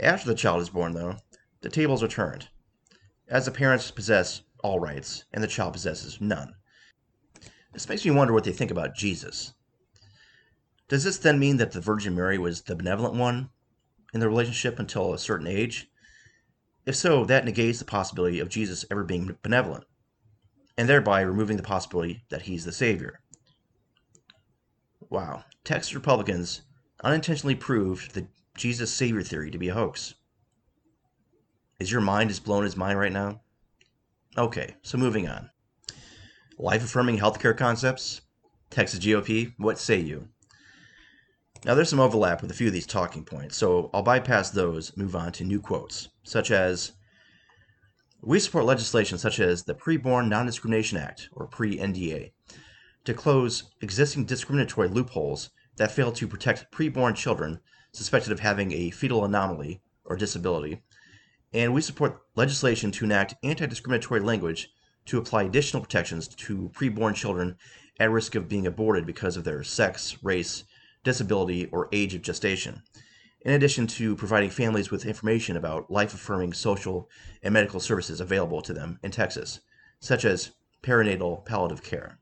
After 0.00 0.28
the 0.28 0.34
child 0.34 0.60
is 0.60 0.70
born, 0.70 0.92
though, 0.92 1.16
the 1.60 1.70
tables 1.70 2.02
are 2.02 2.08
turned, 2.08 2.48
as 3.28 3.44
the 3.44 3.50
parents 3.50 3.90
possess 3.90 4.42
all 4.62 4.78
rights 4.78 5.24
and 5.32 5.42
the 5.42 5.48
child 5.48 5.72
possesses 5.72 6.20
none. 6.20 6.54
This 7.78 7.88
makes 7.88 8.04
me 8.04 8.10
wonder 8.10 8.32
what 8.32 8.42
they 8.42 8.50
think 8.50 8.72
about 8.72 8.96
Jesus. 8.96 9.52
Does 10.88 11.04
this 11.04 11.16
then 11.16 11.38
mean 11.38 11.58
that 11.58 11.70
the 11.70 11.80
Virgin 11.80 12.12
Mary 12.12 12.36
was 12.36 12.62
the 12.62 12.74
benevolent 12.74 13.14
one 13.14 13.50
in 14.12 14.18
the 14.18 14.26
relationship 14.28 14.80
until 14.80 15.14
a 15.14 15.18
certain 15.18 15.46
age? 15.46 15.88
If 16.86 16.96
so, 16.96 17.24
that 17.26 17.44
negates 17.44 17.78
the 17.78 17.84
possibility 17.84 18.40
of 18.40 18.48
Jesus 18.48 18.84
ever 18.90 19.04
being 19.04 19.38
benevolent, 19.44 19.84
and 20.76 20.88
thereby 20.88 21.20
removing 21.20 21.56
the 21.56 21.62
possibility 21.62 22.24
that 22.30 22.42
he's 22.42 22.64
the 22.64 22.72
Savior. 22.72 23.20
Wow, 25.08 25.44
Texas 25.62 25.94
Republicans 25.94 26.62
unintentionally 27.04 27.54
proved 27.54 28.12
the 28.12 28.26
Jesus 28.56 28.92
Savior 28.92 29.22
theory 29.22 29.52
to 29.52 29.58
be 29.58 29.68
a 29.68 29.74
hoax. 29.74 30.14
Is 31.78 31.92
your 31.92 32.00
mind 32.00 32.30
as 32.30 32.40
blown 32.40 32.64
as 32.64 32.76
mine 32.76 32.96
right 32.96 33.12
now? 33.12 33.42
Okay, 34.36 34.74
so 34.82 34.98
moving 34.98 35.28
on. 35.28 35.50
Life 36.60 36.82
affirming 36.82 37.18
healthcare 37.18 37.56
concepts? 37.56 38.22
Texas 38.68 38.98
GOP, 38.98 39.54
what 39.58 39.78
say 39.78 40.00
you? 40.00 40.26
Now, 41.64 41.76
there's 41.76 41.88
some 41.88 42.00
overlap 42.00 42.42
with 42.42 42.50
a 42.50 42.54
few 42.54 42.66
of 42.66 42.72
these 42.72 42.84
talking 42.84 43.24
points, 43.24 43.56
so 43.56 43.90
I'll 43.94 44.02
bypass 44.02 44.50
those 44.50 44.96
move 44.96 45.14
on 45.14 45.30
to 45.32 45.44
new 45.44 45.60
quotes, 45.60 46.08
such 46.24 46.50
as 46.50 46.94
We 48.22 48.40
support 48.40 48.64
legislation 48.64 49.18
such 49.18 49.38
as 49.38 49.62
the 49.62 49.74
Preborn 49.74 50.28
Non 50.28 50.46
Discrimination 50.46 50.98
Act, 50.98 51.28
or 51.30 51.46
Pre 51.46 51.78
NDA, 51.78 52.32
to 53.04 53.14
close 53.14 53.70
existing 53.80 54.24
discriminatory 54.24 54.88
loopholes 54.88 55.50
that 55.76 55.92
fail 55.92 56.10
to 56.10 56.26
protect 56.26 56.72
preborn 56.72 57.14
children 57.14 57.60
suspected 57.92 58.32
of 58.32 58.40
having 58.40 58.72
a 58.72 58.90
fetal 58.90 59.24
anomaly 59.24 59.80
or 60.04 60.16
disability. 60.16 60.82
And 61.52 61.72
we 61.72 61.82
support 61.82 62.20
legislation 62.34 62.90
to 62.90 63.04
enact 63.04 63.36
anti 63.44 63.66
discriminatory 63.66 64.18
language 64.18 64.70
to 65.08 65.18
apply 65.18 65.42
additional 65.44 65.82
protections 65.82 66.28
to 66.28 66.70
preborn 66.74 67.14
children 67.14 67.56
at 67.98 68.10
risk 68.10 68.34
of 68.34 68.48
being 68.48 68.66
aborted 68.66 69.06
because 69.06 69.36
of 69.36 69.44
their 69.44 69.62
sex, 69.62 70.18
race, 70.22 70.64
disability, 71.02 71.66
or 71.72 71.88
age 71.92 72.14
of 72.14 72.20
gestation, 72.20 72.82
in 73.40 73.54
addition 73.54 73.86
to 73.86 74.14
providing 74.14 74.50
families 74.50 74.90
with 74.90 75.06
information 75.06 75.56
about 75.56 75.90
life 75.90 76.12
affirming 76.12 76.52
social 76.52 77.08
and 77.42 77.54
medical 77.54 77.80
services 77.80 78.20
available 78.20 78.60
to 78.60 78.74
them 78.74 78.98
in 79.02 79.10
Texas, 79.10 79.60
such 80.00 80.26
as 80.26 80.52
perinatal 80.82 81.44
palliative 81.46 81.82
care. 81.82 82.18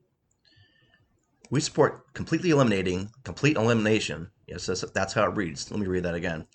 We 1.51 1.61
support 1.61 2.15
completely 2.15 2.51
eliminating, 2.51 3.11
complete 3.25 3.57
elimination. 3.57 4.31
Yes, 4.47 4.67
that's, 4.67 4.83
that's 4.93 5.13
how 5.13 5.25
it 5.25 5.37
reads. 5.37 5.71
Let 5.71 5.81
me 5.81 5.87
read 5.87 6.05
that 6.05 6.15
again. 6.15 6.47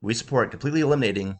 We 0.00 0.14
support 0.14 0.50
completely 0.50 0.80
eliminating, 0.80 1.38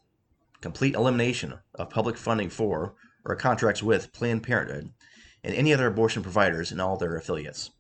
complete 0.61 0.95
elimination 0.95 1.55
of 1.74 1.89
public 1.89 2.18
funding 2.18 2.51
for 2.51 2.95
or 3.25 3.37
contracts 3.37 3.83
with 3.83 4.12
Planned 4.12 4.43
Parenthood 4.43 4.93
and 5.43 5.55
any 5.55 5.73
other 5.73 5.87
abortion 5.87 6.23
providers 6.23 6.71
and 6.71 6.81
all 6.81 6.97
their 6.97 7.16
affiliates. 7.16 7.71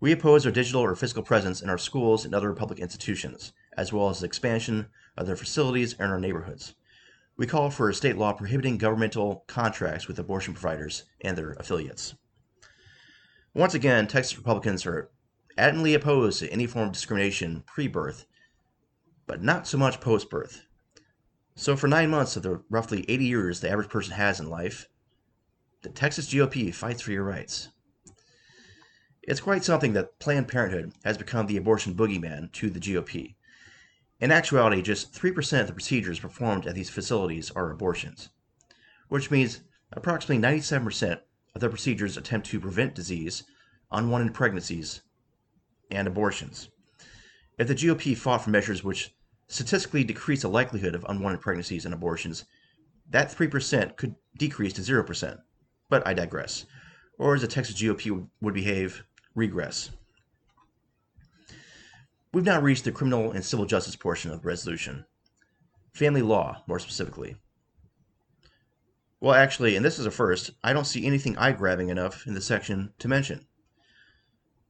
We 0.00 0.12
oppose 0.12 0.42
their 0.42 0.52
digital 0.52 0.82
or 0.82 0.94
physical 0.94 1.22
presence 1.22 1.62
in 1.62 1.70
our 1.70 1.78
schools 1.78 2.24
and 2.24 2.34
other 2.34 2.52
public 2.52 2.78
institutions, 2.78 3.52
as 3.76 3.92
well 3.92 4.10
as 4.10 4.20
the 4.20 4.26
expansion 4.26 4.88
of 5.16 5.26
their 5.26 5.36
facilities 5.36 5.94
in 5.94 6.06
our 6.06 6.20
neighborhoods. 6.20 6.74
We 7.36 7.46
call 7.46 7.70
for 7.70 7.88
a 7.88 7.94
state 7.94 8.16
law 8.16 8.32
prohibiting 8.32 8.78
governmental 8.78 9.44
contracts 9.46 10.06
with 10.06 10.18
abortion 10.18 10.54
providers 10.54 11.04
and 11.20 11.38
their 11.38 11.52
affiliates. 11.52 12.14
Once 13.54 13.74
again, 13.74 14.06
Texas 14.06 14.36
Republicans 14.36 14.84
are 14.84 15.10
adamantly 15.56 15.94
opposed 15.94 16.40
to 16.40 16.50
any 16.50 16.66
form 16.66 16.88
of 16.88 16.92
discrimination 16.92 17.62
pre 17.66 17.88
birth, 17.88 18.26
but 19.26 19.42
not 19.42 19.66
so 19.66 19.78
much 19.78 20.00
post 20.00 20.28
birth. 20.28 20.63
So, 21.56 21.76
for 21.76 21.86
nine 21.86 22.10
months 22.10 22.36
of 22.36 22.42
the 22.42 22.62
roughly 22.68 23.04
80 23.08 23.24
years 23.24 23.60
the 23.60 23.70
average 23.70 23.88
person 23.88 24.14
has 24.14 24.40
in 24.40 24.50
life, 24.50 24.88
the 25.82 25.88
Texas 25.88 26.28
GOP 26.32 26.74
fights 26.74 27.00
for 27.00 27.12
your 27.12 27.22
rights. 27.22 27.68
It's 29.22 29.40
quite 29.40 29.64
something 29.64 29.92
that 29.92 30.18
Planned 30.18 30.48
Parenthood 30.48 30.92
has 31.04 31.16
become 31.16 31.46
the 31.46 31.56
abortion 31.56 31.94
boogeyman 31.94 32.50
to 32.52 32.70
the 32.70 32.80
GOP. 32.80 33.36
In 34.20 34.32
actuality, 34.32 34.82
just 34.82 35.12
3% 35.12 35.60
of 35.60 35.66
the 35.68 35.72
procedures 35.72 36.18
performed 36.18 36.66
at 36.66 36.74
these 36.74 36.90
facilities 36.90 37.50
are 37.52 37.70
abortions, 37.70 38.30
which 39.08 39.30
means 39.30 39.60
approximately 39.92 40.42
97% 40.42 41.20
of 41.54 41.60
the 41.60 41.68
procedures 41.68 42.16
attempt 42.16 42.48
to 42.48 42.60
prevent 42.60 42.94
disease, 42.94 43.44
unwanted 43.92 44.34
pregnancies, 44.34 45.02
and 45.90 46.08
abortions. 46.08 46.68
If 47.58 47.68
the 47.68 47.74
GOP 47.74 48.16
fought 48.16 48.42
for 48.42 48.50
measures 48.50 48.82
which 48.82 49.14
statistically 49.48 50.04
decrease 50.04 50.42
the 50.42 50.48
likelihood 50.48 50.94
of 50.94 51.04
unwanted 51.08 51.40
pregnancies 51.40 51.84
and 51.84 51.94
abortions, 51.94 52.44
that 53.10 53.30
3% 53.30 53.96
could 53.96 54.14
decrease 54.36 54.72
to 54.74 54.80
0%. 54.80 55.38
But 55.88 56.06
I 56.06 56.14
digress. 56.14 56.66
Or 57.18 57.34
as 57.34 57.42
the 57.42 57.48
Texas 57.48 57.80
GOP 57.80 58.26
would 58.40 58.54
behave, 58.54 59.04
regress. 59.34 59.90
We've 62.32 62.44
now 62.44 62.60
reached 62.60 62.84
the 62.84 62.92
criminal 62.92 63.30
and 63.30 63.44
civil 63.44 63.66
justice 63.66 63.94
portion 63.94 64.30
of 64.30 64.42
the 64.42 64.48
resolution. 64.48 65.04
Family 65.92 66.22
law, 66.22 66.62
more 66.66 66.80
specifically. 66.80 67.36
Well, 69.20 69.34
actually, 69.34 69.76
and 69.76 69.84
this 69.84 69.98
is 69.98 70.06
a 70.06 70.10
first, 70.10 70.50
I 70.62 70.72
don't 70.72 70.86
see 70.86 71.06
anything 71.06 71.38
eye 71.38 71.52
grabbing 71.52 71.90
enough 71.90 72.26
in 72.26 72.34
this 72.34 72.44
section 72.44 72.92
to 72.98 73.08
mention. 73.08 73.46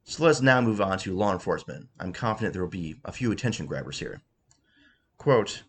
So 0.04 0.22
let's 0.24 0.42
now 0.42 0.60
move 0.60 0.82
on 0.82 0.98
to 0.98 1.16
law 1.16 1.32
enforcement. 1.32 1.88
I'm 1.98 2.12
confident 2.12 2.52
there 2.52 2.62
will 2.62 2.68
be 2.68 2.96
a 3.04 3.12
few 3.12 3.32
attention 3.32 3.64
grabbers 3.64 3.98
here. 3.98 4.20
Quote 5.24 5.62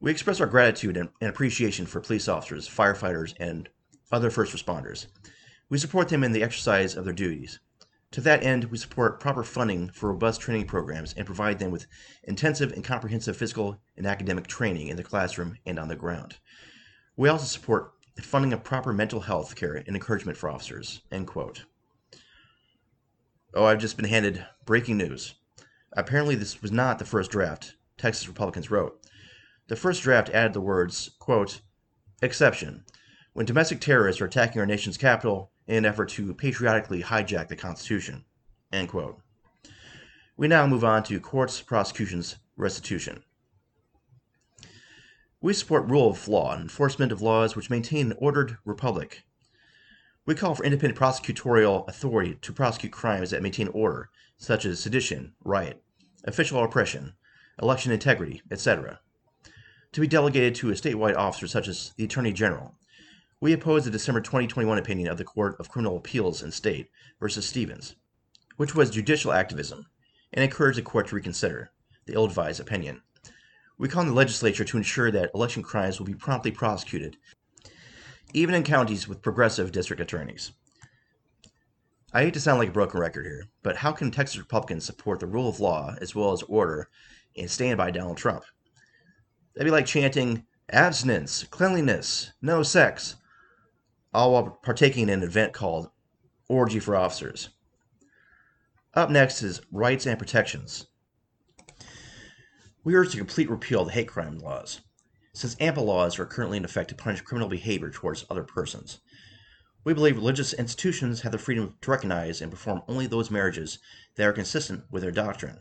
We 0.00 0.10
express 0.10 0.40
our 0.40 0.46
gratitude 0.46 0.96
and 0.96 1.10
appreciation 1.20 1.84
for 1.84 2.00
police 2.00 2.26
officers, 2.26 2.66
firefighters, 2.66 3.34
and 3.38 3.68
other 4.10 4.30
first 4.30 4.56
responders. 4.56 5.08
We 5.68 5.76
support 5.76 6.08
them 6.08 6.24
in 6.24 6.32
the 6.32 6.42
exercise 6.42 6.96
of 6.96 7.04
their 7.04 7.12
duties. 7.12 7.60
To 8.12 8.22
that 8.22 8.42
end, 8.42 8.64
we 8.70 8.78
support 8.78 9.20
proper 9.20 9.44
funding 9.44 9.90
for 9.90 10.10
robust 10.10 10.40
training 10.40 10.68
programs 10.68 11.12
and 11.12 11.26
provide 11.26 11.58
them 11.58 11.70
with 11.70 11.86
intensive 12.24 12.72
and 12.72 12.82
comprehensive 12.82 13.36
physical 13.36 13.78
and 13.98 14.06
academic 14.06 14.46
training 14.46 14.88
in 14.88 14.96
the 14.96 15.04
classroom 15.04 15.58
and 15.66 15.78
on 15.78 15.88
the 15.88 15.94
ground. 15.94 16.38
We 17.18 17.28
also 17.28 17.44
support 17.44 17.92
funding 18.22 18.54
of 18.54 18.64
proper 18.64 18.94
mental 18.94 19.20
health 19.20 19.54
care 19.54 19.74
and 19.74 19.94
encouragement 19.94 20.38
for 20.38 20.48
officers. 20.48 21.02
End 21.12 21.26
quote. 21.26 21.66
Oh, 23.52 23.66
I've 23.66 23.80
just 23.80 23.98
been 23.98 24.08
handed 24.08 24.46
breaking 24.64 24.96
news. 24.96 25.34
Apparently, 25.92 26.36
this 26.36 26.62
was 26.62 26.72
not 26.72 26.98
the 26.98 27.04
first 27.04 27.30
draft 27.30 27.74
Texas 28.00 28.26
Republicans 28.26 28.70
wrote. 28.70 28.98
The 29.68 29.76
first 29.76 30.02
draft 30.02 30.30
added 30.30 30.54
the 30.54 30.60
words, 30.60 31.10
quote, 31.18 31.60
exception, 32.22 32.84
when 33.34 33.44
domestic 33.44 33.80
terrorists 33.80 34.22
are 34.22 34.24
attacking 34.24 34.58
our 34.58 34.66
nation's 34.66 34.96
capital 34.96 35.52
in 35.66 35.76
an 35.76 35.84
effort 35.84 36.08
to 36.10 36.32
patriotically 36.34 37.02
hijack 37.02 37.48
the 37.48 37.56
Constitution. 37.56 38.24
End 38.72 38.88
quote. 38.88 39.20
We 40.36 40.48
now 40.48 40.66
move 40.66 40.82
on 40.82 41.02
to 41.04 41.20
courts, 41.20 41.60
prosecutions, 41.60 42.36
restitution. 42.56 43.22
We 45.42 45.52
support 45.52 45.88
rule 45.88 46.08
of 46.08 46.26
law 46.26 46.52
and 46.54 46.62
enforcement 46.62 47.12
of 47.12 47.20
laws 47.20 47.54
which 47.54 47.68
maintain 47.68 48.10
an 48.10 48.16
ordered 48.18 48.56
republic. 48.64 49.24
We 50.24 50.34
call 50.34 50.54
for 50.54 50.64
independent 50.64 50.98
prosecutorial 50.98 51.86
authority 51.86 52.36
to 52.40 52.52
prosecute 52.52 52.92
crimes 52.92 53.30
that 53.30 53.42
maintain 53.42 53.68
order, 53.68 54.08
such 54.38 54.64
as 54.64 54.80
sedition, 54.80 55.34
riot, 55.44 55.82
official 56.24 56.64
oppression, 56.64 57.14
election 57.60 57.92
integrity, 57.92 58.42
etc., 58.50 59.00
to 59.92 60.00
be 60.00 60.06
delegated 60.06 60.54
to 60.54 60.70
a 60.70 60.74
statewide 60.74 61.16
officer 61.16 61.46
such 61.46 61.68
as 61.68 61.92
the 61.96 62.04
Attorney 62.04 62.32
General. 62.32 62.74
We 63.40 63.52
oppose 63.52 63.84
the 63.84 63.90
December 63.90 64.20
2021 64.20 64.78
opinion 64.78 65.08
of 65.08 65.18
the 65.18 65.24
Court 65.24 65.56
of 65.58 65.70
Criminal 65.70 65.96
Appeals 65.96 66.42
in 66.42 66.52
State 66.52 66.90
versus 67.18 67.46
Stephens, 67.46 67.96
which 68.56 68.74
was 68.74 68.90
judicial 68.90 69.32
activism, 69.32 69.86
and 70.32 70.44
encouraged 70.44 70.78
the 70.78 70.82
court 70.82 71.08
to 71.08 71.16
reconsider 71.16 71.72
the 72.06 72.12
ill 72.12 72.24
advised 72.24 72.60
opinion. 72.60 73.02
We 73.78 73.88
call 73.88 74.02
on 74.02 74.08
the 74.08 74.12
legislature 74.12 74.64
to 74.64 74.76
ensure 74.76 75.10
that 75.10 75.30
election 75.34 75.62
crimes 75.62 75.98
will 75.98 76.06
be 76.06 76.14
promptly 76.14 76.50
prosecuted, 76.50 77.16
even 78.34 78.54
in 78.54 78.62
counties 78.62 79.08
with 79.08 79.22
progressive 79.22 79.72
district 79.72 80.02
attorneys. 80.02 80.52
I 82.12 82.24
hate 82.24 82.34
to 82.34 82.40
sound 82.40 82.58
like 82.58 82.68
a 82.68 82.72
broken 82.72 83.00
record 83.00 83.24
here, 83.24 83.44
but 83.62 83.76
how 83.76 83.92
can 83.92 84.10
Texas 84.10 84.36
Republicans 84.36 84.84
support 84.84 85.20
the 85.20 85.26
rule 85.26 85.48
of 85.48 85.60
law 85.60 85.94
as 86.00 86.14
well 86.14 86.32
as 86.32 86.42
order 86.42 86.90
and 87.36 87.50
stand 87.50 87.78
by 87.78 87.90
Donald 87.90 88.16
Trump? 88.16 88.44
That'd 89.54 89.66
be 89.66 89.70
like 89.70 89.86
chanting 89.86 90.46
abstinence, 90.70 91.44
cleanliness, 91.44 92.32
no 92.40 92.62
sex, 92.62 93.16
all 94.12 94.32
while 94.32 94.58
partaking 94.62 95.04
in 95.04 95.20
an 95.20 95.22
event 95.22 95.52
called 95.52 95.90
Orgy 96.48 96.80
for 96.80 96.96
Officers. 96.96 97.50
Up 98.94 99.10
next 99.10 99.42
is 99.42 99.60
rights 99.70 100.06
and 100.06 100.18
protections. 100.18 100.86
We 102.82 102.94
urge 102.94 103.12
to 103.12 103.18
complete 103.18 103.50
repeal 103.50 103.82
of 103.82 103.88
the 103.88 103.92
hate 103.92 104.08
crime 104.08 104.38
laws, 104.38 104.80
since 105.32 105.56
ample 105.60 105.84
laws 105.84 106.18
are 106.18 106.26
currently 106.26 106.56
in 106.56 106.64
effect 106.64 106.88
to 106.88 106.94
punish 106.94 107.20
criminal 107.20 107.48
behavior 107.48 107.90
towards 107.90 108.24
other 108.28 108.42
persons. 108.42 109.00
We 109.84 109.94
believe 109.94 110.16
religious 110.16 110.52
institutions 110.52 111.22
have 111.22 111.32
the 111.32 111.38
freedom 111.38 111.76
to 111.80 111.90
recognize 111.90 112.40
and 112.40 112.50
perform 112.50 112.82
only 112.88 113.06
those 113.06 113.30
marriages 113.30 113.78
that 114.16 114.26
are 114.26 114.32
consistent 114.32 114.84
with 114.90 115.02
their 115.02 115.12
doctrine. 115.12 115.60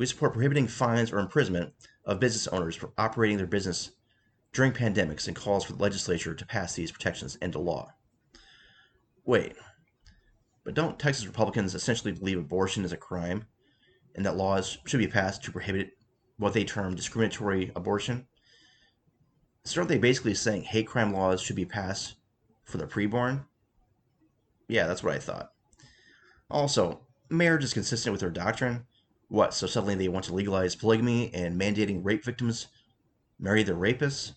We 0.00 0.06
support 0.06 0.32
prohibiting 0.32 0.66
fines 0.66 1.12
or 1.12 1.18
imprisonment 1.18 1.74
of 2.06 2.20
business 2.20 2.48
owners 2.48 2.74
for 2.74 2.90
operating 2.96 3.36
their 3.36 3.46
business 3.46 3.90
during 4.54 4.72
pandemics 4.72 5.26
and 5.26 5.36
calls 5.36 5.62
for 5.62 5.74
the 5.74 5.82
legislature 5.82 6.34
to 6.34 6.46
pass 6.46 6.72
these 6.72 6.90
protections 6.90 7.36
into 7.42 7.58
law. 7.58 7.92
Wait, 9.26 9.56
but 10.64 10.72
don't 10.72 10.98
Texas 10.98 11.26
Republicans 11.26 11.74
essentially 11.74 12.12
believe 12.12 12.38
abortion 12.38 12.82
is 12.82 12.92
a 12.92 12.96
crime 12.96 13.44
and 14.14 14.24
that 14.24 14.38
laws 14.38 14.78
should 14.86 15.00
be 15.00 15.06
passed 15.06 15.44
to 15.44 15.52
prohibit 15.52 15.90
what 16.38 16.54
they 16.54 16.64
term 16.64 16.94
discriminatory 16.94 17.70
abortion. 17.76 18.26
So 19.66 19.82
aren't 19.82 19.90
they 19.90 19.98
basically 19.98 20.32
saying 20.32 20.62
hate 20.62 20.86
crime 20.86 21.12
laws 21.12 21.42
should 21.42 21.56
be 21.56 21.66
passed 21.66 22.14
for 22.64 22.78
the 22.78 22.86
preborn? 22.86 23.44
Yeah, 24.66 24.86
that's 24.86 25.02
what 25.02 25.12
I 25.12 25.18
thought. 25.18 25.50
Also, 26.50 27.02
marriage 27.28 27.64
is 27.64 27.74
consistent 27.74 28.12
with 28.12 28.22
their 28.22 28.30
doctrine. 28.30 28.86
What, 29.30 29.54
so 29.54 29.68
suddenly 29.68 29.94
they 29.94 30.08
want 30.08 30.24
to 30.24 30.34
legalize 30.34 30.74
polygamy 30.74 31.32
and 31.32 31.58
mandating 31.58 32.00
rape 32.02 32.24
victims 32.24 32.66
marry 33.38 33.62
their 33.62 33.76
rapists? 33.76 34.32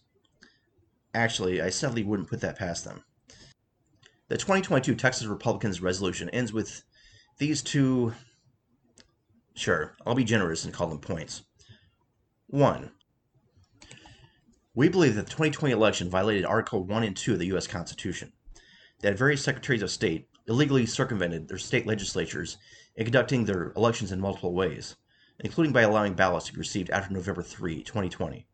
Actually, 1.15 1.63
I 1.63 1.71
sadly 1.71 2.03
wouldn't 2.03 2.29
put 2.29 2.41
that 2.41 2.59
past 2.59 2.85
them. 2.85 3.03
The 4.27 4.37
2022 4.37 4.93
Texas 4.93 5.25
Republicans 5.25 5.81
resolution 5.81 6.29
ends 6.29 6.53
with 6.53 6.83
these 7.39 7.63
two. 7.63 8.13
Sure, 9.55 9.95
I'll 10.05 10.13
be 10.13 10.23
generous 10.23 10.63
and 10.63 10.71
call 10.71 10.89
them 10.89 10.99
points. 10.99 11.41
1. 12.47 12.91
We 14.75 14.89
believe 14.89 15.15
that 15.15 15.25
the 15.25 15.31
2020 15.31 15.73
election 15.73 16.07
violated 16.07 16.45
Article 16.45 16.83
1 16.83 17.03
and 17.03 17.17
2 17.17 17.33
of 17.33 17.39
the 17.39 17.47
U.S. 17.47 17.65
Constitution, 17.65 18.31
that 19.01 19.17
various 19.17 19.43
secretaries 19.43 19.81
of 19.81 19.89
state 19.89 20.29
illegally 20.47 20.85
circumvented 20.85 21.47
their 21.47 21.57
state 21.57 21.87
legislatures 21.87 22.57
in 22.95 23.05
conducting 23.05 23.45
their 23.45 23.71
elections 23.75 24.11
in 24.11 24.19
multiple 24.19 24.53
ways, 24.53 24.95
including 25.39 25.73
by 25.73 25.81
allowing 25.81 26.13
ballots 26.13 26.47
to 26.47 26.53
be 26.53 26.59
received 26.59 26.89
after 26.89 27.13
November 27.13 27.41
3, 27.41 27.83
2020. 27.83 28.45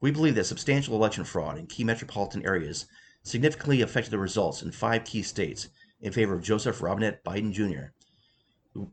We 0.00 0.10
believe 0.10 0.34
that 0.36 0.44
substantial 0.44 0.94
election 0.94 1.24
fraud 1.24 1.58
in 1.58 1.66
key 1.66 1.84
metropolitan 1.84 2.44
areas 2.44 2.86
significantly 3.22 3.82
affected 3.82 4.10
the 4.10 4.18
results 4.18 4.62
in 4.62 4.70
five 4.70 5.04
key 5.04 5.22
states 5.22 5.68
in 6.00 6.12
favor 6.12 6.34
of 6.34 6.42
Joseph 6.42 6.80
Robinette 6.80 7.24
Biden 7.24 7.52
Jr. 7.52 7.92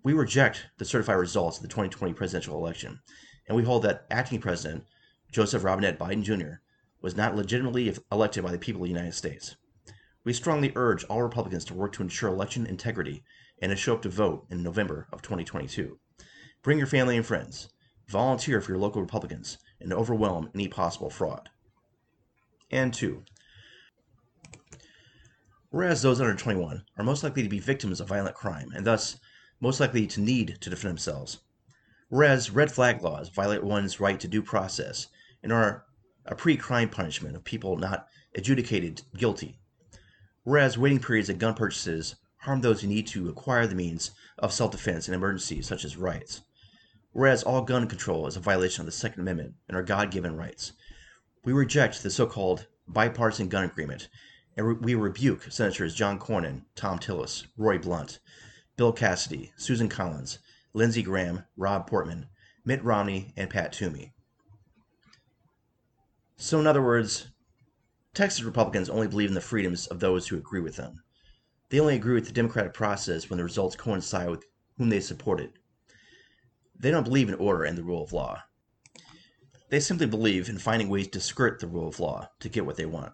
We 0.03 0.13
reject 0.13 0.65
the 0.77 0.85
certified 0.85 1.17
results 1.17 1.57
of 1.57 1.61
the 1.61 1.69
2020 1.69 2.13
presidential 2.13 2.57
election 2.57 2.99
and 3.47 3.55
we 3.55 3.63
hold 3.63 3.83
that 3.83 4.05
acting 4.09 4.41
president 4.41 4.85
Joseph 5.31 5.63
Robinette 5.63 5.99
Biden 5.99 6.23
Jr. 6.23 6.61
was 7.01 7.15
not 7.15 7.35
legitimately 7.35 7.95
elected 8.11 8.43
by 8.43 8.51
the 8.51 8.57
people 8.57 8.81
of 8.81 8.85
the 8.85 8.93
United 8.93 9.13
States. 9.13 9.55
We 10.23 10.33
strongly 10.33 10.71
urge 10.75 11.03
all 11.05 11.21
Republicans 11.21 11.65
to 11.65 11.73
work 11.73 11.93
to 11.93 12.01
ensure 12.01 12.29
election 12.29 12.65
integrity 12.65 13.23
and 13.61 13.69
to 13.69 13.75
show 13.75 13.93
up 13.93 14.01
to 14.01 14.09
vote 14.09 14.45
in 14.49 14.63
November 14.63 15.07
of 15.11 15.21
2022. 15.21 15.99
Bring 16.61 16.77
your 16.77 16.87
family 16.87 17.17
and 17.17 17.25
friends. 17.25 17.69
Volunteer 18.07 18.61
for 18.61 18.71
your 18.71 18.79
local 18.79 19.01
Republicans 19.01 19.57
and 19.79 19.91
overwhelm 19.91 20.49
any 20.53 20.67
possible 20.67 21.09
fraud. 21.09 21.49
And 22.71 22.93
two, 22.93 23.23
whereas 25.69 26.01
those 26.01 26.19
under 26.19 26.35
21 26.35 26.83
are 26.97 27.03
most 27.03 27.23
likely 27.23 27.43
to 27.43 27.49
be 27.49 27.59
victims 27.59 27.99
of 27.99 28.07
violent 28.07 28.35
crime 28.35 28.71
and 28.75 28.85
thus 28.85 29.19
most 29.59 29.79
likely 29.79 30.07
to 30.07 30.21
need 30.21 30.57
to 30.61 30.69
defend 30.69 30.91
themselves, 30.91 31.39
Whereas 32.09 32.51
red 32.51 32.71
flag 32.71 33.01
laws 33.01 33.29
violate 33.29 33.63
one's 33.63 33.99
right 33.99 34.19
to 34.19 34.27
due 34.27 34.43
process 34.43 35.07
and 35.41 35.51
are 35.51 35.85
a 36.25 36.35
pre 36.35 36.55
crime 36.55 36.87
punishment 36.87 37.35
of 37.35 37.43
people 37.43 37.77
not 37.77 38.07
adjudicated 38.35 39.01
guilty. 39.17 39.59
Whereas 40.43 40.77
waiting 40.77 40.99
periods 40.99 41.31
at 41.31 41.39
gun 41.39 41.55
purchases 41.55 42.15
harm 42.45 42.61
those 42.61 42.81
who 42.81 42.87
need 42.87 43.07
to 43.07 43.27
acquire 43.27 43.65
the 43.65 43.75
means 43.75 44.11
of 44.37 44.53
self 44.53 44.71
defense 44.71 45.07
in 45.07 45.13
emergencies 45.13 45.67
such 45.67 45.83
as 45.83 45.97
riots. 45.97 46.41
Whereas 47.11 47.43
all 47.43 47.61
gun 47.61 47.87
control 47.87 48.27
is 48.27 48.35
a 48.35 48.39
violation 48.39 48.81
of 48.81 48.85
the 48.85 48.91
Second 48.91 49.21
Amendment 49.21 49.55
and 49.67 49.75
our 49.75 49.83
God 49.83 50.11
given 50.11 50.37
rights. 50.37 50.73
We 51.43 51.53
reject 51.53 52.03
the 52.03 52.11
so 52.11 52.27
called 52.27 52.67
bipartisan 52.87 53.49
gun 53.49 53.63
agreement 53.63 54.09
and 54.57 54.79
we 54.81 54.95
rebuke 54.95 55.51
Senators 55.51 55.95
John 55.95 56.19
Cornyn, 56.19 56.65
Thom 56.75 56.99
Tillis, 56.99 57.47
Roy 57.57 57.77
Blunt, 57.77 58.19
Bill 58.77 58.93
Cassidy, 58.93 59.51
Susan 59.57 59.89
Collins, 59.89 60.39
Lindsey 60.73 61.01
Graham, 61.01 61.45
Rob 61.57 61.87
Portman, 61.87 62.27
Mitt 62.63 62.83
Romney, 62.83 63.33
and 63.35 63.49
Pat 63.49 63.73
Toomey. 63.73 64.13
So, 66.37 66.59
in 66.59 66.67
other 66.67 66.83
words, 66.83 67.27
Texas 68.13 68.43
Republicans 68.43 68.89
only 68.89 69.07
believe 69.07 69.29
in 69.29 69.35
the 69.35 69.41
freedoms 69.41 69.87
of 69.87 69.99
those 69.99 70.27
who 70.27 70.37
agree 70.37 70.61
with 70.61 70.75
them. 70.75 71.04
They 71.69 71.79
only 71.79 71.95
agree 71.95 72.13
with 72.13 72.27
the 72.27 72.33
democratic 72.33 72.73
process 72.73 73.29
when 73.29 73.37
the 73.37 73.43
results 73.43 73.75
coincide 73.75 74.29
with 74.29 74.45
whom 74.77 74.89
they 74.89 74.99
supported. 74.99 75.53
They 76.77 76.91
don't 76.91 77.03
believe 77.03 77.29
in 77.29 77.35
order 77.35 77.63
and 77.63 77.77
the 77.77 77.83
rule 77.83 78.03
of 78.03 78.13
law. 78.13 78.43
They 79.69 79.79
simply 79.79 80.05
believe 80.05 80.47
in 80.47 80.59
finding 80.59 80.89
ways 80.89 81.07
to 81.09 81.19
skirt 81.19 81.59
the 81.59 81.67
rule 81.67 81.87
of 81.87 81.99
law 81.99 82.29
to 82.39 82.49
get 82.49 82.65
what 82.65 82.77
they 82.77 82.85
want. 82.85 83.13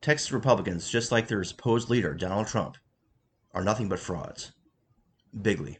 Texas 0.00 0.32
Republicans, 0.32 0.88
just 0.90 1.10
like 1.10 1.26
their 1.26 1.42
supposed 1.44 1.88
leader, 1.88 2.14
Donald 2.14 2.46
Trump, 2.46 2.76
are 3.52 3.64
nothing 3.64 3.88
but 3.88 3.98
frauds. 3.98 4.52
Bigly. 5.34 5.78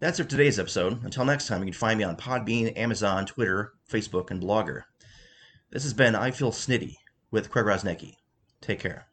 That's 0.00 0.18
it 0.18 0.24
for 0.24 0.30
today's 0.30 0.58
episode. 0.58 1.04
Until 1.04 1.26
next 1.26 1.46
time, 1.46 1.60
you 1.60 1.66
can 1.66 1.74
find 1.74 1.98
me 1.98 2.04
on 2.04 2.16
Podbean, 2.16 2.76
Amazon, 2.76 3.26
Twitter, 3.26 3.74
Facebook, 3.88 4.30
and 4.30 4.42
Blogger. 4.42 4.84
This 5.70 5.82
has 5.82 5.92
been 5.92 6.14
I 6.14 6.30
Feel 6.30 6.52
Snitty 6.52 6.94
with 7.30 7.50
Craig 7.50 7.66
Rosnecki. 7.66 8.14
Take 8.62 8.80
care. 8.80 9.06